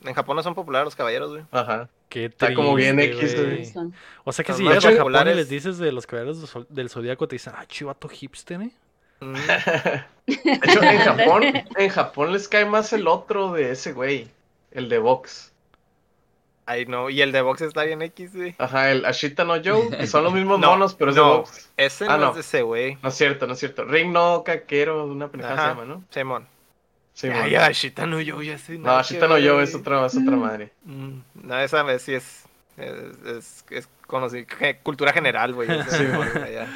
[0.02, 1.44] En Japón no son populares los caballeros, güey.
[1.50, 1.88] Ajá.
[2.08, 3.92] Qué Está como bien X, güey.
[4.24, 7.28] O sea que si llegas a Japón y les dices de los caballeros del Zodíaco,
[7.28, 8.70] te dicen, ah, chivato hipster, ¿eh?
[9.20, 11.42] De hecho, en Japón,
[11.76, 14.28] en Japón les cae más el otro de ese güey,
[14.70, 15.52] el de Vox.
[16.66, 17.10] Ay, no.
[17.10, 18.54] Y el de box está bien X, güey.
[18.58, 21.24] Ajá, el Ashita no Joe, que son los mismos No, monos, pero es no.
[21.24, 21.68] de Vox.
[21.76, 22.28] Ese Ah, no, no.
[22.28, 22.96] es de ese, güey.
[23.02, 23.84] No es cierto, no es cierto.
[23.84, 26.04] Ring no Kakero, una pendejada se llama, ¿no?
[26.10, 26.46] Simón.
[27.12, 27.64] Sí, Ay, bueno.
[27.64, 28.78] ay, Shita no yo, ya sé.
[28.78, 30.70] No, Ashita no Joe es otra, es otra madre.
[30.84, 32.44] Mm, No, esa vez sí es.
[32.76, 34.46] Es, es, es conocí-
[34.84, 35.68] cultura general, güey.
[35.88, 36.68] Sí, allá.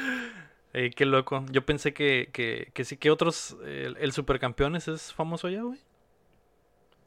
[0.77, 1.45] Eh, qué loco.
[1.51, 5.79] Yo pensé que, que, que sí que otros, el, el Supercampeones es famoso allá, güey.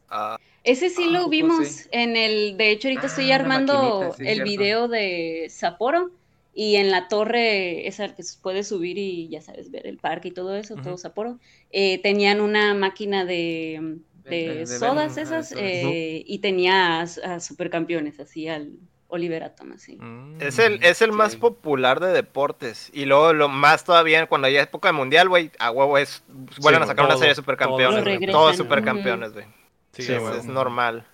[0.08, 1.88] Ah, Ese sí Ah, lo vimos sí.
[1.92, 4.42] en el, de hecho ahorita Ah, estoy la armando sí, el cierto.
[4.42, 6.12] video de Sapporo
[6.52, 10.28] y en la torre esa que se puede subir y ya sabes ver el parque
[10.28, 11.38] y todo eso, todo Sapporo,
[11.70, 13.98] eh, tenían una máquina de,
[14.28, 18.78] de De- de- de sodas esas ah, eh, y tenía a, a supercampeones así al
[19.08, 19.96] Oliver Atom así.
[19.96, 20.36] Mm.
[20.40, 21.38] es el, es el más Sí.
[21.38, 22.90] popular de deportes.
[22.92, 26.22] Y luego lo más todavía cuando hay época de mundial, güey, a huevo es.
[26.60, 28.04] Vuelven a sacar una serie de supercampeones.
[28.04, 28.32] regresan.
[28.32, 29.46] Todos supercampeones, güey.
[29.92, 30.38] Sí, Sí, es, güey.
[30.38, 31.06] Es normal.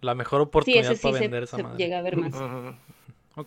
[0.00, 1.78] la mejor Sí, oportunidad sí para se, vender esa se madre.
[1.78, 2.32] llega a ver más.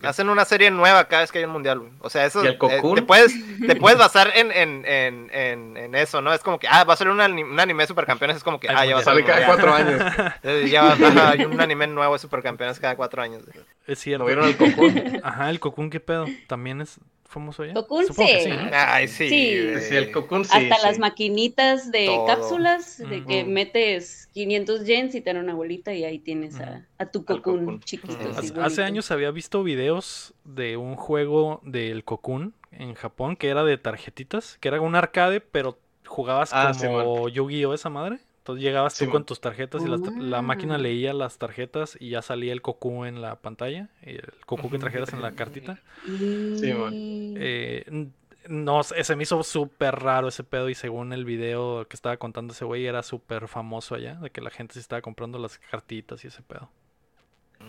[0.02, 1.92] Hacen una serie nueva cada vez que hay un mundial, güey.
[2.00, 2.42] O sea, eso.
[2.44, 3.32] ¿Y el eh, te, puedes,
[3.66, 6.32] te puedes basar en, en, en, en, en eso, ¿no?
[6.34, 8.38] Es como que, ah, va a salir un, ani- un anime de supercampeones.
[8.38, 9.24] Es como que, ah, ya va a Sale salir.
[9.26, 10.02] cada cuatro años.
[10.42, 13.44] Eh, Ya va, hay un anime nuevo de supercampeones cada cuatro años.
[13.46, 13.64] güey.
[13.86, 14.24] Es cierto.
[14.24, 15.20] ¿No vieron el Cocoon?
[15.22, 16.26] Ajá, el Cocoon, ¿qué pedo?
[16.48, 17.74] ¿También es famoso allá?
[17.74, 18.48] Cocoon, Supongo que sí.
[18.50, 18.70] ¿no?
[18.72, 19.28] Ay, sí.
[19.28, 19.94] Sí.
[19.96, 20.50] el Cocoon sí.
[20.56, 22.26] Hasta las maquinitas de Todo.
[22.26, 26.86] cápsulas, de que metes 500 yens y te dan una bolita y ahí tienes a,
[26.98, 27.80] a tu cocoon Cocoon.
[27.80, 28.16] chiquito.
[28.62, 33.78] Hace años había visto videos de un juego del Cocoon en Japón que era de
[33.78, 37.74] tarjetitas, que era un arcade, pero jugabas Ah, como Yu-Gi-Oh!
[37.74, 38.18] esa madre.
[38.46, 40.78] Entonces llegabas tú con tus tarjetas y las la máquina Ah.
[40.78, 45.12] leía las tarjetas y ya salía el Cocoon en la pantalla, el Cocoon que trajeras
[45.12, 45.80] en la cartita.
[46.06, 46.92] Sí, man.
[46.94, 48.06] Y- Eh,
[48.48, 52.52] no, se me hizo súper raro ese pedo y según el video que estaba contando
[52.52, 56.22] ese güey era súper famoso allá, de que la gente se estaba comprando las cartitas
[56.24, 56.70] y ese pedo.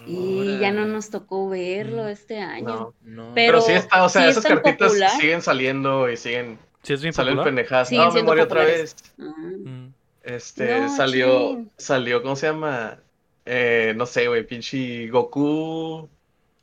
[0.05, 2.07] Y ya no nos tocó verlo Mm.
[2.09, 2.67] este año.
[2.67, 2.93] No.
[3.01, 3.32] No.
[3.34, 5.09] Pero- Pero sí está, o sea, sí esas es cartitas popular.
[5.19, 7.91] siguen saliendo y siguen, Sí, es bien salen pendejadas.
[7.91, 8.95] No, memoria otra vez.
[9.17, 9.88] Mm.
[10.28, 12.99] Este, No, salió, salió, ¿cómo se llama?
[13.45, 16.09] Eh, no sé, güey, pinche Goku,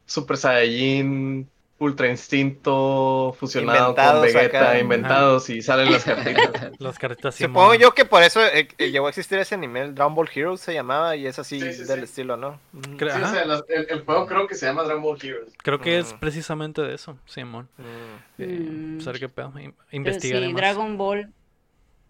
[0.04, 1.48] Super Saiyajin,
[1.78, 4.78] Ultra Instinto, fusionado Inventados con Vegeta, acá.
[4.78, 6.72] inventados y salen las cartitas.
[6.78, 9.80] Las cartitas sí Supongo yo que por eso eh, eh, llegó a existir ese anime,
[9.80, 12.04] el Dragon Ball Heroes se llamaba y es así Sí, sí, del sí.
[12.04, 12.60] estilo, ¿no?
[12.74, 15.52] O sea, las- el, el juego creo que se llama Dragon Ball Heroes.
[15.62, 16.18] Creo que es Mm.
[16.20, 17.68] precisamente de eso, Simón.
[17.78, 17.82] Mm.
[18.42, 18.94] Eh, Mm.
[18.96, 19.48] pues a ver qué pedo.
[19.58, 20.60] in- Pero Investigaré sí, más.
[20.60, 21.32] Dragon Ball.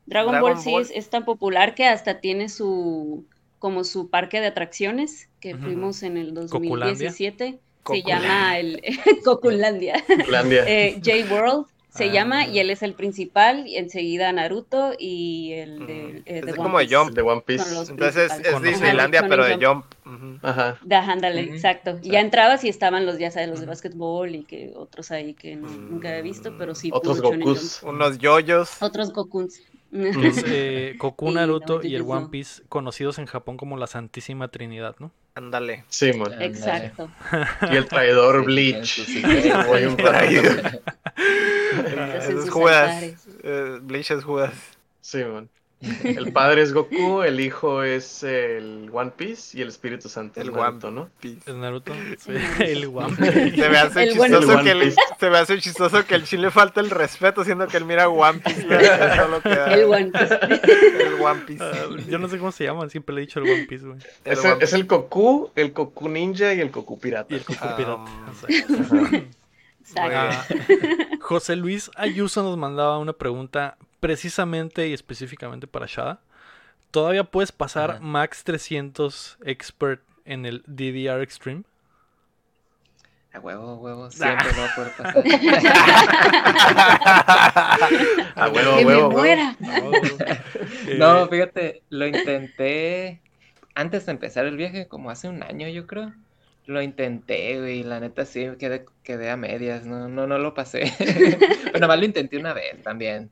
[0.07, 3.25] Dragon, Dragon Ball sí es, es tan popular que hasta tiene su
[3.59, 6.87] como su parque de atracciones que fuimos en el Coculandia.
[6.89, 7.45] 2017.
[7.53, 8.19] Se Coculandia.
[8.21, 8.83] llama el
[9.25, 10.05] Coculandia.
[10.67, 12.13] Eh, J-World se Ah.
[12.13, 16.17] llama y él es el principal y enseguida Naruto y el de, Mm.
[16.17, 16.97] eh, Es de como One de Piece.
[16.97, 17.11] Jump.
[17.15, 17.65] de One Piece.
[17.91, 18.63] Entonces es, es.
[18.63, 19.85] Disneylandia, Ajá, pero de Jump.
[20.05, 20.39] Ujú.
[20.43, 20.79] Ajá.
[20.85, 21.99] Da, ándale, exacto.
[22.03, 25.55] Ya entrabas y estaban los, ya sabes, los de básquetbol y que otros ahí que
[25.57, 26.91] no- nunca he visto, pero sí.
[26.93, 27.83] Otros Gokus.
[27.85, 28.83] Unos yoyos.
[28.83, 29.61] Otros Gokuns.
[29.95, 32.27] Que es eh, Goku, Y Naruto y el One.
[32.29, 35.13] Piece, conocidos en Japón como la Santísima Trinidad, ¿no?
[35.37, 35.85] Ándale.
[35.89, 36.41] Sí, man.
[36.43, 37.11] Exacto.
[37.73, 38.87] Y el traidor Bleach.
[38.87, 39.51] sí, sí, sí.
[39.69, 40.81] Voy un Traidor.
[42.17, 43.27] Es Judas.
[43.43, 44.53] Eh, Bleach es Judas.
[45.01, 45.49] Sí, man.
[46.05, 50.47] El padre es Goku, el hijo es el One Piece y el Espíritu Santo es
[50.49, 51.11] El Naruto, One ¿no?
[51.21, 51.41] Piece.
[51.51, 51.93] ¿Es Naruto?
[52.19, 52.33] Sí,
[52.63, 53.57] el One Piece.
[53.57, 56.51] Se me hace El chistoso que El el, se me hace chistoso que el chile
[56.51, 58.61] falta el respeto siendo que él mira One Piece.
[58.61, 58.69] es.
[59.73, 60.39] El One Piece.
[61.07, 61.65] El One Piece.
[61.65, 61.73] Ah,
[62.09, 63.99] yo no sé cómo se llaman, siempre le he dicho el One Piece, güey.
[64.25, 67.33] El Es el, es el Goku, el Goku Ninja y el Goku Pirata.
[67.33, 67.95] Y el Goku Ah, Pirata.
[67.97, 69.25] um.
[69.99, 70.45] Ah,
[71.21, 76.21] José Luis Ayuso nos mandaba una pregunta precisamente y específicamente para Shada.
[76.91, 78.01] ¿Todavía puedes pasar Ajá.
[78.01, 81.65] Max 300 Expert en el DDR Extreme?
[83.33, 85.25] A huevo, a huevo, siempre no va a poder pasar.
[88.35, 89.11] A huevo, a que me huevo, huevo.
[89.11, 89.57] muera.
[90.87, 93.23] Eh, No, fíjate, lo intenté
[93.75, 96.13] antes de empezar el viaje, como hace un año, yo creo.
[96.67, 100.55] Lo intenté, güey, y la neta sí, quedé, quedé a medias, no, no, no lo
[100.55, 100.93] pasé.
[101.73, 103.31] Pero más lo intenté una vez también.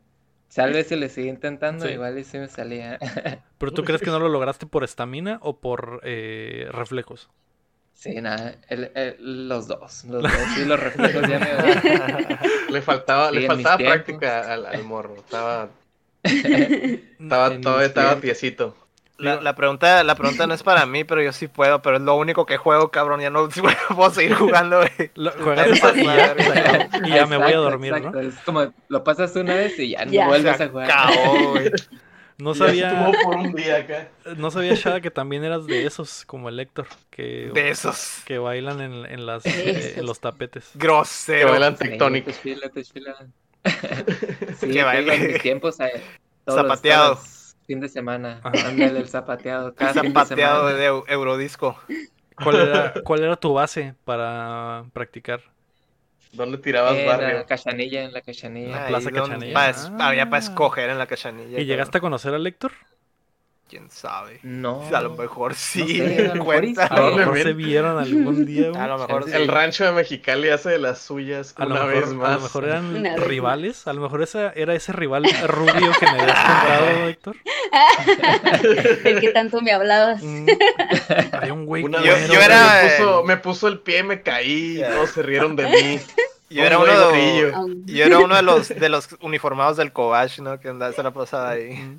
[0.55, 1.93] Tal vez si le sigue intentando, Sí.
[1.93, 2.99] igual y sí me salía.
[3.59, 7.31] ¿Pero tú crees que no lo lograste por estamina o por eh, reflejos?
[7.95, 12.39] Sí, nada, el- el- los dos, los dos, sí, los reflejos ya me...
[12.73, 15.15] Le faltaba, Sí, le faltaba práctica al, al morro.
[15.17, 15.69] Estaba,
[16.23, 18.21] estaba, En mis estaba tiempos.
[18.23, 18.77] tiesito.
[19.19, 22.03] La, la pregunta, la pregunta no es para mí, pero yo sí puedo, pero es
[22.03, 23.21] lo único que juego, cabrón.
[23.21, 23.49] Ya no
[23.95, 24.81] puedo seguir jugando.
[25.15, 26.35] Lo- juegas esa y ya.
[27.05, 28.29] Y ya me voy a dormir, exacto, ¿no?
[28.29, 30.27] Es como, lo pasas una vez y ya no Ya.
[30.27, 30.91] vuelves a jugar.
[30.91, 31.71] acabó, güey.
[32.39, 34.09] No sabía, estuvo por un día acá.
[34.37, 38.23] no sabía, Shada, que también eras de esos, como el Héctor, que, De esos.
[38.25, 40.71] que bailan en, en las, eh, en los tapetes.
[40.73, 41.51] Que Grosero.
[41.51, 42.25] bailan Sí, Tectonic.
[42.25, 43.15] te chila, te chila.
[44.59, 46.03] Sí, Que en mis tiempos, eh,
[46.45, 46.67] todos
[47.73, 48.41] fin de semana.
[48.43, 48.69] Ajá.
[48.69, 49.75] Ándale, el zapateado.
[49.77, 50.77] Cada fin de Zapateado semana.
[50.79, 51.79] de Eu- Eurodisco.
[52.43, 55.41] ¿Cuál era, ¿Cuál era tu base para practicar?
[56.33, 57.47] ¿Dónde tirabas En la barrio?
[57.47, 58.85] cachanilla, en la cachanilla.
[58.85, 59.55] Ah, Plaza donde- Cachanilla.
[59.55, 60.09] pa' es- Ah.
[60.09, 61.59] Había para escoger en la cachanilla.
[61.61, 62.73] ¿Y llegaste a conocer al Héctor?
[63.73, 64.39] ¿Quién sabe?
[64.43, 64.83] No.
[64.95, 65.97] A lo mejor sí.
[65.97, 66.85] sé, a lo mejor cuenta.
[66.89, 68.69] A lo mejor se vieron algún día.
[68.69, 68.79] güey.
[68.83, 69.31] A lo mejor sí.
[69.33, 72.35] El rancho de Mexicali hace de las suyas A lo, una mejor, vez a más.
[72.37, 73.87] lo mejor eran Una rivales.
[73.87, 77.37] A lo mejor esa, era ese rival rubio que me habías contado, Héctor.
[79.05, 80.23] El que tanto me hablabas.
[80.23, 80.47] Mm,
[81.33, 84.21] Había un güey Una Yo- yo me era, puso, eh, me puso el pie, me
[84.23, 86.01] caí, todos se rieron de mí.
[86.51, 90.39] Yo era Un uno de, yo era uno de los de los uniformados del Cobach,
[90.41, 90.61] ¿no?
[90.61, 91.99] Que andaba la pasaba ahí.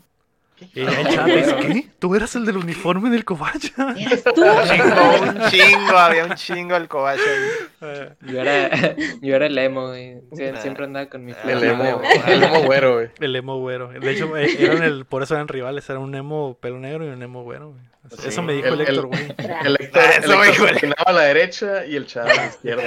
[0.74, 1.88] ¿Qué?
[2.00, 3.94] ¿Tú eras el del uniforme del Covacha?
[3.98, 4.44] ¿Eres tú?
[4.44, 8.08] Un chingo, un chingo, había un chingo del Cobach ahí.
[8.32, 10.22] Yo era, yo era el emo, güey.
[10.32, 10.56] Sie-.
[10.62, 12.12] Siempre andaba con mi El El emo, güey.
[12.28, 13.10] el emo güero, güey.
[13.20, 13.90] El emo güero.
[13.90, 15.90] De hecho, eh, eran el, por eso eran rivales.
[15.90, 17.82] Era un emo pelo negro y un emo güero, güey.
[18.20, 18.42] Eso Sí.
[18.42, 19.22] me dijo el, El- el- Héctor, güey.
[19.66, 22.30] El Héctor, Ah, el eso me Héctor dijo el- a la derecha y el chavo
[22.30, 22.84] a la izquierda.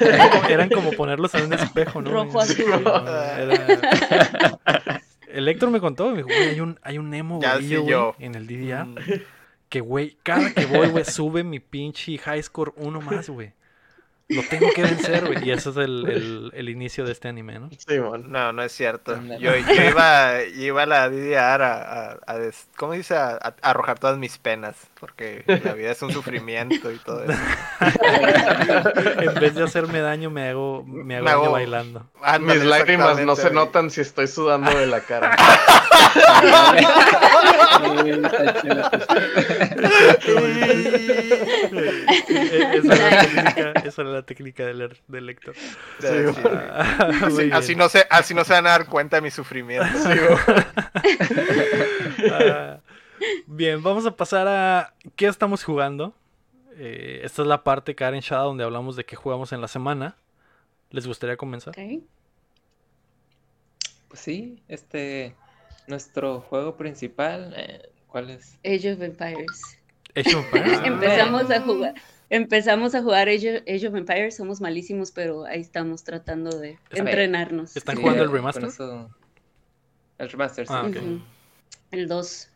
[0.00, 2.10] Eran como, eran como ponerlos en un espejo, ¿no?
[2.10, 2.64] Rojo, azul.
[2.82, 5.01] no, era-
[5.32, 8.34] El Héctor me contó, me dijo, güey, hay un, hay un emo Ya, güey, en
[8.34, 8.86] el DDR.
[8.86, 8.96] Mm.
[9.68, 13.52] Que, güey, cada que voy, güey, sube mi pinche high score uno más, güey.
[14.34, 15.38] Lo tengo que vencer, güey.
[15.48, 17.68] Y eso es el, el, el inicio de este anime, ¿no?
[17.76, 18.30] Sí, man.
[18.30, 19.20] No, no es cierto.
[19.40, 23.16] Yo, yo iba, yo iba a la DDR a, a, a des- ¿cómo dice?
[23.16, 27.32] A, a arrojar todas mis penas, porque la vida es un sufrimiento y todo eso.
[29.22, 32.06] En vez de hacerme daño, me hago, me hago, Me bailando.
[32.22, 35.36] Ándale, Mis lágrimas no se notan si estoy sudando de la cara.
[41.62, 45.54] Esa era la técnica, esa era la técnica del, Her- del Héctor.
[46.00, 46.06] Sí.
[46.70, 47.10] Ah,
[47.52, 49.86] Así, no se, así no se van a dar cuenta de mi sufrimiento.
[52.30, 52.80] Ah,
[53.46, 56.14] bien, vamos a pasar a qué estamos jugando.
[56.76, 60.16] Eh, esta es la parte, Karen Shada, donde hablamos de qué jugamos en la semana.
[60.90, 61.74] ¿Les gustaría comenzar?
[64.08, 65.34] Pues sí, este.
[65.86, 67.54] Nuestro juego principal.
[67.56, 68.58] eh, ¿Cuál es?
[68.64, 69.78] Age of Empires.
[70.14, 70.80] Age of Empires.
[70.84, 71.94] Empezamos a jugar.
[72.36, 76.98] Empezamos a jugar Age, Age of Empires, somos malísimos, pero ahí estamos tratando de Está-
[77.00, 77.76] entrenarnos.
[77.76, 78.64] ¿Están Sí, jugando el remaster?
[78.64, 79.10] eso-
[80.16, 80.72] El remaster, sí.
[80.74, 80.90] Ah.
[81.90, 82.48] El 2.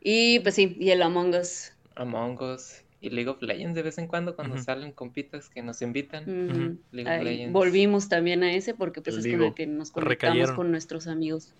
[0.00, 1.72] Y pues sí, y el Among Us.
[1.94, 5.82] Among Us y League of Legends de vez en cuando cuando salen compitas que nos
[5.82, 6.78] invitan.
[6.90, 7.52] League of Legends.
[7.52, 10.56] volvimos también a ese porque pues El es con el que nos conectamos Recayeron.
[10.56, 11.52] con nuestros amigos.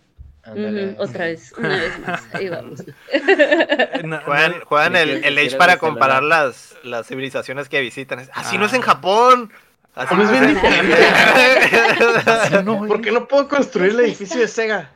[0.98, 2.22] Otra vez, una vez más.
[2.32, 2.82] Ahí vamos.
[3.12, 8.28] Eh, Juegan, el, el Age para comparar las, las civilizaciones que visitan.
[8.32, 8.86] Así no es en Ah.
[8.86, 9.52] Japón.
[9.94, 10.54] Así ¿Cómo es bien
[12.64, 12.88] no, güey.
[12.88, 14.90] ¿Por qué no puedo construir el edificio de Sega?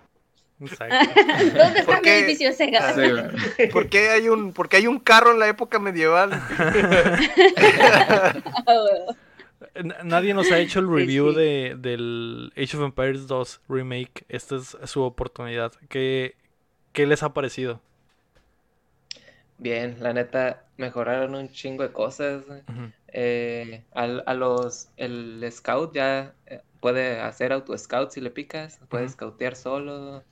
[0.60, 0.94] Exacto.
[1.56, 2.92] ¿Dónde está ¿Por mi edificio Sega?
[2.92, 3.70] Sí, güey.
[3.70, 6.30] ¿Por qué hay un, por qué hay un carro en la época medieval?
[10.04, 11.36] Nadie nos ha hecho el review sí.
[11.36, 14.24] de, del Age of Empires 2 Remake.
[14.28, 15.72] Esta es su oportunidad.
[15.88, 16.36] ¿Qué,
[16.92, 17.80] qué les ha parecido?
[19.58, 22.44] Bien, la neta, mejoraron un chingo de cosas.
[23.08, 28.78] Eh, al- a los, el scout ya eh, puede hacer auto scout si le picas,
[28.88, 30.24] puede scoutear solo.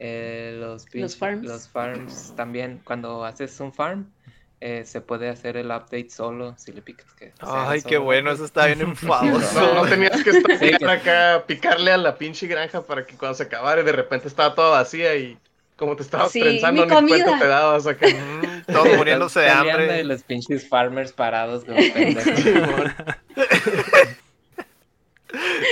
[0.00, 1.42] eh, los, pinche- farms.
[1.42, 4.12] los farms también, cuando haces un farm,
[4.60, 8.44] eh, se puede hacer el update solo si le picas que ay qué bueno eso
[8.44, 10.84] está bien enfadoso no, no, tenías que estar sí, que...
[10.84, 14.56] acá picarle a la pinche granja para que cuando se acabara y de repente estaba
[14.56, 15.38] toda vacía y
[15.76, 18.08] como te estabas sí, pensando en el cuento te dabas acá
[18.68, 21.78] mm, todos muriéndose de hambre de los pinches farmers parados como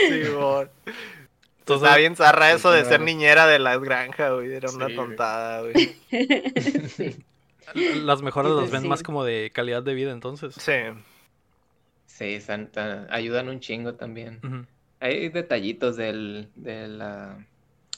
[0.09, 0.71] sí, bon.
[1.59, 4.55] Entonces, Está bien zarra eso de ser niñera de las granjas, güey.
[4.55, 5.97] Era una sí, tontada, güey.
[6.89, 7.17] sí.
[7.75, 8.89] las mejoras las ven sí.
[8.89, 10.55] más como de calidad de vida, entonces.
[10.55, 10.73] Sí.
[12.07, 12.39] Sí,
[13.11, 14.67] ayudan un chingo también.
[15.01, 17.45] Hay detallitos del, de, la,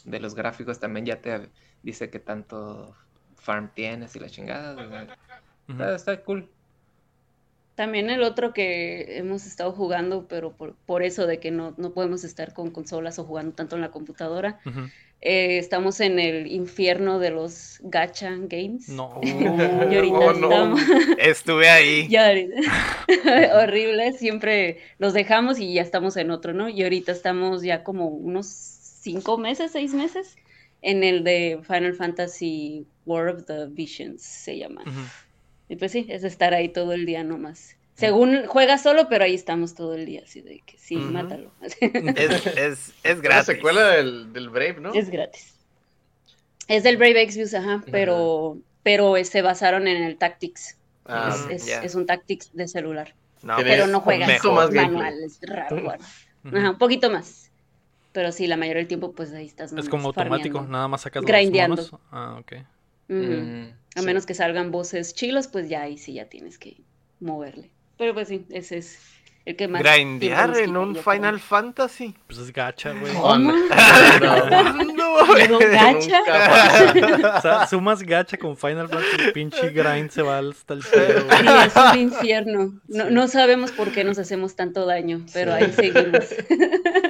[0.04, 1.48] de los gráficos también ya te
[1.82, 2.96] dice que tanto
[3.36, 5.06] farm tienes y la chingada.
[5.68, 6.48] Está, está cool.
[7.76, 11.92] También el otro que hemos estado jugando, pero por, por eso de que no, no
[11.92, 14.58] podemos estar con consolas o jugando tanto en la computadora.
[15.20, 18.88] Eh, estamos en el infierno de los gacha games.
[18.88, 19.20] No.
[19.22, 19.44] Y
[19.96, 20.76] ahorita Oh, no.
[21.18, 22.08] Estuve ahí.
[22.14, 22.54] Ahorita-
[23.62, 26.68] horrible, siempre los dejamos y ya estamos en otro, ¿no?
[26.68, 30.36] Y ahorita estamos ya como unos cinco meses, seis meses
[30.82, 34.84] en el de Final Fantasy War of the Visions, se llama.
[35.68, 37.76] Y pues sí, es estar ahí todo el día nomás.
[37.98, 41.50] Según juega solo, pero ahí estamos todo el día, así de que sí, mátalo.
[41.80, 43.46] Es, es, es La gratis.
[43.46, 44.94] secuela del, del Brave, ¿no?
[44.94, 45.54] Es gratis.
[46.68, 50.76] Es del Brave Exvius, ajá, pero, pero se basaron en el Tactics.
[51.06, 51.82] Ah, es, es- ya.
[51.82, 53.14] es un Tactics de celular.
[53.42, 55.82] No, pero no poquito más manual, es raro.
[55.82, 56.04] bueno.
[56.56, 57.50] Ajá, un poquito más.
[58.12, 59.72] Pero sí, la mayoría del tiempo, pues ahí estás.
[59.72, 60.72] Es como automático, farmeando.
[60.72, 61.76] nada más sacas los Grindeando.
[61.76, 61.92] monos.
[62.10, 62.52] Ah, ok.
[63.08, 63.62] Mm,
[63.96, 64.06] A sí.
[64.06, 66.76] menos que salgan voces chilos, pues ya ahí sí ya tienes que
[67.20, 67.70] moverle.
[67.98, 68.98] Pero pues sí, ese es
[69.44, 69.82] el que más.
[69.82, 70.94] Grindear en un.
[70.96, 72.14] Final Fantasy.
[72.26, 73.12] Pues es gacha, güey.
[73.14, 73.20] ¿Cómo?
[73.28, 73.52] ¿Cuándo,
[75.26, 75.34] güey?
[75.34, 76.22] ¿Pero gacha?
[77.38, 81.20] O sea, sumas gacha con Final Fantasy, pinche grind se va hasta el cielo.
[81.30, 82.80] Sí, es un infierno.
[82.88, 86.24] No, no sabemos por qué nos hacemos tanto daño, pero ahí seguimos.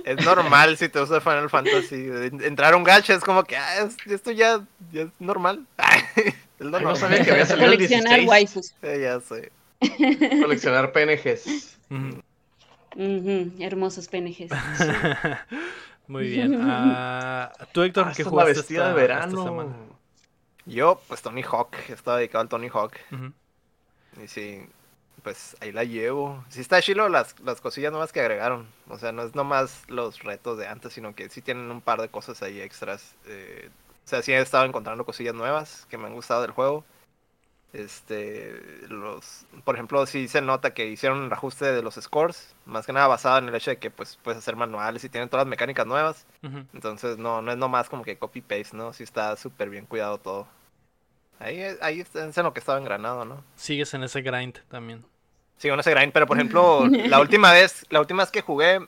[0.04, 2.08] Es normal si te gusta Final Fantasy.
[2.42, 4.60] Entrar a un gacha es como que, ah, es- esto ya,
[4.90, 5.66] ya es normal.
[5.76, 6.96] es Ay, no normal.
[6.96, 8.28] sabía que había salido el Coleccionar 16.
[8.30, 8.74] waifus.
[8.80, 9.52] Eh, ya sé.
[9.80, 11.78] Coleccionar PNGs.
[12.96, 14.50] Ujú, hermosos PNGs.
[16.08, 16.58] Muy bien.
[16.62, 19.44] Ah, Tú, Héctor, Ah, ¿qué esta es la jugaste vestida esta, de esta verano.
[19.44, 19.72] semana?
[20.64, 21.76] Yo, pues Tony Hawk.
[21.88, 22.94] Estaba dedicado al Tony Hawk.
[24.22, 24.66] Y sí,
[25.22, 26.44] pues ahí la llevo.
[26.48, 28.66] Sí está chilo las, las cosillas nuevas que agregaron.
[28.88, 32.00] O sea, no es nomás los retos de antes, sino que sí tienen un par
[32.00, 33.14] de cosas ahí extras.
[33.26, 33.68] Eh,
[34.04, 36.84] o sea, sí he estado encontrando cosillas nuevas que me han gustado del juego.
[37.72, 38.58] Este,
[38.88, 42.92] los, por ejemplo, sí se nota que hicieron el ajuste de los scores, más que
[42.94, 45.50] nada basado en el hecho de que pues puedes hacer manuales y tienen todas las
[45.50, 46.26] mecánicas nuevas.
[46.72, 48.92] Entonces no, no es nomás como que copy paste, ¿no?
[48.92, 50.48] Sí está súper bien cuidado todo.
[51.40, 53.44] Ahí, ahí es en lo que estaba engranado, ¿no?
[53.56, 55.04] Sigues en ese grind también.
[55.58, 58.80] Sí, con ese grind, pero por ejemplo, la última vez, la última vez que jugué,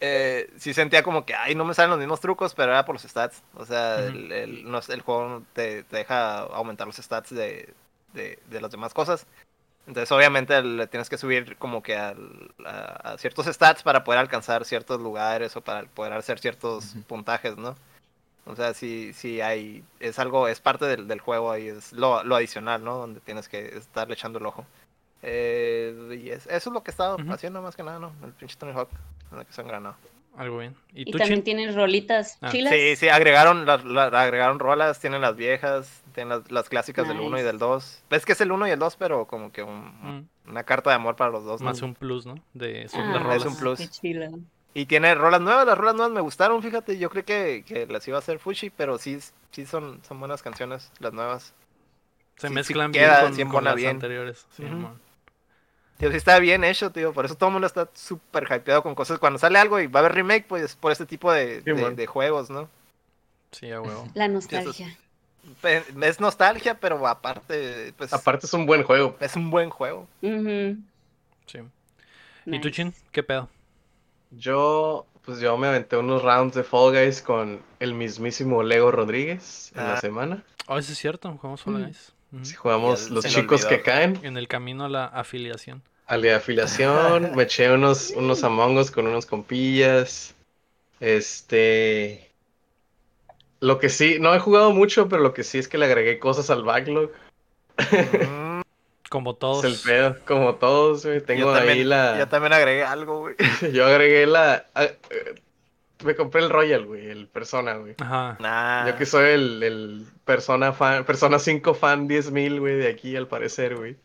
[0.00, 2.94] eh, sí sentía como que, ay, no me salen los mismos trucos, pero era por
[2.96, 3.42] los stats.
[3.54, 4.08] O sea, Ujú.
[4.08, 7.72] el, el- el juego te, te deja aumentar los stats de,
[8.14, 9.26] de, de las demás cosas.
[9.86, 14.18] Entonces, obviamente, le tienes que subir como que al- a, a ciertos stats para poder
[14.20, 17.76] alcanzar ciertos lugares o para poder hacer ciertos puntajes, ¿no?
[18.46, 22.24] O sea, sí, sí hay, es algo, es parte del, del juego ahí, es lo,
[22.24, 22.96] lo adicional, ¿no?
[22.96, 24.64] Donde tienes que estarle echando el ojo.
[25.22, 27.32] Eh, y es- eso es lo que he estado Ujú.
[27.32, 28.12] haciendo más que nada, ¿no?
[28.22, 28.88] El pinche Tony Hawk,
[29.32, 29.96] en el que se han granado.
[30.36, 30.74] Algo bien.
[30.92, 31.44] ¿Y Y tú, también Chin?
[31.44, 32.50] tienen rolitas Ah.
[32.50, 32.72] chilas.
[32.72, 37.18] Sí, sí, agregaron, la- la- agregaron rolas, tienen las viejas, tienen las, las clásicas del
[37.20, 37.44] 1 y Nice.
[37.44, 38.02] del 2.
[38.10, 40.90] Ves que es el 1 y el 2, pero como que un- Mm, una carta
[40.90, 41.60] de amor para los dos.
[41.60, 41.66] ¿no?
[41.66, 42.34] Más un plus, ¿no?
[42.52, 43.44] De, Ah, de es rolas.
[43.46, 43.78] un plus.
[43.78, 44.30] qué chila.
[44.76, 48.06] Y tiene rolas nuevas, las rolas nuevas me gustaron, fíjate, yo creo que, que las
[48.08, 49.18] iba a hacer Fushi, pero sí,
[49.52, 51.54] sí son, son buenas canciones, las nuevas.
[52.36, 53.90] Se sí, sí mezclan queda, bien con, sí con embona las bien.
[53.90, 54.46] anteriores.
[54.56, 54.74] Sí, Ujú.
[54.74, 55.03] mon.
[55.98, 58.94] Tío, sí está bien hecho, tío, por eso todo el mundo está súper hypeado con
[58.94, 59.18] cosas.
[59.18, 62.06] Cuando sale algo y va a haber remake, pues por este tipo de, Sí, de-
[62.06, 62.68] juegos, ¿no?
[63.52, 64.08] Sí, a huevo.
[64.14, 64.96] La nostalgia.
[66.02, 69.16] Es nostalgia, pero aparte, pues Aparte es un buen juego.
[69.20, 70.08] es un buen juego.
[70.22, 70.76] Ujú,
[71.46, 71.58] Sí.
[72.46, 72.70] ¿Y tú.
[72.70, 72.92] Chin?
[73.12, 73.48] ¿Qué pedo?
[74.30, 79.70] Yo, pues yo me aventé unos rounds de Fall Guys con el mismísimo Lego Rodríguez
[79.76, 80.00] en la Ah.
[80.00, 80.42] semana.
[80.66, 81.84] Oh, eso es cierto, jugamos Fall Mm.
[81.84, 82.12] Guys.
[82.42, 83.68] Si jugamos los chicos olvidó.
[83.68, 85.82] que caen, En el camino a la afiliación.
[86.06, 90.34] a la afiliación, me eché unos, unos Among Us con unos compillas.
[91.00, 92.30] Este.
[93.60, 96.18] Lo que sí, no he jugado mucho, pero lo que sí es que le agregué
[96.18, 97.10] cosas al backlog.
[99.08, 99.64] Como todos.
[99.64, 101.20] Es el pedo, como todos, güey.
[101.20, 102.18] Tengo yo también, ahí la.
[102.18, 103.36] Yo también agregué algo, güey.
[103.72, 104.66] Yo agregué la.
[106.00, 107.94] Ah, Me compré el Royal, güey, el Persona, güey.
[107.98, 108.36] Ajá.
[108.40, 108.86] Nah.
[108.86, 113.28] Yo que soy el, el Persona fan, Persona 5 fan 10.000, güey, de aquí al
[113.28, 113.96] parecer, güey.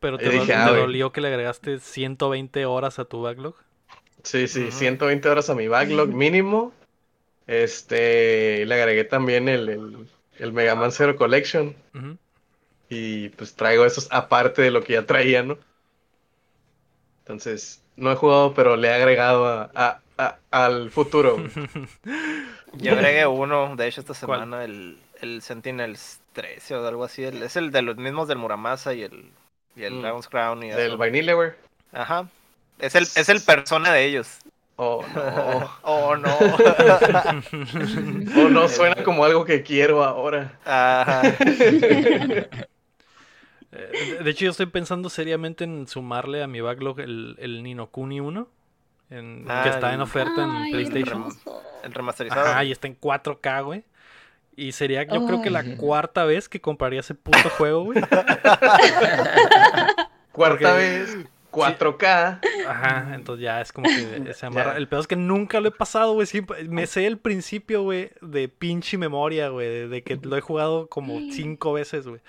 [0.00, 3.54] Pero te, dije, ah, dolió que le agregaste 120 horas a tu backlog.
[4.22, 4.72] Sí, sí, Ujú.
[4.72, 6.72] 120 horas a mi backlog mínimo.
[7.46, 10.08] Este, le agregué también el, el,
[10.38, 11.74] el Mega Man Zero Collection.
[11.94, 12.18] Ujú.
[12.88, 15.58] Y pues traigo esos aparte de lo que ya traía, ¿no?
[17.20, 21.36] Entonces, no he jugado, pero le he agregado a, a a- al futuro.
[22.74, 24.40] Yo agregué uno, de hecho, esta ¿Cuál?
[24.40, 27.24] semana, el, el Sentinels 13 o algo así.
[27.24, 29.30] el- es el de los mismos del Muramasa y el,
[29.76, 30.00] y el Mm.
[30.02, 30.62] Dragon's Crown.
[30.62, 30.96] Y Del eso.
[30.98, 31.56] Vanillaware.
[31.92, 32.28] Ajá.
[32.78, 34.38] Es el, es el persona de ellos.
[34.76, 35.70] Oh, no.
[35.82, 36.36] oh, no.
[38.36, 40.58] Oh, no, suena como algo que quiero ahora.
[40.64, 41.22] Ajá.
[43.72, 47.88] Eh, De hecho, yo estoy pensando seriamente en sumarle a mi backlog el, el Nino
[47.90, 48.48] Kuni 1,
[49.10, 51.20] en- Ah, que está en oferta en Ay, PlayStation.
[51.22, 51.62] hermoso.
[51.82, 52.46] El remasterizado.
[52.46, 53.84] Ajá, y está en 4K, güey.
[54.56, 58.00] Y sería, yo creo que la cuarta vez que compraría ese puto juego, güey.
[60.32, 61.16] Cuarta Porque- vez,
[61.50, 62.40] 4K.
[62.68, 64.76] Ajá, entonces ya es como que se amarra.
[64.76, 66.26] El peor es que nunca lo he pasado, güey.
[66.68, 69.68] Me sé el principio, güey, de pinche memoria, güey.
[69.68, 72.20] De, de que lo he jugado como cinco veces, güey.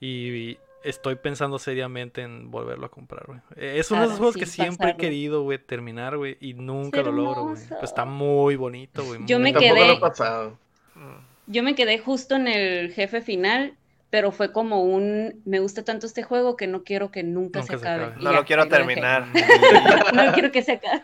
[0.00, 3.40] Y estoy pensando seriamente en volverlo a comprar, güey.
[3.56, 6.36] Eh, Es uno de esos juegos que siempre he querido, güey, terminar, güey.
[6.40, 7.56] Y nunca lo logro, güey.
[7.68, 9.20] Pues está muy bonito, güey.
[9.26, 10.58] Yo muy me Tampoco quedé- lo he pasado.
[10.94, 11.50] Mm.
[11.50, 13.74] Yo me quedé justo en el jefe final,
[14.10, 17.72] pero fue como un, me gusta tanto este juego que no quiero que nunca, Nunca
[17.74, 18.14] se se acabe.
[18.16, 19.26] No ya, lo quiero terminar.
[20.14, 21.02] No quiero que se acabe.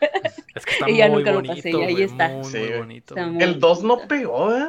[0.54, 2.28] Es que está Y ya muy nunca lo pasé, y ahí está.
[2.28, 3.14] Muy, Sí, muy bonito.
[3.14, 3.34] Está güey.
[3.36, 4.68] muy- El 2 no pegó, ¿eh?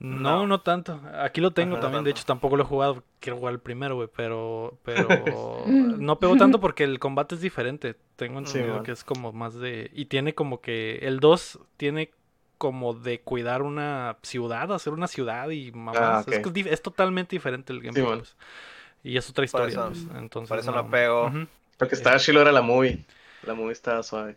[0.00, 0.46] No, No.
[0.46, 1.00] no tanto.
[1.20, 2.04] Aquí lo tengo también.
[2.04, 3.02] De hecho, tampoco lo he jugado.
[3.20, 4.08] Quiero jugar el primero, güey.
[4.14, 5.08] Pero, pero
[5.66, 7.96] no pegó tanto porque el combate es diferente.
[8.16, 9.90] Tengo entendido que es como más de.
[9.94, 10.98] Y tiene como que.
[11.02, 12.10] El 2 tiene
[12.58, 15.96] como de cuidar una ciudad, hacer una ciudad y mamás.
[16.00, 16.30] Ah, es, ok.
[16.52, 18.04] que es, dif- es totalmente diferente el gameplay.
[18.06, 18.18] man.
[18.18, 18.36] pues.
[19.02, 19.68] Y es otra historia.
[19.68, 21.26] eso- pues, Entonces, por eso no pegó.
[21.26, 21.46] Ujú.
[21.76, 23.04] Porque estaba era la movie.
[23.44, 24.36] La movie estaba suave.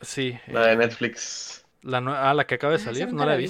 [0.00, 0.38] Sí.
[0.48, 1.64] La de eh, Netflix.
[1.82, 3.12] la ah, la que acaba de Ah, salir.
[3.12, 3.44] No la he la vi.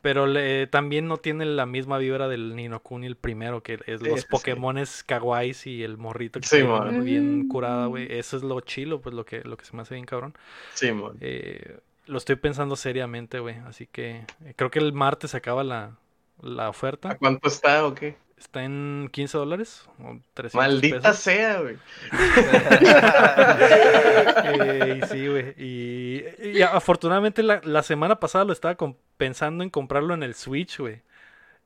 [0.00, 4.00] Pero le- también no tiene la misma vibra del Nino Kuni el primero, que es
[4.00, 4.26] Sí, los sí.
[4.30, 7.48] Pokémones kawaiis y el morrito que Sí, está bien, Mm.
[7.48, 8.06] curada, güey.
[8.10, 10.34] Eso es lo chilo, pues lo que, lo que se me hace bien cabrón.
[10.74, 11.16] Sí, man.
[11.20, 13.56] Eh, lo estoy pensando seriamente, güey.
[13.66, 15.96] Así que eh, creo que el martes se acaba la,
[16.42, 17.18] la ¿A oferta.
[17.18, 18.16] cuánto está o qué?
[18.38, 21.18] Está en 15 dólares o 300 Maldita pesos.
[21.18, 21.76] sea, güey.
[24.50, 25.54] Eh, y sí, güey.
[25.58, 28.76] Y, y afortunadamente la, la semana pasada lo estaba
[29.16, 31.02] pensando en comprarlo en el Switch, güey.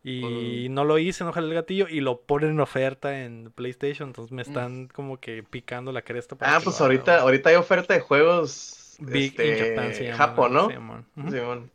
[0.05, 4.09] Y no lo hice, no jalé el gatillo y lo ponen en oferta en PlayStation.
[4.09, 6.35] Entonces me están como que picando la cresta.
[6.35, 8.97] para Ah, pues ahorita, ahorita hay oferta de juegos.
[8.99, 10.17] Big este, Japan se llama.
[10.17, 10.69] Japón, ¿no?
[10.69, 10.75] Sí.
[11.31, 11.71] Simón.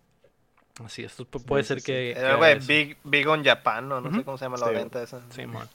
[0.86, 1.12] Así es.
[1.12, 2.14] Esto pu- puede Sí, ser sí, que.
[2.14, 2.68] que Era, haga güey, eso.
[2.68, 4.00] Big, Big on Japan, ¿no?
[4.02, 4.18] No Ujú.
[4.20, 4.74] sé cómo se llama la Sí.
[4.74, 5.22] venta esa.
[5.30, 5.68] Sí, man.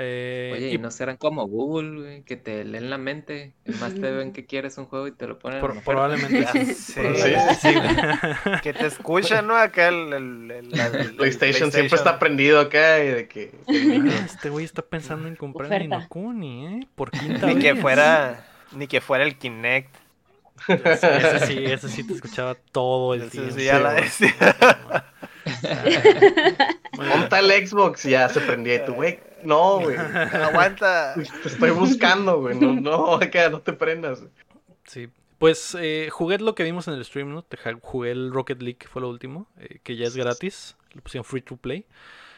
[0.00, 3.52] Eh, Oye, y ¿y no serán como Google, güey, que te leen la mente?
[3.64, 6.40] Es más, te ven que quieres un juego y te lo ponen por- en probablemente
[6.40, 6.74] Ya sí.
[6.74, 7.74] sí.
[8.62, 9.56] Que te escuchan, ¿no?
[9.56, 13.52] Acá el, el- el- el PlayStation, siempre está prendido acá y de que.
[13.68, 16.08] Ah, Este güey está pensando en comprar Oferta.
[16.42, 16.86] ¿eh?
[16.94, 17.82] Por quinta Ni que vez.
[17.82, 19.92] fuera, ni que fuera el Kinect.
[20.66, 23.54] Ese, ese sí, ese sí te escuchaba todo el tiempo.
[23.54, 24.34] sí ya la decía.
[26.96, 29.20] Monta el Xbox y ya se prendía y tú, güey.
[29.44, 29.96] No, güey.
[29.96, 31.14] Aguanta.
[31.14, 32.58] Te estoy buscando, güey.
[32.58, 34.22] No, no, acá no te prendas.
[34.84, 35.08] Sí.
[35.38, 37.44] Pues eh, jugué lo que vimos en el stream, ¿no?
[37.82, 40.76] Jugué el Rocket League, que fue lo último, eh, que ya es gratis.
[40.94, 41.86] Lo pusieron free to play.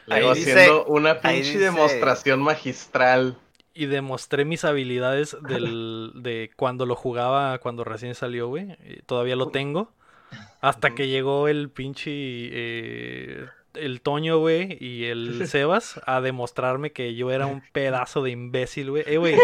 [0.07, 3.37] Ahí Luego dice- haciendo una pinche dice- demostración magistral.
[3.81, 8.77] Y demostré mis habilidades del, de cuando lo jugaba, cuando recién salió, güey.
[8.83, 9.91] Eh, Todavía lo tengo.
[10.61, 12.11] Hasta que llegó el pinche...
[12.13, 18.31] eh, el Toño, güey, y el Sebas a demostrarme que yo era un pedazo de
[18.31, 19.03] imbécil, güey.
[19.07, 19.35] Eh, güey,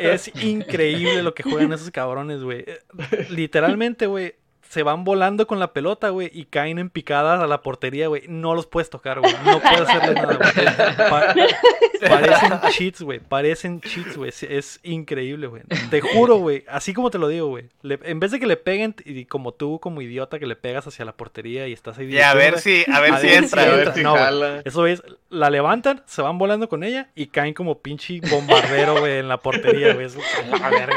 [0.00, 2.64] es increíble lo que juegan esos cabrones, güey.
[2.66, 4.34] Eh, Literalmente, güey,
[4.72, 8.22] se van volando con la pelota, güey, y caen en picadas a la portería, güey.
[8.28, 9.30] No los puedes tocar, güey.
[9.44, 11.10] No puedes hacerle nada, güey.
[11.10, 11.34] Pa-
[12.08, 13.18] parecen cheats, güey.
[13.20, 14.30] Parecen cheats, güey.
[14.48, 15.62] Es, increíble, güey.
[15.90, 16.64] Te juro, güey.
[16.68, 17.66] Así como te lo digo, güey.
[17.82, 21.04] En vez de que le peguen, y como tú, como idiota, que le pegas hacia
[21.04, 22.06] la portería y estás ahí.
[22.10, 23.64] Y a ver si, a ver si entra.
[23.64, 24.62] A ver si jala.
[24.64, 29.18] Eso es, la levantan, se van volando con ella y caen como pinche bombardero, güey,
[29.18, 30.06] en la portería, güey.
[30.06, 30.16] Es-
[30.62, 30.88] A ver,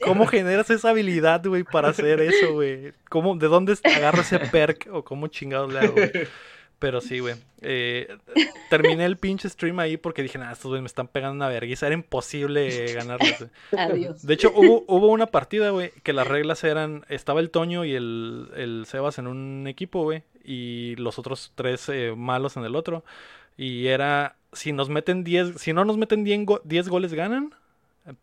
[0.00, 2.92] ¿Cómo generas esa habilidad, güey, para hacer eso, güey?
[3.08, 5.94] ¿Cómo, ¿De dónde agarro ese perk o cómo chingados le hago?
[6.78, 7.36] Pero sí, güey.
[7.62, 8.08] Eh,
[8.68, 11.86] terminé el pinche stream ahí porque dije, nada, estos güeyes me están pegando una vergüenza.
[11.86, 13.46] Era imposible ganarles.
[13.76, 14.26] Adiós.
[14.26, 17.94] De hecho, hubo, hubo una partida, güey, que las reglas eran, estaba el Toño y
[17.94, 22.76] el, el Sebas en un equipo, güey, y los otros tres eh, malos en el
[22.76, 23.04] otro.
[23.56, 27.54] Y era, si nos meten 10, si no nos meten 10, go- 10 goles ganan.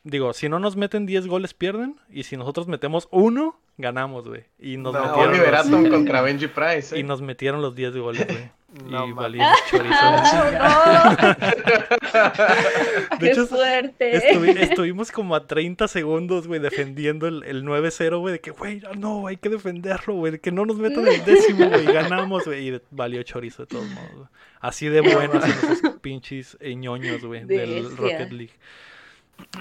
[0.04, 1.96] Digo, si no nos meten 10 goles pierden.
[2.10, 4.44] Y si nosotros metemos uno, ganamos, güey.
[4.60, 6.96] Y nos No, metieron Oliver los, Atom contra Benji Price.
[6.96, 7.04] y ¿eh?
[7.04, 8.52] nos metieron los 10 goles, güey.
[8.90, 9.94] No, y valió chorizo.
[10.02, 13.18] Ah, no.
[13.20, 14.14] De ¡Qué hecho, fuerte!
[14.34, 18.82] Estuvi- estuvimos como a 30 segundos, güey, defendiendo el, el 9-0, güey, de que, güey,
[18.98, 22.70] no, hay que defenderlo, güey, de que no nos metan el décimo, güey, ganamos, güey,
[22.70, 24.12] y valió chorizo de todos modos.
[24.14, 24.28] güey.
[24.62, 27.96] Así de buenos esos pinches eh, ñoños, güey, del.
[27.98, 28.54] Rocket League.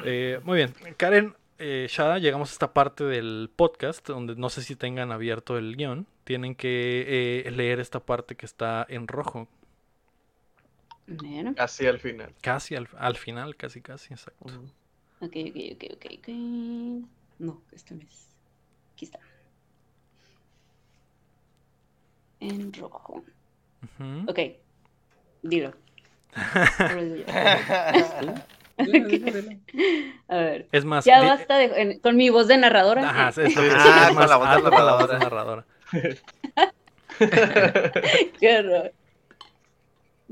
[0.04, 4.62] Eh, muy bien, Karen, eh, Shada, llegamos a esta parte del podcast, donde no sé
[4.62, 9.48] si tengan abierto el guion, tienen que eh, leer esta parte que está en rojo,
[11.06, 12.32] Bueno, Casi al final.
[12.40, 14.46] casi al, al final, casi, casi, exacto.
[15.20, 15.30] ok, ok,
[15.74, 16.28] ok, ok, ok.
[17.40, 18.26] No, esto no es.
[18.94, 19.18] Aquí está.
[22.40, 23.22] En rojo.
[23.82, 24.30] Ujú.
[24.30, 24.38] Ok,
[25.42, 25.72] dilo.
[28.86, 29.60] Dile.
[30.28, 30.66] A ver.
[30.72, 33.08] Es más, Ya di- basta de, en- con mi voz de narradora.
[33.08, 35.08] Ajá, es, es lo que Ah, es con más, la voz de con la voz
[35.08, 35.64] de narradora.
[35.92, 36.72] narradora.
[38.40, 38.92] Qué horror.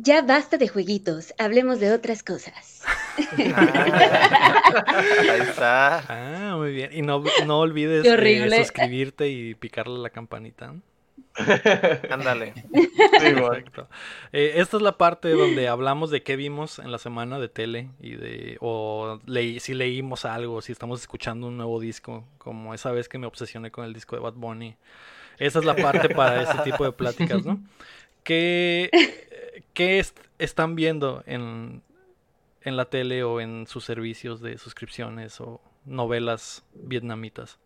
[0.00, 2.82] Ya basta de jueguitos, hablemos de otras cosas.
[3.54, 5.02] Ah,
[5.32, 6.04] ahí está.
[6.08, 6.90] Ah, muy bien.
[6.92, 10.74] Y no, no olvides eh, suscribirte y picarle a la campanita.
[12.10, 12.54] Ándale.
[12.54, 12.88] Sí.
[13.18, 13.88] Perfecto.
[14.32, 17.90] Eh, esta es la parte donde hablamos de qué vimos en la semana de tele
[18.00, 22.90] y de o leí, si leímos algo, si estamos escuchando un nuevo disco, como esa
[22.92, 24.76] vez que me obsesioné con el disco de Bad Bunny.
[25.38, 27.60] Esa es la parte para ese tipo de pláticas, ¿no?
[28.24, 28.90] ¿Qué,
[29.74, 31.82] qué est- están viendo en,
[32.62, 37.58] en la tele o en sus servicios de suscripciones o novelas vietnamitas?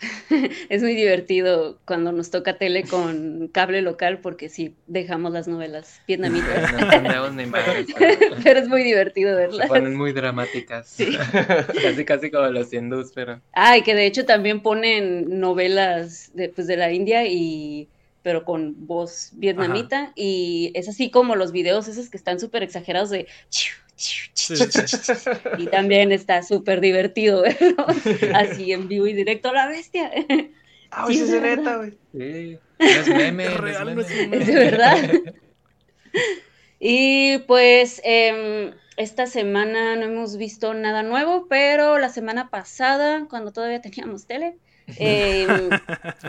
[0.68, 6.00] Es muy divertido cuando nos toca tele con cable local porque sí, dejamos las novelas
[6.06, 6.72] vietnamitas.
[6.72, 6.88] No
[8.44, 9.68] pero es muy divertido se verlas.
[9.68, 10.88] ponen muy dramáticas.
[10.88, 11.16] Sí.
[11.82, 13.40] Casi, casi como los hindús, pero.
[13.52, 17.88] Ay, que de hecho también ponen novelas de, pues, de la India y
[18.22, 23.10] pero con voz vietnamita y es así como los videos esos que están súper exagerados
[23.10, 23.26] de
[24.00, 24.54] Sí, sí,
[25.58, 27.84] y también está súper divertido verlo
[28.34, 30.10] así en vivo y directo a la bestia.
[30.90, 31.56] Ah, Sí, sí, es es verdad.
[31.56, 31.98] neta, güey.
[32.12, 32.60] Sí.
[32.78, 33.44] No es meme.
[33.46, 34.28] Es no real, no es meme.
[34.28, 34.36] meme.
[34.38, 35.10] Es de verdad.
[36.78, 43.52] Y pues em, esta semana no hemos visto nada nuevo, pero la semana pasada, cuando
[43.52, 44.58] todavía teníamos tele,
[44.96, 45.68] em,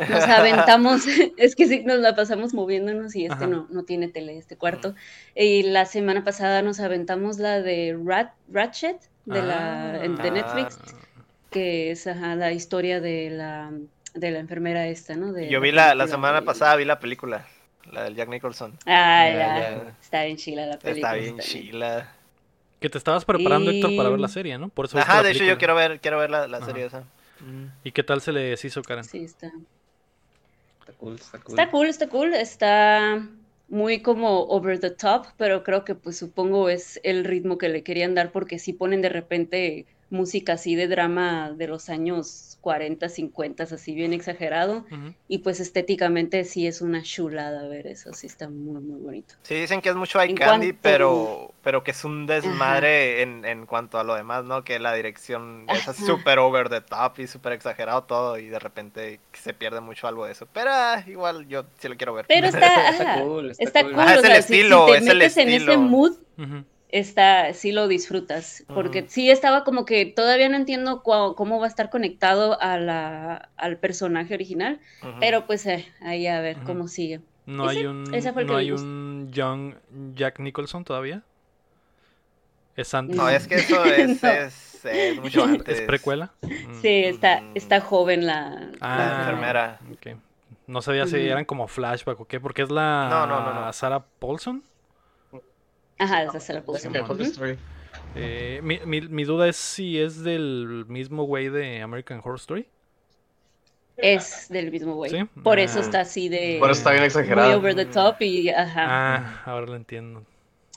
[0.09, 1.03] nos aventamos,
[1.37, 3.47] es que sí, nos la pasamos moviéndonos y este Ajá.
[3.47, 4.95] no, no tiene tele, este cuarto.
[5.35, 10.31] Y la semana pasada nos aventamos la de Rat, Ratchet, de, la, en- de Ah.
[10.31, 10.77] Netflix,
[11.51, 13.71] que es ajá, la historia de la,
[14.13, 15.31] de la enfermera esta, ¿no?
[15.33, 17.45] De Yo vi la, la semana de- pasada, vi la película.
[17.91, 18.77] La del Jack Nicholson.
[18.85, 19.59] Ah, Ya, ya.
[19.71, 19.93] ya.
[19.99, 21.09] Está bien chila la película.
[21.09, 22.11] Está bien chila.
[22.79, 24.69] Que te estabas preparando, Héctor, para ver la Y- serie, ¿no?
[24.69, 27.03] Por eso Ajá, de hecho yo quiero ver, quiero ver la, la serie esa.
[27.41, 27.65] Mm.
[27.83, 29.03] ¿Y qué tal se les hizo, Karen?
[29.03, 29.51] Sí, está.
[30.79, 31.59] Está cool, está cool.
[31.59, 32.33] Está cool, está cool.
[32.33, 33.27] Está
[33.67, 37.83] muy como over the top, pero creo que pues supongo es el ritmo que le
[37.83, 43.07] querían dar porque sí ponen de repente música así de drama de los años 40,
[43.07, 44.85] 50, así bien exagerado.
[44.91, 45.13] Ujú.
[45.27, 49.35] Y pues estéticamente sí es una chulada ver eso, sí está muy, muy bonito.
[49.43, 53.21] Sí, dicen que es mucho eye En candy, cuanto- pero, pero que es un desmadre
[53.21, 54.63] en, en cuanto a lo demás, ¿no?
[54.63, 59.19] Que la dirección es súper over the top y súper exagerado todo y de repente
[59.33, 60.47] se pierde mucho algo de eso.
[60.51, 62.25] Pero ah, igual yo sí lo quiero ver.
[62.27, 63.91] Pero está, Está cool, está está cool.
[63.93, 64.01] cool.
[64.01, 65.77] Ajá, es o el sea, si- si estilo, te es el metes en ese estilo.
[65.81, 66.63] mood, Ujú.
[66.89, 71.65] Está, sí lo disfrutas, porque sí estaba como que todavía no entiendo cua- cómo va
[71.65, 74.79] a estar conectado a la, al personaje original,
[75.19, 77.21] pero pues eh, ahí a ver cómo sigue.
[77.45, 79.75] No Ese- hay un, fue no hay un Young
[80.15, 81.23] Jack Nicholson todavía.
[82.75, 83.15] Es antes.
[83.17, 84.29] No, es que eso es, No.
[84.29, 85.79] es, es mucho antes.
[85.79, 86.31] ¿Es precuela.
[86.81, 87.51] Sí, está, Mm.
[87.55, 89.79] está joven la, Ah, La enfermera.
[89.91, 90.17] ok.
[90.67, 93.73] No sabía si eran como flashback o qué, porque es la No, no, no, no.
[93.73, 94.63] Sarah Paulson.
[95.99, 96.81] Ajá, esa se la puse.
[96.81, 96.93] Simón.
[97.01, 97.57] Mejor story.
[98.15, 102.65] Eh, mi, mi- mi duda es si es del mismo güey de American Horror Story.
[103.97, 105.11] Es del mismo güey.
[105.11, 105.17] ¿Sí?
[105.43, 105.81] Por eso Ah.
[105.81, 107.57] está así de Por eso está bien muy exagerado.
[107.57, 110.23] over the top y ajá, Ah, ahora lo entiendo.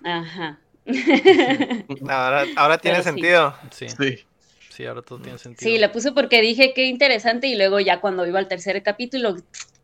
[0.04, 0.58] ajá.
[2.08, 3.54] Ahora, ahora tiene Pero sentido.
[3.70, 4.18] Sí, Sí.
[4.70, 5.70] sí, ahora todo tiene sentido.
[5.70, 9.36] Sí, la puse porque dije qué interesante y luego ya cuando iba al tercer capítulo,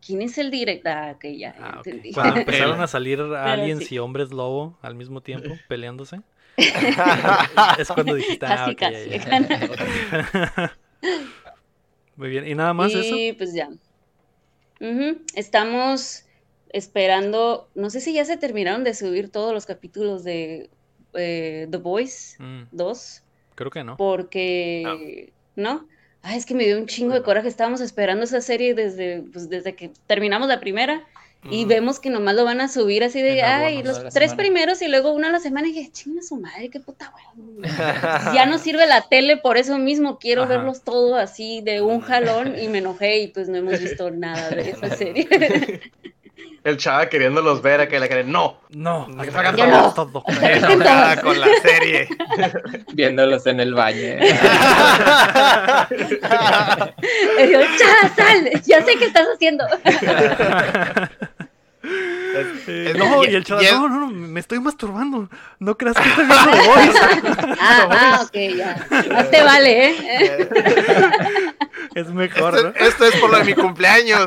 [0.05, 0.91] ¿quién es el director?
[0.91, 1.81] Ah, ok, ya, ya Ah.
[2.13, 3.95] Cuando empezaron a salir aliens sí.
[3.95, 6.21] y hombres lobo al mismo tiempo peleándose.
[7.77, 9.09] es cuando dijiste, ah, Casi, ok, ya, casi.
[10.51, 10.77] ya.
[12.15, 13.15] Muy bien, ¿y nada más eso?
[13.15, 13.69] y pues ya.
[15.35, 16.25] Estamos
[16.71, 20.69] esperando, no sé si ya se terminaron de subir todos los capítulos de
[21.13, 23.23] eh, The Voice Mm, 2,
[23.55, 23.97] creo que no.
[23.97, 25.87] porque, ¿no?
[26.21, 29.49] Ay, es que me dio un chingo de coraje, estábamos esperando esa serie desde, pues,
[29.49, 31.05] desde que terminamos la primera
[31.49, 34.35] Y vemos que nomás lo van a subir así de, ay, los tres semana".
[34.35, 37.61] primeros y luego uno a la semana y dije, chinga su madre, qué puta huevo.
[38.35, 40.57] Ya no sirve la tele por eso mismo, quiero Ajá.
[40.57, 44.49] verlos todos así de un jalón y me enojé y pues no hemos visto nada
[44.49, 45.27] de esa serie.
[46.63, 48.57] El chava queriéndolos ver acá y la cara, no.
[48.69, 49.93] No, hay que sacar no.
[49.93, 50.23] todo.
[50.41, 52.07] Enojada con la serie.
[52.93, 53.99] Viéndolos en el baño.
[57.39, 59.65] Y yo, "Ya, sal, ya sé qué estás haciendo.
[61.81, 65.29] Es- no, y- y el chaval, y no, no, no, me estoy masturbando.
[65.59, 66.99] No creas que estoy viendo The Voice.
[67.61, 68.87] Ah, ah, ok, ya.
[69.13, 70.49] Más te vale, ¿eh?
[71.95, 72.75] Es mejor, Esto, ¿no?
[72.85, 74.25] esto es por lo de mi cumpleaños.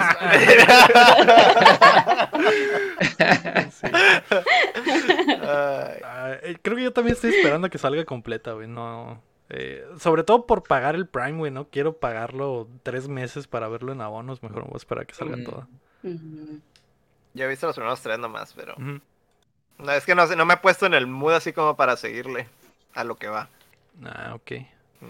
[6.42, 8.68] Eh, creo que yo también estoy esperando a que salga completa, güey.
[8.68, 9.22] No.
[9.48, 11.50] eh, sobre todo por pagar el Prime, güey.
[11.52, 14.42] No quiero pagarlo tres meses para verlo en abonos.
[14.42, 15.44] Mejor voy a esperar a que salga Mm.
[15.44, 15.68] todo.
[16.04, 16.60] Ujú.
[17.34, 18.74] Yo he visto los primeros tres nomás, pero.
[18.76, 21.96] No, es que no sé, no me he puesto en el mood así como para
[21.96, 22.48] seguirle
[22.94, 23.48] a lo que va.
[24.04, 24.52] Ah, ok.
[25.00, 25.06] Mm.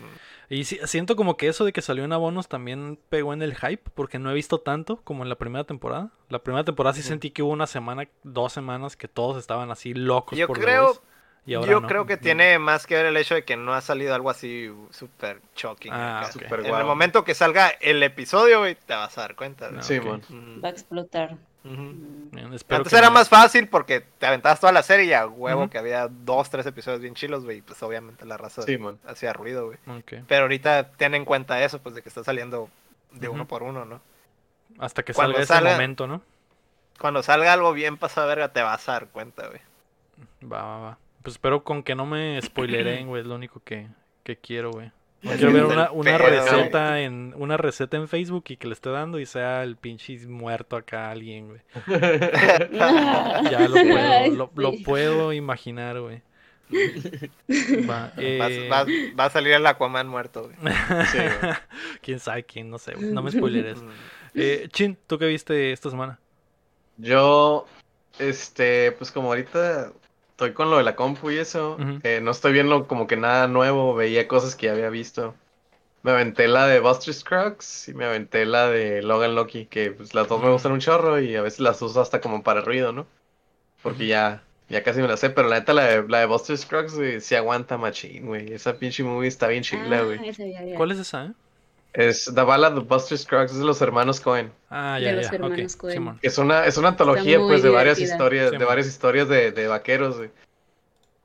[0.48, 3.54] Y sí- siento como que eso de que salió en abonos también pegó en el
[3.56, 6.10] hype, porque no he visto tanto como en la primera temporada.
[6.28, 9.92] La primera temporada sí sentí que hubo una semana, dos semanas que todos estaban así
[9.94, 11.02] locos Yo por creo,
[11.46, 11.88] y ahora yo no.
[11.88, 14.70] creo que tiene más que ver el hecho de que no ha salido algo así
[14.90, 15.92] super shocking.
[15.92, 16.26] Ah, acá.
[16.28, 16.32] ok.
[16.32, 19.68] Super En el momento que salga el episodio, te vas a dar cuenta.
[19.68, 19.80] güey.
[19.80, 20.04] Ah, Sí, ok.
[20.04, 20.22] mon.
[20.28, 20.64] Mm.
[20.64, 21.36] Va a explotar.
[21.64, 22.36] Mm.
[22.70, 25.78] Antes era no- más fácil porque te aventabas toda la serie y a huevo que
[25.78, 27.62] había dos, tres episodios bien chilos, güey.
[27.62, 29.78] Pues obviamente la raza Sí, hacía ruido, güey.
[30.26, 32.68] Pero ahorita ten en cuenta eso, pues de que está saliendo
[33.12, 34.00] de uno por uno, ¿no?
[34.78, 36.22] Hasta que Cuando salga ese salga- momento, ¿no?
[36.98, 39.60] Cuando salga algo bien pasado verga, te vas a dar cuenta, güey.
[40.50, 40.98] Va, va, va.
[41.22, 43.22] Pues espero con que no me spoileren, güey.
[43.22, 43.86] Es lo único que,
[44.24, 44.90] que quiero, güey.
[45.22, 49.20] No quiero ver una, receta en una receta en Facebook y que le esté dando
[49.20, 51.60] y sea el pinche muerto acá alguien, güey.
[52.72, 56.22] Ya lo puedo, Ay, lo, puedo imaginar, güey.
[57.88, 58.68] Va, eh,
[59.18, 60.56] va a salir el Aquaman muerto, güey.
[61.12, 61.52] Sí, güey.
[62.00, 63.12] quién sabe quién, no sé, güey.
[63.12, 63.80] No me spoileres.
[63.80, 63.88] Mm.
[64.34, 66.18] Eh, Chin, ¿tú qué viste esta semana?
[66.96, 67.66] Yo,
[68.18, 69.92] este, pues como ahorita
[70.32, 73.46] estoy con lo de la compu y eso, eh, no estoy viendo como que nada
[73.48, 75.34] nuevo, veía cosas que ya había visto.
[76.02, 80.14] Me aventé la de Buster Scruggs y me aventé la de Logan Lucky, que pues
[80.14, 82.92] las dos me gustan un chorro y a veces las uso hasta como para ruido,
[82.92, 83.06] ¿no?
[83.82, 86.58] Porque ya, ya casi me la sé, pero la neta la de, la de Buster
[86.58, 88.52] Scruggs, güey, sí aguanta machín, güey.
[88.52, 90.28] Esa pinche movie está bien chila, Ah, güey.
[90.28, 90.76] esa ya, ya.
[90.76, 91.32] ¿Cuál es esa, eh?
[91.92, 94.50] Es The Ballad of Buster Scruggs, es de los hermanos Cohen.
[94.70, 95.34] Ah, De ya, los ya, ok.
[95.34, 95.94] hermanos Coen.
[95.94, 96.18] Simón.
[96.22, 100.16] Es una, es una antología, pues, de varias historias, de varias historias de, de vaqueros,
[100.16, 100.30] güey.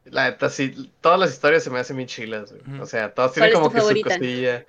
[0.06, 2.80] La neta, sí, todas las historias se me hacen bien chilas, güey.
[2.82, 4.66] O sea, todas tienen ¿Cuál es como que su cosilla.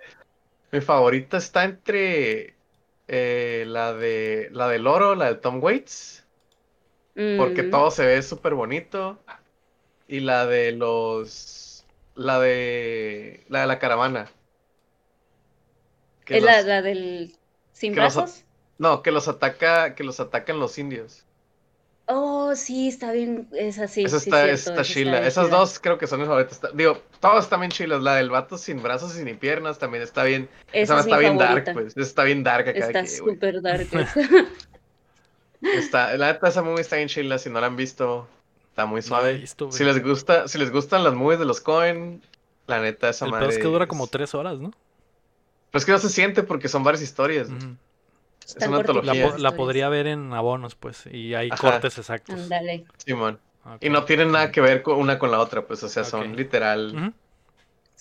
[0.71, 2.55] Mi favorita está entre
[3.09, 6.25] eh, la de la del oro, la de Tom Waits,
[7.37, 7.71] porque Mm.
[7.71, 9.19] todo se ve súper bonito.
[10.09, 11.85] Y la de los,
[12.15, 14.29] la de, la de la caravana.
[16.29, 17.35] Que ¿Es la, los- la del
[17.73, 18.45] sin brazos?
[18.79, 21.25] no, que los ataca, que los atacan los indios.
[22.11, 23.49] Oh, sí, está bien.
[23.53, 24.05] Esa sí.
[24.05, 25.27] Esa sí, está, cierto, está chila.
[25.27, 26.61] Esas dos creo que son mis favoritas.
[26.75, 28.01] Digo, todas están bien chilas.
[28.03, 30.49] La del vato sin brazos y ni piernas también está bien.
[30.73, 31.73] Esa, Esa es mi está bien favorita.
[31.73, 31.97] dark, pues.
[31.97, 32.79] Esa está bien dark acá.
[32.79, 33.89] Está súper dark.
[35.61, 37.39] está, la neta, esa movie está bien chila.
[37.39, 38.29] Si no la han visto,
[38.71, 39.35] está muy suave.
[39.35, 42.23] visto, si les gusta, si les gustan las movies de los Cohen,
[42.67, 43.47] la neta, esa El madre.
[43.47, 44.71] peor es que dura es- como tres horas, ¿no?
[45.71, 47.49] Pero es que no se siente porque son varias historias.
[47.49, 49.31] Es Están una La, antología.
[49.31, 51.73] po- la podría ver en abonos, pues, y hay Ajá.
[51.73, 52.35] cortes exactos.
[52.35, 52.85] Ándale.
[52.97, 53.39] Simón.
[53.65, 53.85] Ok.
[53.85, 55.83] Y no tienen nada que ver con una con la otra, pues.
[55.83, 57.13] O sea, son literal.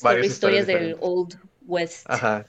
[0.01, 0.97] Varias historias historias del.
[1.01, 2.09] Old West.
[2.09, 2.45] Ajá.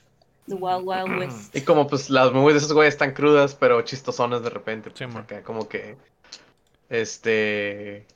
[0.47, 1.57] The Wild Wild West.
[1.57, 4.91] Y como pues las movies de esos güeyes están crudas, pero chistosonas de repente.
[4.95, 5.25] Sí, pues, man.
[5.25, 5.97] acá como que.
[6.89, 8.07] Este.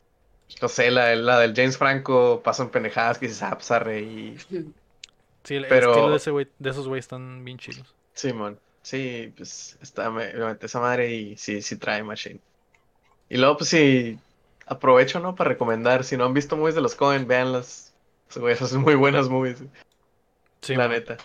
[0.61, 4.37] No sé, la, la del James Franco pasan pendejadas que dices, ah, pues arre", y
[5.45, 7.95] Sí, el, Pero- estilo de, ese güey, de esos güeyes están bien chidos.
[8.15, 8.59] Simón.
[8.83, 12.41] Sí, pues está, me, me metí esa madre y sí, sí trae machine.
[13.29, 14.19] Y luego, pues sí,
[14.67, 15.35] aprovecho, ¿no?
[15.35, 16.05] Para recomendar.
[16.05, 17.95] Si no han visto movies de los Cohen, véanlas.
[18.29, 19.63] Esos güeyes hacen muy buenas movies,
[20.63, 20.93] Sí, la man.
[20.93, 21.17] neta.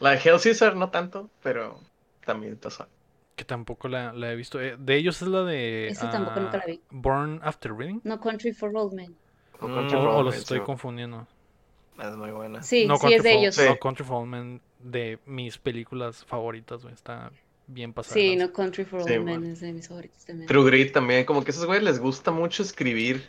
[0.00, 1.78] La de Hell Caesar no tanto, pero
[2.24, 2.90] también está suave.
[3.36, 4.60] Que tampoco la, la he visto.
[4.60, 5.88] Eh, de ellos es la de.
[5.88, 6.80] Esa tampoco nunca la vi.
[6.82, 8.00] ah, Born After Reading.
[8.04, 9.14] No Country for Old Men.
[9.60, 10.64] O Mm, Country O, los estoy sí.
[10.64, 11.26] confundiendo.
[12.00, 12.62] Es muy buena.
[12.62, 13.54] Sí, no, sí es de ellos.
[13.54, 13.62] Sí.
[13.66, 16.94] No, Country for Old Men, de mis películas favoritas, güey.
[16.94, 17.30] Está
[17.66, 18.14] bien pasada.
[18.14, 18.36] Sí.
[18.36, 19.52] No Country for Sí, Old Men bueno.
[19.52, 20.48] es de mis favoritos también.
[20.48, 23.22] True Grit también, como que a esos güeyes les gusta mucho escribir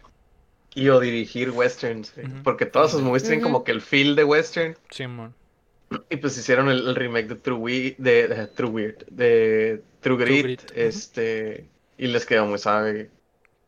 [0.75, 2.43] y o dirigir westerns, güey, Ujú.
[2.43, 5.33] porque todas sus movies tienen como que el feel de western Sí, man.
[6.09, 10.17] y pues hicieron el, el remake de True, Wi- de, de True Weird, de True
[10.17, 11.67] Grit, este,
[11.99, 13.11] Y les quedó muy suave,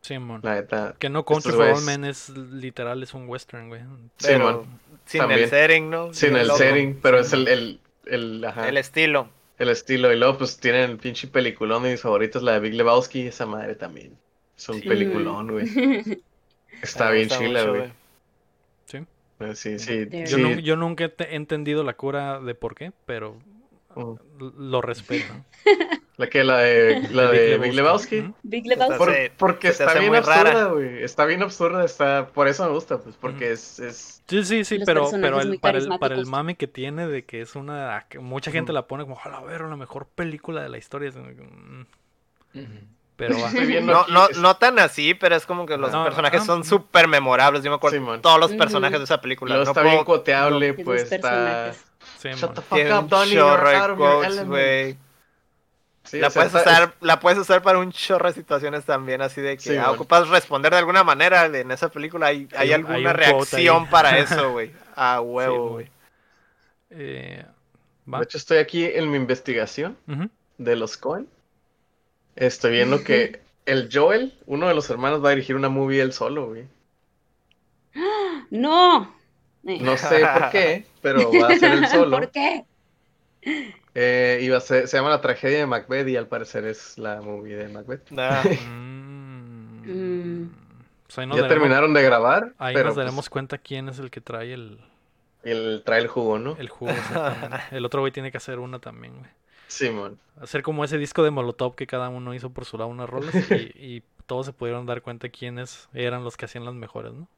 [0.00, 0.40] Simón.
[0.42, 0.96] la neta.
[0.98, 3.82] Que no Country for All Men es literal, es un western, güey.
[4.18, 4.80] Sí, Pero man.
[5.06, 5.40] Sin También.
[5.44, 6.12] el setting, ¿no?
[6.12, 9.30] Sin el setting, pero es el, el, el, ajá, El estilo.
[9.58, 10.12] el estilo.
[10.12, 13.46] Y luego, pues tienen el pinche peliculón de mis favoritos, la de Big Lebowski, esa
[13.46, 14.16] madre también.
[14.56, 14.88] Es un Sí.
[14.88, 15.66] peliculón, güey.
[16.82, 17.90] Está bien chila, güey.
[19.54, 20.08] Sí, sí.
[20.10, 20.42] Yo, sí.
[20.42, 23.36] nu- yo nunca he entendido la cura de por qué, pero
[24.58, 25.32] Lo respeto.
[26.18, 28.32] La que la de, la de Big Lebowski.
[28.42, 28.68] Big Lebowski.
[28.68, 28.98] Lebowski.
[28.98, 31.02] Por- Sí, porque está bien absurda, güey.
[31.02, 32.28] Está bien absurda, está...
[32.28, 34.22] por eso me gusta, pues, porque es, es...
[34.26, 37.26] Sí, sí, sí, Los pero, pero el- para, el, para el mame que tiene de
[37.26, 38.06] que es una...
[38.08, 41.10] que mucha gente la pone como, a ver, la mejor película de la historia.
[41.10, 41.86] mm.
[43.16, 43.50] Pero va.
[43.82, 47.62] No, no, no tan así, pero es como que los No, personajes son súper memorables.
[47.62, 49.56] Yo me acuerdo de todos los personajes de esa película.
[49.56, 50.04] No está bien puedo-
[50.68, 51.74] Esos pues está...
[52.18, 54.48] Sí, Shut the fuck up, un Donnie, you're chorro out de of your quotes, element.
[54.48, 54.98] güey.
[56.04, 59.20] Sí, La o sea, puedes usar, la puedes usar para un chorro de situaciones también,
[59.22, 61.46] así de que Sí, ah, ocupas responder de alguna manera.
[61.46, 64.70] En esa película hay, hay, Hay un- alguna hay reacción para eso, güey.
[64.94, 65.90] A Sí, huevo, güey.
[66.90, 67.44] Eh,
[68.06, 69.96] De hecho, estoy aquí en mi investigación
[70.58, 71.28] de los Coen.
[72.36, 76.12] Estoy viendo que el Joel, uno de los hermanos, va a dirigir una movie él
[76.12, 76.68] solo, güey.
[78.50, 79.15] ¡No!
[79.80, 82.16] No sé por qué, pero va a ser él solo.
[82.18, 82.64] ¿Por qué?
[83.94, 87.20] Eh, va a ser- se llama La tragedia de Macbeth y al parecer es la
[87.22, 88.10] movie de Macbeth.
[88.10, 88.42] Nah.
[88.66, 89.82] Mm.
[89.86, 90.50] Mm.
[91.06, 94.10] Pues Ya daremos- terminaron de grabar, Ahí pero nos pues, daremos cuenta quién es el
[94.10, 94.80] que trae el,
[95.44, 96.56] él trae el jugo, ¿no?
[96.58, 96.90] el jugo.
[96.90, 97.76] exactamente.
[97.76, 99.30] El otro güey tiene que hacer una también, güey.
[99.68, 100.18] Simón.
[100.40, 103.32] Hacer como ese disco de Molotov que cada uno hizo por su lado unas rolas
[103.52, 103.54] y,
[103.96, 107.28] y todos se pudieron dar cuenta quiénes eran los que hacían las mejores, ¿no?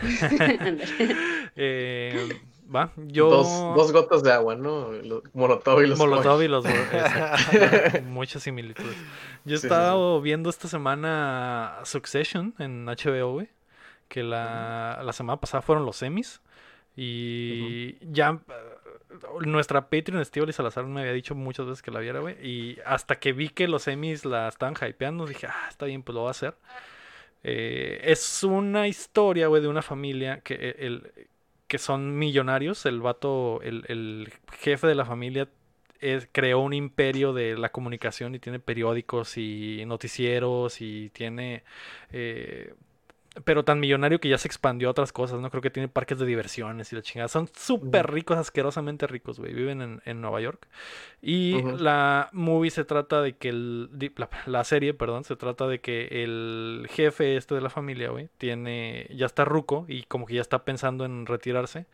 [0.60, 1.16] Ándale.
[1.56, 2.28] Eh,
[2.74, 3.28] va, yo...
[3.30, 3.46] Dos,
[3.76, 4.92] dos gotas de agua, ¿no?
[4.92, 6.64] Los- Molotov y los Molotov y los...
[6.64, 8.02] exacto.
[8.06, 8.96] Muchas similitudes.
[9.44, 13.48] Yo he Sí, sí, estado viendo esta semana Succession en HBO, güey.
[14.08, 16.40] Que la, la semana pasada fueron los semis.
[16.96, 19.14] Y ya eh,
[19.46, 22.36] nuestra Patreon Steve Salazar me había dicho muchas veces que la viera, güey.
[22.46, 26.14] Y hasta que vi que los semis la estaban hypeando, dije, ah, está bien, pues
[26.14, 26.54] lo voy a hacer.
[27.44, 31.12] Eh, es una historia, de una familia que, eh, el,
[31.68, 32.86] que son millonarios.
[32.86, 35.48] El vato, el, el jefe de la familia
[36.00, 41.64] es- creó un imperio de la comunicación y tiene periódicos y noticieros y tiene...
[42.12, 42.74] eh,
[43.44, 45.48] pero tan millonario que ya se expandió a otras cosas, ¿no?
[45.48, 47.28] Creo que tiene parques de diversiones y la chingada.
[47.28, 49.54] Son súper ricos, asquerosamente ricos, güey.
[49.54, 50.68] Viven en, en Nueva York.
[51.22, 53.88] Y la movie se trata de que el...
[54.16, 58.28] La, la serie, perdón, se trata de que el jefe este de la familia, güey,
[58.36, 59.08] tiene...
[59.14, 61.86] Ya está ruco y como que ya está pensando en retirarse.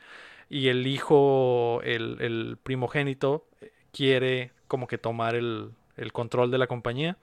[0.48, 3.46] Y el hijo, el, el primogénito,
[3.92, 7.16] quiere como que tomar el, el control de la compañía.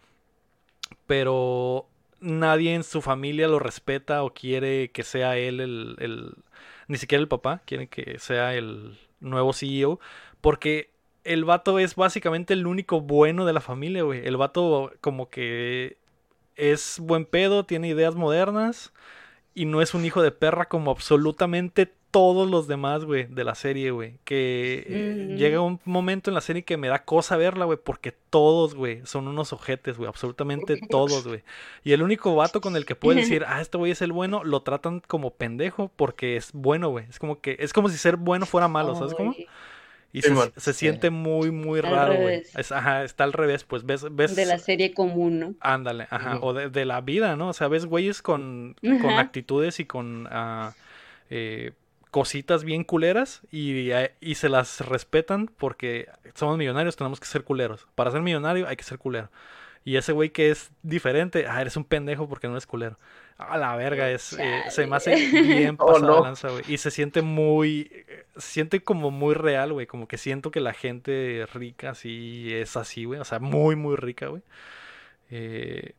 [1.05, 1.89] Pero
[2.25, 6.35] nadie en su familia lo respeta o quiere que sea él el, el-
[6.87, 9.99] ni siquiera el papá, quiere que sea el nuevo CEO,
[10.41, 10.91] porque
[11.23, 14.25] el vato es básicamente el único bueno de la familia, güey.
[14.27, 15.97] El vato como que
[16.55, 18.93] es buen pedo, tiene ideas modernas
[19.53, 23.55] y no es un hijo de perra como absolutamente todos los demás, güey, de la
[23.55, 24.19] serie, güey.
[24.23, 25.35] Que eh, Mm.
[25.35, 29.01] llega un momento en la serie que me da cosa verla, güey, porque todos, güey,
[29.05, 31.43] son unos ojetes, güey, absolutamente todos, güey.
[31.83, 34.45] Y el único vato con el que puedes decir, ah, este güey es el bueno,
[34.45, 37.05] lo tratan como pendejo porque es bueno, güey.
[37.09, 39.35] Es como que, es como si ser bueno fuera malo, ¿sabes cómo?
[40.13, 42.43] Y Sí, se, se siente muy, muy raro, güey.
[42.55, 44.37] Es- Ajá, está al revés, pues ves, ves.
[44.37, 45.53] De la serie común, ¿no?
[45.59, 46.39] Ándale, ajá.
[46.41, 47.49] O de, de la vida, ¿no?
[47.49, 50.73] O sea, ves güeyes con, con actitudes y con ah,
[51.29, 51.73] eh,
[52.15, 57.43] cositas bien culeras y, eh, y se las respetan porque somos millonarios, tenemos que ser
[57.43, 57.89] culeros.
[57.93, 59.29] Para ser millonario hay que ser culero.
[59.83, 62.97] Y ese güey que es diferente, ah, eres un pendejo porque no eres culero.
[63.37, 66.21] A la verga, es, eh, se me hace bien Oh, pasada no.
[66.21, 66.63] lanza, güey.
[66.69, 69.85] Y se siente muy, eh, se siente como muy real, güey.
[69.85, 73.19] Como que siento que la gente rica sí es así, güey.
[73.19, 74.41] O sea, muy, muy rica, güey.
[75.29, 75.95] Eh,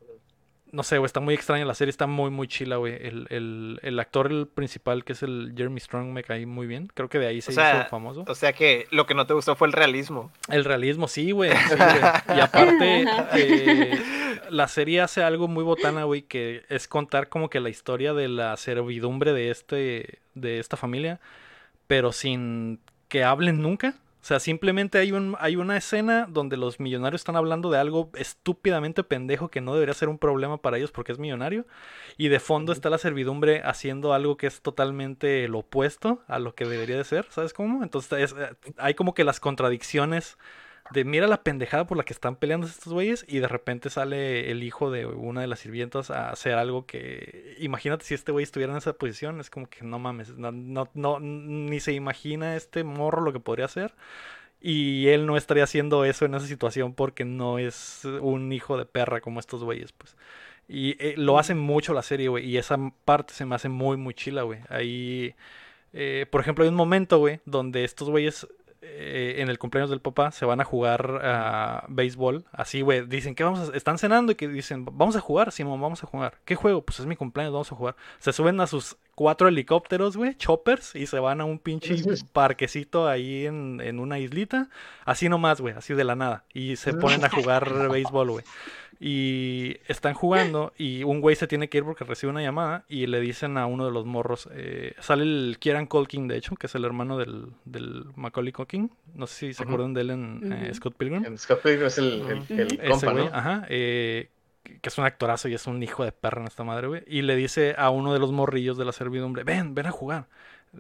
[0.77, 2.93] no sé, güey, está muy extraña la serie, está muy, muy chila, güey.
[2.95, 6.89] El, el, el actor el principal, que es el Jeremy Strong, me cae muy bien.
[6.93, 8.25] Creo que de ahí se O sea, hizo famoso.
[8.29, 10.31] O sea que lo que no te gustó fue el realismo.
[10.51, 11.51] El realismo, sí, güey.
[11.51, 12.37] sí, güey.
[12.37, 14.01] Y aparte, eh,
[14.51, 18.29] la serie hace algo muy botana, güey, que es contar como que la historia de
[18.29, 21.21] la servidumbre de este, de esta familia,
[21.87, 23.95] pero sin que hablen nunca.
[24.27, 28.11] O sea, simplemente hay, un, hay una escena donde los millonarios están hablando de algo
[28.17, 31.65] estúpidamente pendejo que no debería ser un problema para ellos porque es millonario.
[32.17, 36.57] Y de fondo está la servidumbre haciendo algo que es totalmente lo opuesto a lo
[36.57, 37.85] que debería de ser, ¿sabes cómo?
[37.85, 40.39] Entonces es- eh, hay como que las contradicciones
[40.91, 44.51] de mira la pendejada por la que están peleando estos güeyes y de repente sale
[44.51, 48.45] el hijo de una de las sirvientas a hacer algo que imagínate si este güey
[48.45, 52.57] estuviera en esa posición, es como que no mames, no, no, no ni se imagina
[52.57, 53.95] este morro lo que podría hacer
[54.61, 58.87] y él no estaría haciendo eso en esa situación porque no es un hijo de
[58.87, 60.17] perra como estos güeyes, pues.
[60.69, 62.47] Y eh, lo hacen mucho la serie, güey.
[62.47, 64.61] Y esa parte se me hace muy, muy chila, güey.
[64.69, 65.35] Ahí,
[65.93, 68.49] eh, por ejemplo, hay un momento, güey, donde estos güeyes
[68.89, 72.45] eh, en el cumpleaños del papá se van a jugar a béisbol.
[72.53, 75.81] Así, güey, dicen que vamos a, están cenando y que dicen, vamos a jugar, Simón,
[75.81, 76.39] vamos a jugar.
[76.45, 76.83] ¿Qué juego?
[76.83, 77.97] Pues es mi cumpleaños, vamos a jugar.
[78.19, 81.97] Se suben a sus cuatro helicópteros, güey, choppers, y se van a un pinche
[82.33, 84.69] parquecito ahí en, en una islita.
[85.05, 86.45] Así nomás, güey, así de la nada.
[86.55, 88.45] Y se ponen a jugar béisbol, güey.
[88.99, 93.07] Y están jugando y un güey se tiene que ir porque recibe una llamada y
[93.07, 96.67] le dicen a uno de los morros, eh, sale el Kieran Culkin de hecho, que
[96.67, 100.53] es el hermano del, del Macaulay Culkin, no sé si se acuerdan de él en
[100.53, 101.25] eh, Scott Pilgrim.
[101.25, 103.27] En Scott Pilgrim es el, el, compa, ¿no?
[103.33, 104.31] Ajá, eh,
[104.81, 107.03] que es un actorazo y es un hijo de perra en esta madre, güey.
[107.07, 110.27] Y le dice a uno de los morrillos de la servidumbre, ven, ven a jugar.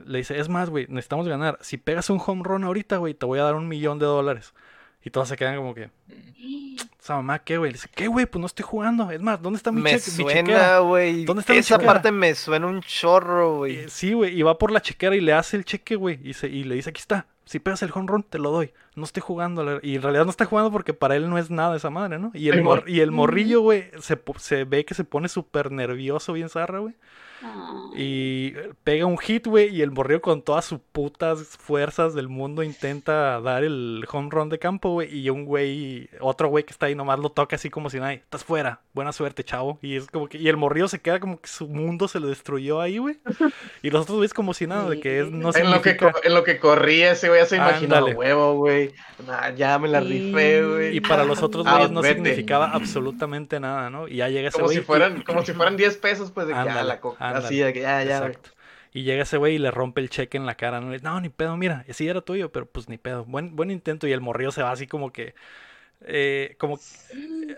[0.04, 1.58] Le dice, es más, güey, necesitamos ganar.
[1.60, 4.54] Si pegas un home run ahorita, güey, te voy a dar un millón de dólares.
[5.06, 5.88] Y todos se quedan como que.
[7.00, 7.70] Esa mamá, ¿qué, güey?
[7.70, 8.26] Le dice, ¿qué, güey?
[8.26, 9.08] Pues no estoy jugando.
[9.12, 11.24] Es más, ¿dónde está mi, me suena, güey.
[11.24, 13.76] ¿Dónde está Esa parte me suena un chorro, güey.
[13.76, 14.36] Eh, sí, güey.
[14.36, 16.18] Y va por la chequera y le hace el cheque, güey.
[16.24, 17.26] Y, y le dice, aquí está.
[17.44, 18.72] Si pegas el home run, te lo doy.
[18.96, 19.78] No estoy jugando.
[19.80, 22.32] Y en realidad no está jugando porque para él no es nada esa madre, ¿no?
[22.34, 26.48] Y el, y el morrillo, güey, se, se ve que se pone súper nervioso, bien
[26.48, 26.96] zarra, güey.
[27.94, 28.52] Y
[28.84, 33.40] pega un hit, güey, y el morrillo con todas sus putas fuerzas del mundo intenta
[33.40, 35.16] dar el home run de campo, güey.
[35.16, 38.12] Y un güey, otro güey que está ahí nomás lo toca así como si nada,
[38.12, 39.78] estás fuera, buena suerte, chavo.
[39.82, 42.28] Y es como que, y el morrillo se queda como que su mundo se le
[42.28, 43.18] destruyó ahí, güey.
[43.82, 46.34] Y los otros güeyes como si nada, de que es, no en, lo que en
[46.34, 48.92] lo que corría ese güey ya se imaginaba huevo, güey.
[49.56, 50.96] ya me la rifé, güey.
[50.96, 54.08] Y para los otros güeyes no significaba absolutamente nada, ¿no?
[54.08, 54.78] Y ya llega ese como güey.
[54.78, 57.72] Si fueran, Como si fueran 10 pesos, pues de que, ah, la coca Así de
[57.72, 58.18] que ya, ya.
[58.18, 58.50] Exacto.
[58.92, 60.80] Y llega ese güey y le rompe el cheque en la cara.
[60.80, 63.26] No, no ni pedo, mira, sí era tuyo, pero pues ni pedo.
[63.26, 64.06] Buen, buen intento.
[64.06, 65.34] Y el morrillo se va así como que.
[66.00, 66.78] Eh, como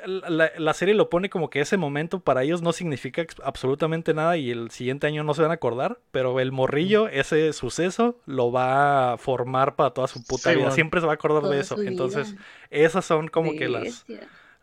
[0.07, 4.37] la, la, serie lo pone como que ese momento para ellos no significa absolutamente nada
[4.37, 8.53] y el siguiente año no se van a acordar, pero el morrillo, ese suceso, lo
[8.53, 10.71] va a formar para toda su puta vida.
[10.71, 11.81] Siempre se va a acordar de eso.
[11.83, 12.37] Entonces,
[12.71, 14.05] esas son como que las,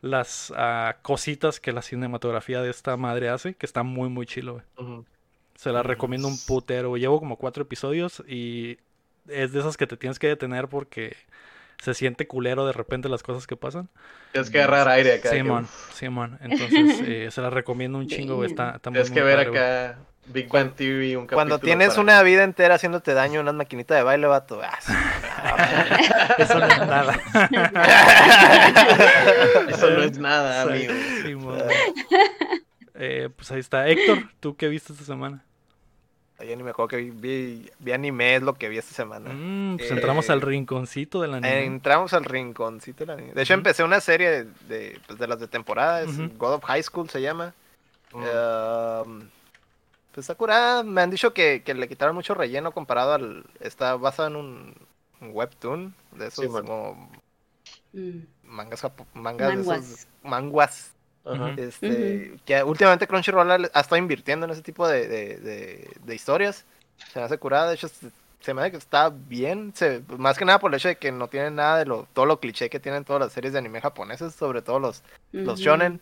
[0.02, 4.62] las uh, cositas que la cinematografía de esta madre hace, que está muy, muy chilo.
[5.56, 6.98] Se la recomiendo un putero.
[6.98, 8.78] Llevo como cuatro episodios y
[9.28, 11.16] es de esas que te tienes que detener porque
[11.82, 13.90] se siente culero de repente las cosas que pasan.
[14.32, 15.30] Tienes que agarrar aire acá.
[15.30, 16.38] Simón, Simón.
[16.42, 19.98] Entonces eh, se la recomiendo un chingo, Está, está Tienes que ver acá
[20.28, 24.04] Big Bang TV, un Cuando tienes una vida entera haciéndote daño en una maquinita de
[24.04, 24.60] baile, vato.
[24.64, 24.78] Ah,
[26.38, 27.20] Eso no es nada.
[29.70, 30.94] Eso no es nada, amigo.
[32.96, 33.88] Eh, pues ahí está.
[33.88, 35.44] Héctor, ¿tú qué viste esta semana?
[36.40, 39.32] Yo ni me acuerdo que vi, vi, anime, es lo que vi esta semana.
[39.34, 41.66] Mm, pues entramos al eh, rinconcito del anime.
[41.66, 43.34] entramos al rinconcito del anime.
[43.34, 46.84] De hecho, empecé una serie de, pues, de las de temporada, es God of High
[46.84, 47.54] School se llama.
[50.16, 53.46] Pues Sakura, me han dicho que, que, le quitaron mucho relleno comparado al...
[53.60, 54.76] Está basado en un,
[55.22, 57.12] webtoon de esos como...
[57.92, 58.20] Mm.
[58.44, 58.84] Mangas,
[59.14, 59.68] mangas, manguas.
[59.68, 60.96] De esos, manguas
[61.58, 66.66] este, que últimamente Crunchyroll ha estado invirtiendo en ese tipo de, de, de, historias.
[67.12, 67.90] Se me hace curada, de hecho
[68.40, 71.12] se me hace que está bien, se, más que nada por el hecho de que
[71.12, 73.82] no tiene nada de lo, todo lo cliché que tienen todas las series de anime
[73.82, 76.00] japoneses, sobre todo los, los shonen.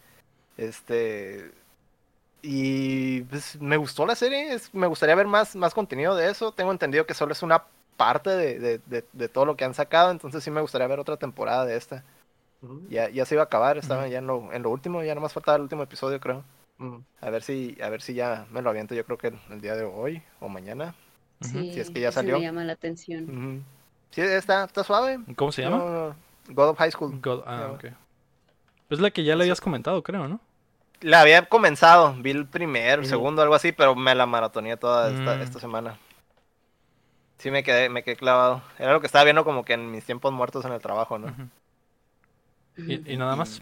[0.57, 1.51] Este
[2.45, 6.51] y pues me gustó la serie, me gustaría ver más, más contenido de eso.
[6.51, 7.63] Tengo entendido que solo es una
[7.95, 11.15] parte de, de, de, todo lo que han sacado, entonces sí me gustaría ver otra
[11.15, 12.03] temporada de esta.
[12.89, 15.33] Ya, ya se iba a acabar, estaba ya en lo, en lo último, ya nomás
[15.33, 16.43] faltaba el último episodio, creo.
[17.21, 19.75] A ver si, a ver si ya me lo aviento, yo creo que el, día
[19.75, 20.95] de hoy o mañana.
[21.39, 22.37] si es que ya salió.
[22.37, 23.63] me llama la atención.
[24.11, 25.19] Sí, está, está suave.
[25.37, 26.15] ¿Cómo se llama?
[26.49, 27.21] God of High School.
[27.45, 27.85] ah, ok.
[28.89, 30.41] Es la que ya le habías comentado, creo, ¿no?
[31.03, 35.09] La había comenzado, vi el primero, el segundo, algo así, pero me la maratoné toda
[35.09, 35.41] esta, mm.
[35.41, 35.97] esta semana.
[37.39, 38.61] Sí me quedé, me quedé clavado.
[38.79, 41.27] Era lo que estaba viendo como que en mis tiempos muertos en el trabajo, ¿no?
[42.77, 43.61] ¿Y, nada más?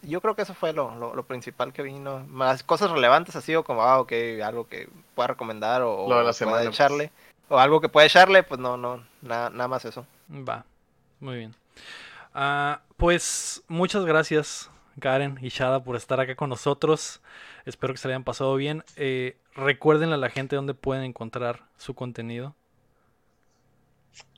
[0.00, 2.24] Yo creo que eso fue lo, lo, principal que vino.
[2.28, 4.12] Más cosas relevantes así o como, ah, ok,
[4.42, 7.12] algo que pueda recomendar o, pueda echarle.
[7.50, 10.06] O algo que pueda echarle, pues no, no, nada, nada más eso.
[10.30, 10.64] Va,
[11.20, 11.54] muy bien.
[12.32, 17.20] Ah, pues muchas gracias Karen y Shada por estar acá con nosotros.
[17.64, 18.84] Espero que se le hayan pasado bien.
[18.96, 22.54] Eh, recuerden a la gente dónde pueden encontrar su contenido.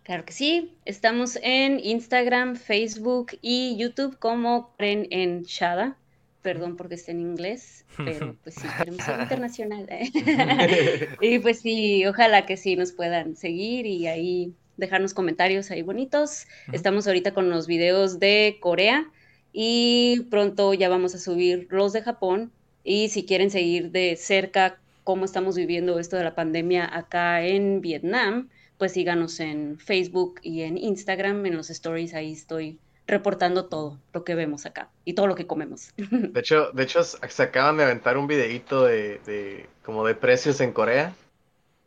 [0.02, 0.76] Claro que sí.
[0.84, 5.96] Estamos en Instagram, Facebook y YouTube como Karen en Shada.
[6.42, 9.86] Perdón porque está en inglés, pero pues sí, queremos ser internacional.
[9.90, 10.10] ¿eh?
[11.20, 16.46] y pues sí, ojalá que sí nos puedan seguir y ahí dejarnos comentarios ahí bonitos.
[16.72, 19.06] Estamos ahorita con los videos de Corea
[19.52, 22.52] y pronto ya vamos a subir los de Japón.
[22.84, 27.80] Y si quieren seguir de cerca cómo estamos viviendo esto de la pandemia acá en
[27.80, 28.48] Vietnam,
[28.78, 34.24] pues síganos en Facebook y en Instagram, en los stories, ahí estoy reportando todo lo
[34.24, 35.92] que vemos acá y todo lo que comemos.
[36.32, 40.60] De hecho, de hecho, se acaban de aventar un videíto de, de como de precios
[40.60, 41.16] en Corea,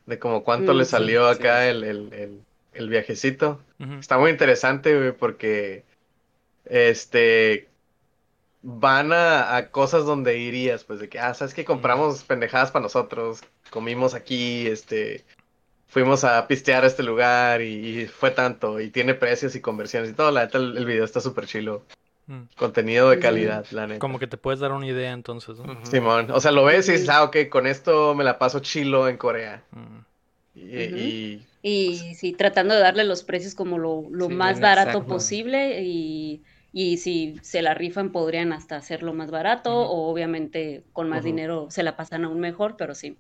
[0.06, 1.34] de como cuánto Mm, le salió sí.
[1.34, 3.62] acá el, el, el, el viajecito.
[4.00, 5.86] Está muy interesante, güey, porque
[6.66, 7.68] este
[8.62, 12.84] van a, a cosas donde irías, pues de que, ah, sabes que compramos pendejadas para
[12.84, 15.26] nosotros, comimos aquí, este,
[15.88, 20.12] fuimos a pistear a este lugar y, y fue tanto, y tiene precios y conversiones
[20.12, 21.84] y todo, la neta el, el video está súper chilo.
[22.28, 22.44] Mm.
[22.56, 23.22] Contenido de Sí.
[23.22, 24.00] calidad, la neta.
[24.00, 25.86] Como que te puedes dar una idea entonces, ¿no?
[25.86, 29.10] Simón, o sea, lo ves y dices, ah, ok, con esto me la paso chilo
[29.10, 29.62] en Corea.
[29.72, 30.00] Mm.
[30.56, 34.90] Y, y- Y sí, tratando de darle los precios como lo, lo Sí, más barato
[35.00, 35.08] exacto.
[35.14, 41.08] posible y, y si se la rifan podrían hasta hacerlo más barato o obviamente con
[41.08, 43.16] más dinero se la pasan aún mejor, pero sí.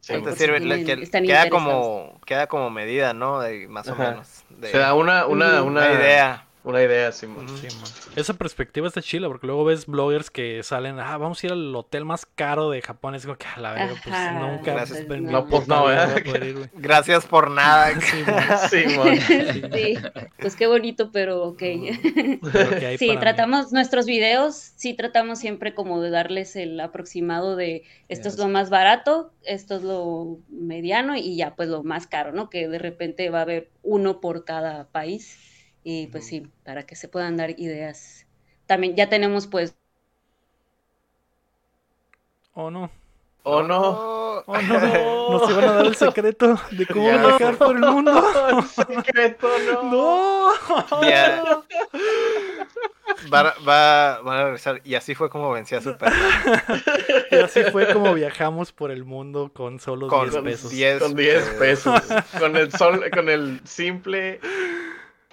[0.00, 3.40] sirve, tienen- que- están queda como queda como medida, ¿no?
[3.40, 4.44] De, más o menos.
[4.48, 6.44] De, Se da una, una, una, una idea.
[6.64, 7.46] Una idea, Simón.
[7.58, 7.84] Sí, man.
[8.16, 11.76] Esa perspectiva está chila, porque luego ves bloggers que salen, ah, vamos a ir al
[11.76, 13.14] hotel más caro de Japón.
[13.14, 14.72] Es como que, a la verga, pues Ajá, nunca.
[14.72, 15.06] Gracias.
[15.20, 15.84] No, pues, no.
[16.74, 17.92] Gracias por nada.
[18.70, 19.20] Sí, man.
[19.20, 19.98] Sí,
[20.38, 21.62] pues qué bonito, pero ok.
[21.62, 23.18] Hay Sí, mí.
[23.18, 28.48] tratamos nuestros videos, sí tratamos siempre como de darles el aproximado de esto es lo
[28.48, 32.48] más barato, esto es lo mediano y ya pues lo más caro, ¿no?
[32.48, 35.38] Que de repente va a haber uno por cada país
[35.84, 38.26] y pues sí, para que se puedan dar ideas.
[38.66, 39.74] También ya tenemos pues
[42.54, 42.90] Oh, no.
[43.42, 44.42] ¿O no?
[44.46, 45.30] Oh, no.
[45.38, 47.18] Nos iban a dar el secreto de cómo Ya.
[47.26, 48.62] viajar por el mundo.
[48.74, 49.48] Secreto,
[49.84, 50.44] no.
[50.90, 51.02] No.
[51.08, 51.42] Ya.
[53.32, 54.80] Va, va, van a regresar.
[54.84, 56.18] Y así fue como vencí a Superman.
[57.30, 60.70] Y así fue como viajamos por el mundo con solo Con 10 pesos.
[60.70, 62.02] 10 Con 10 pesos.
[62.38, 64.40] con el sol, con el simple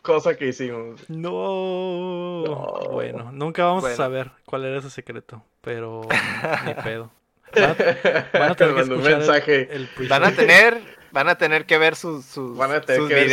[0.01, 1.09] cosa que hicimos.
[1.09, 2.43] No.
[2.45, 2.89] No.
[2.91, 3.93] Bueno, nunca vamos Bueno.
[3.93, 6.01] a saber cuál era ese secreto, pero
[6.65, 7.11] ni pedo.
[7.53, 9.69] Van a, van a tener que escuchar mensaje.
[9.75, 9.89] el.
[10.07, 13.15] Van a tener, van a tener que ver sus, sus, Van a tener sus que
[13.15, 13.23] ver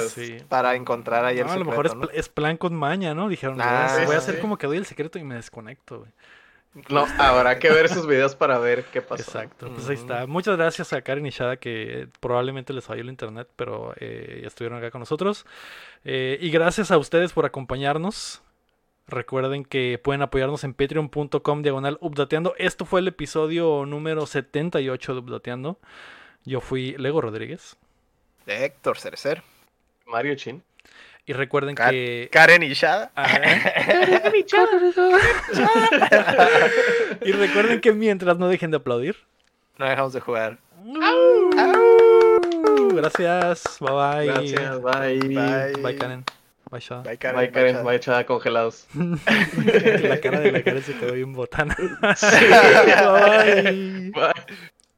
[0.00, 2.00] sus videos, para encontrar ahí el No, a lo secreto, mejor es, ¿no?
[2.08, 3.28] pl- es plan con maña, ¿no?
[3.28, 4.40] Dijeron, Ah, voy a- voy a hacer sí.
[4.40, 6.10] como que doy el secreto y me desconecto, güey.
[6.88, 9.22] No, habrá que ver sus videos para ver qué pasó.
[9.22, 10.26] Exacto, pues ahí está.
[10.26, 14.48] Muchas gracias a Karen y Shada que probablemente les falló el internet, pero eh, ya
[14.48, 15.44] estuvieron acá con nosotros.
[16.04, 18.42] Eh, y gracias a ustedes por acompañarnos.
[19.06, 22.54] Recuerden que pueden apoyarnos en patreon.com diagonal updateando.
[22.56, 25.78] Esto fue el episodio número 78 de Updateando.
[26.44, 27.76] Yo fui Lego Rodríguez.
[28.46, 29.42] De Héctor Cerecer.
[30.06, 30.62] Mario Chin.
[31.24, 32.28] Y recuerden Ka- que...
[32.32, 33.12] Karen y Shada.
[33.14, 33.28] Ah,
[37.22, 39.14] y recuerden que mientras no dejen de aplaudir.
[39.78, 40.58] No dejamos de jugar.
[42.94, 43.78] Gracias.
[43.80, 44.26] Bye bye.
[44.26, 45.18] Gracias, bye.
[45.20, 45.72] Bye.
[45.82, 46.24] Bye Karen.
[46.70, 47.02] Bye Shada.
[47.02, 47.36] Bye, Karen.
[47.36, 47.72] Bye, Karen.
[47.74, 47.84] Shada.
[47.84, 48.86] Bye, echada congelados.
[48.94, 51.76] la cara de la Karen se quedó bien botana.
[51.80, 52.14] Bye.
[54.10, 54.32] Bye.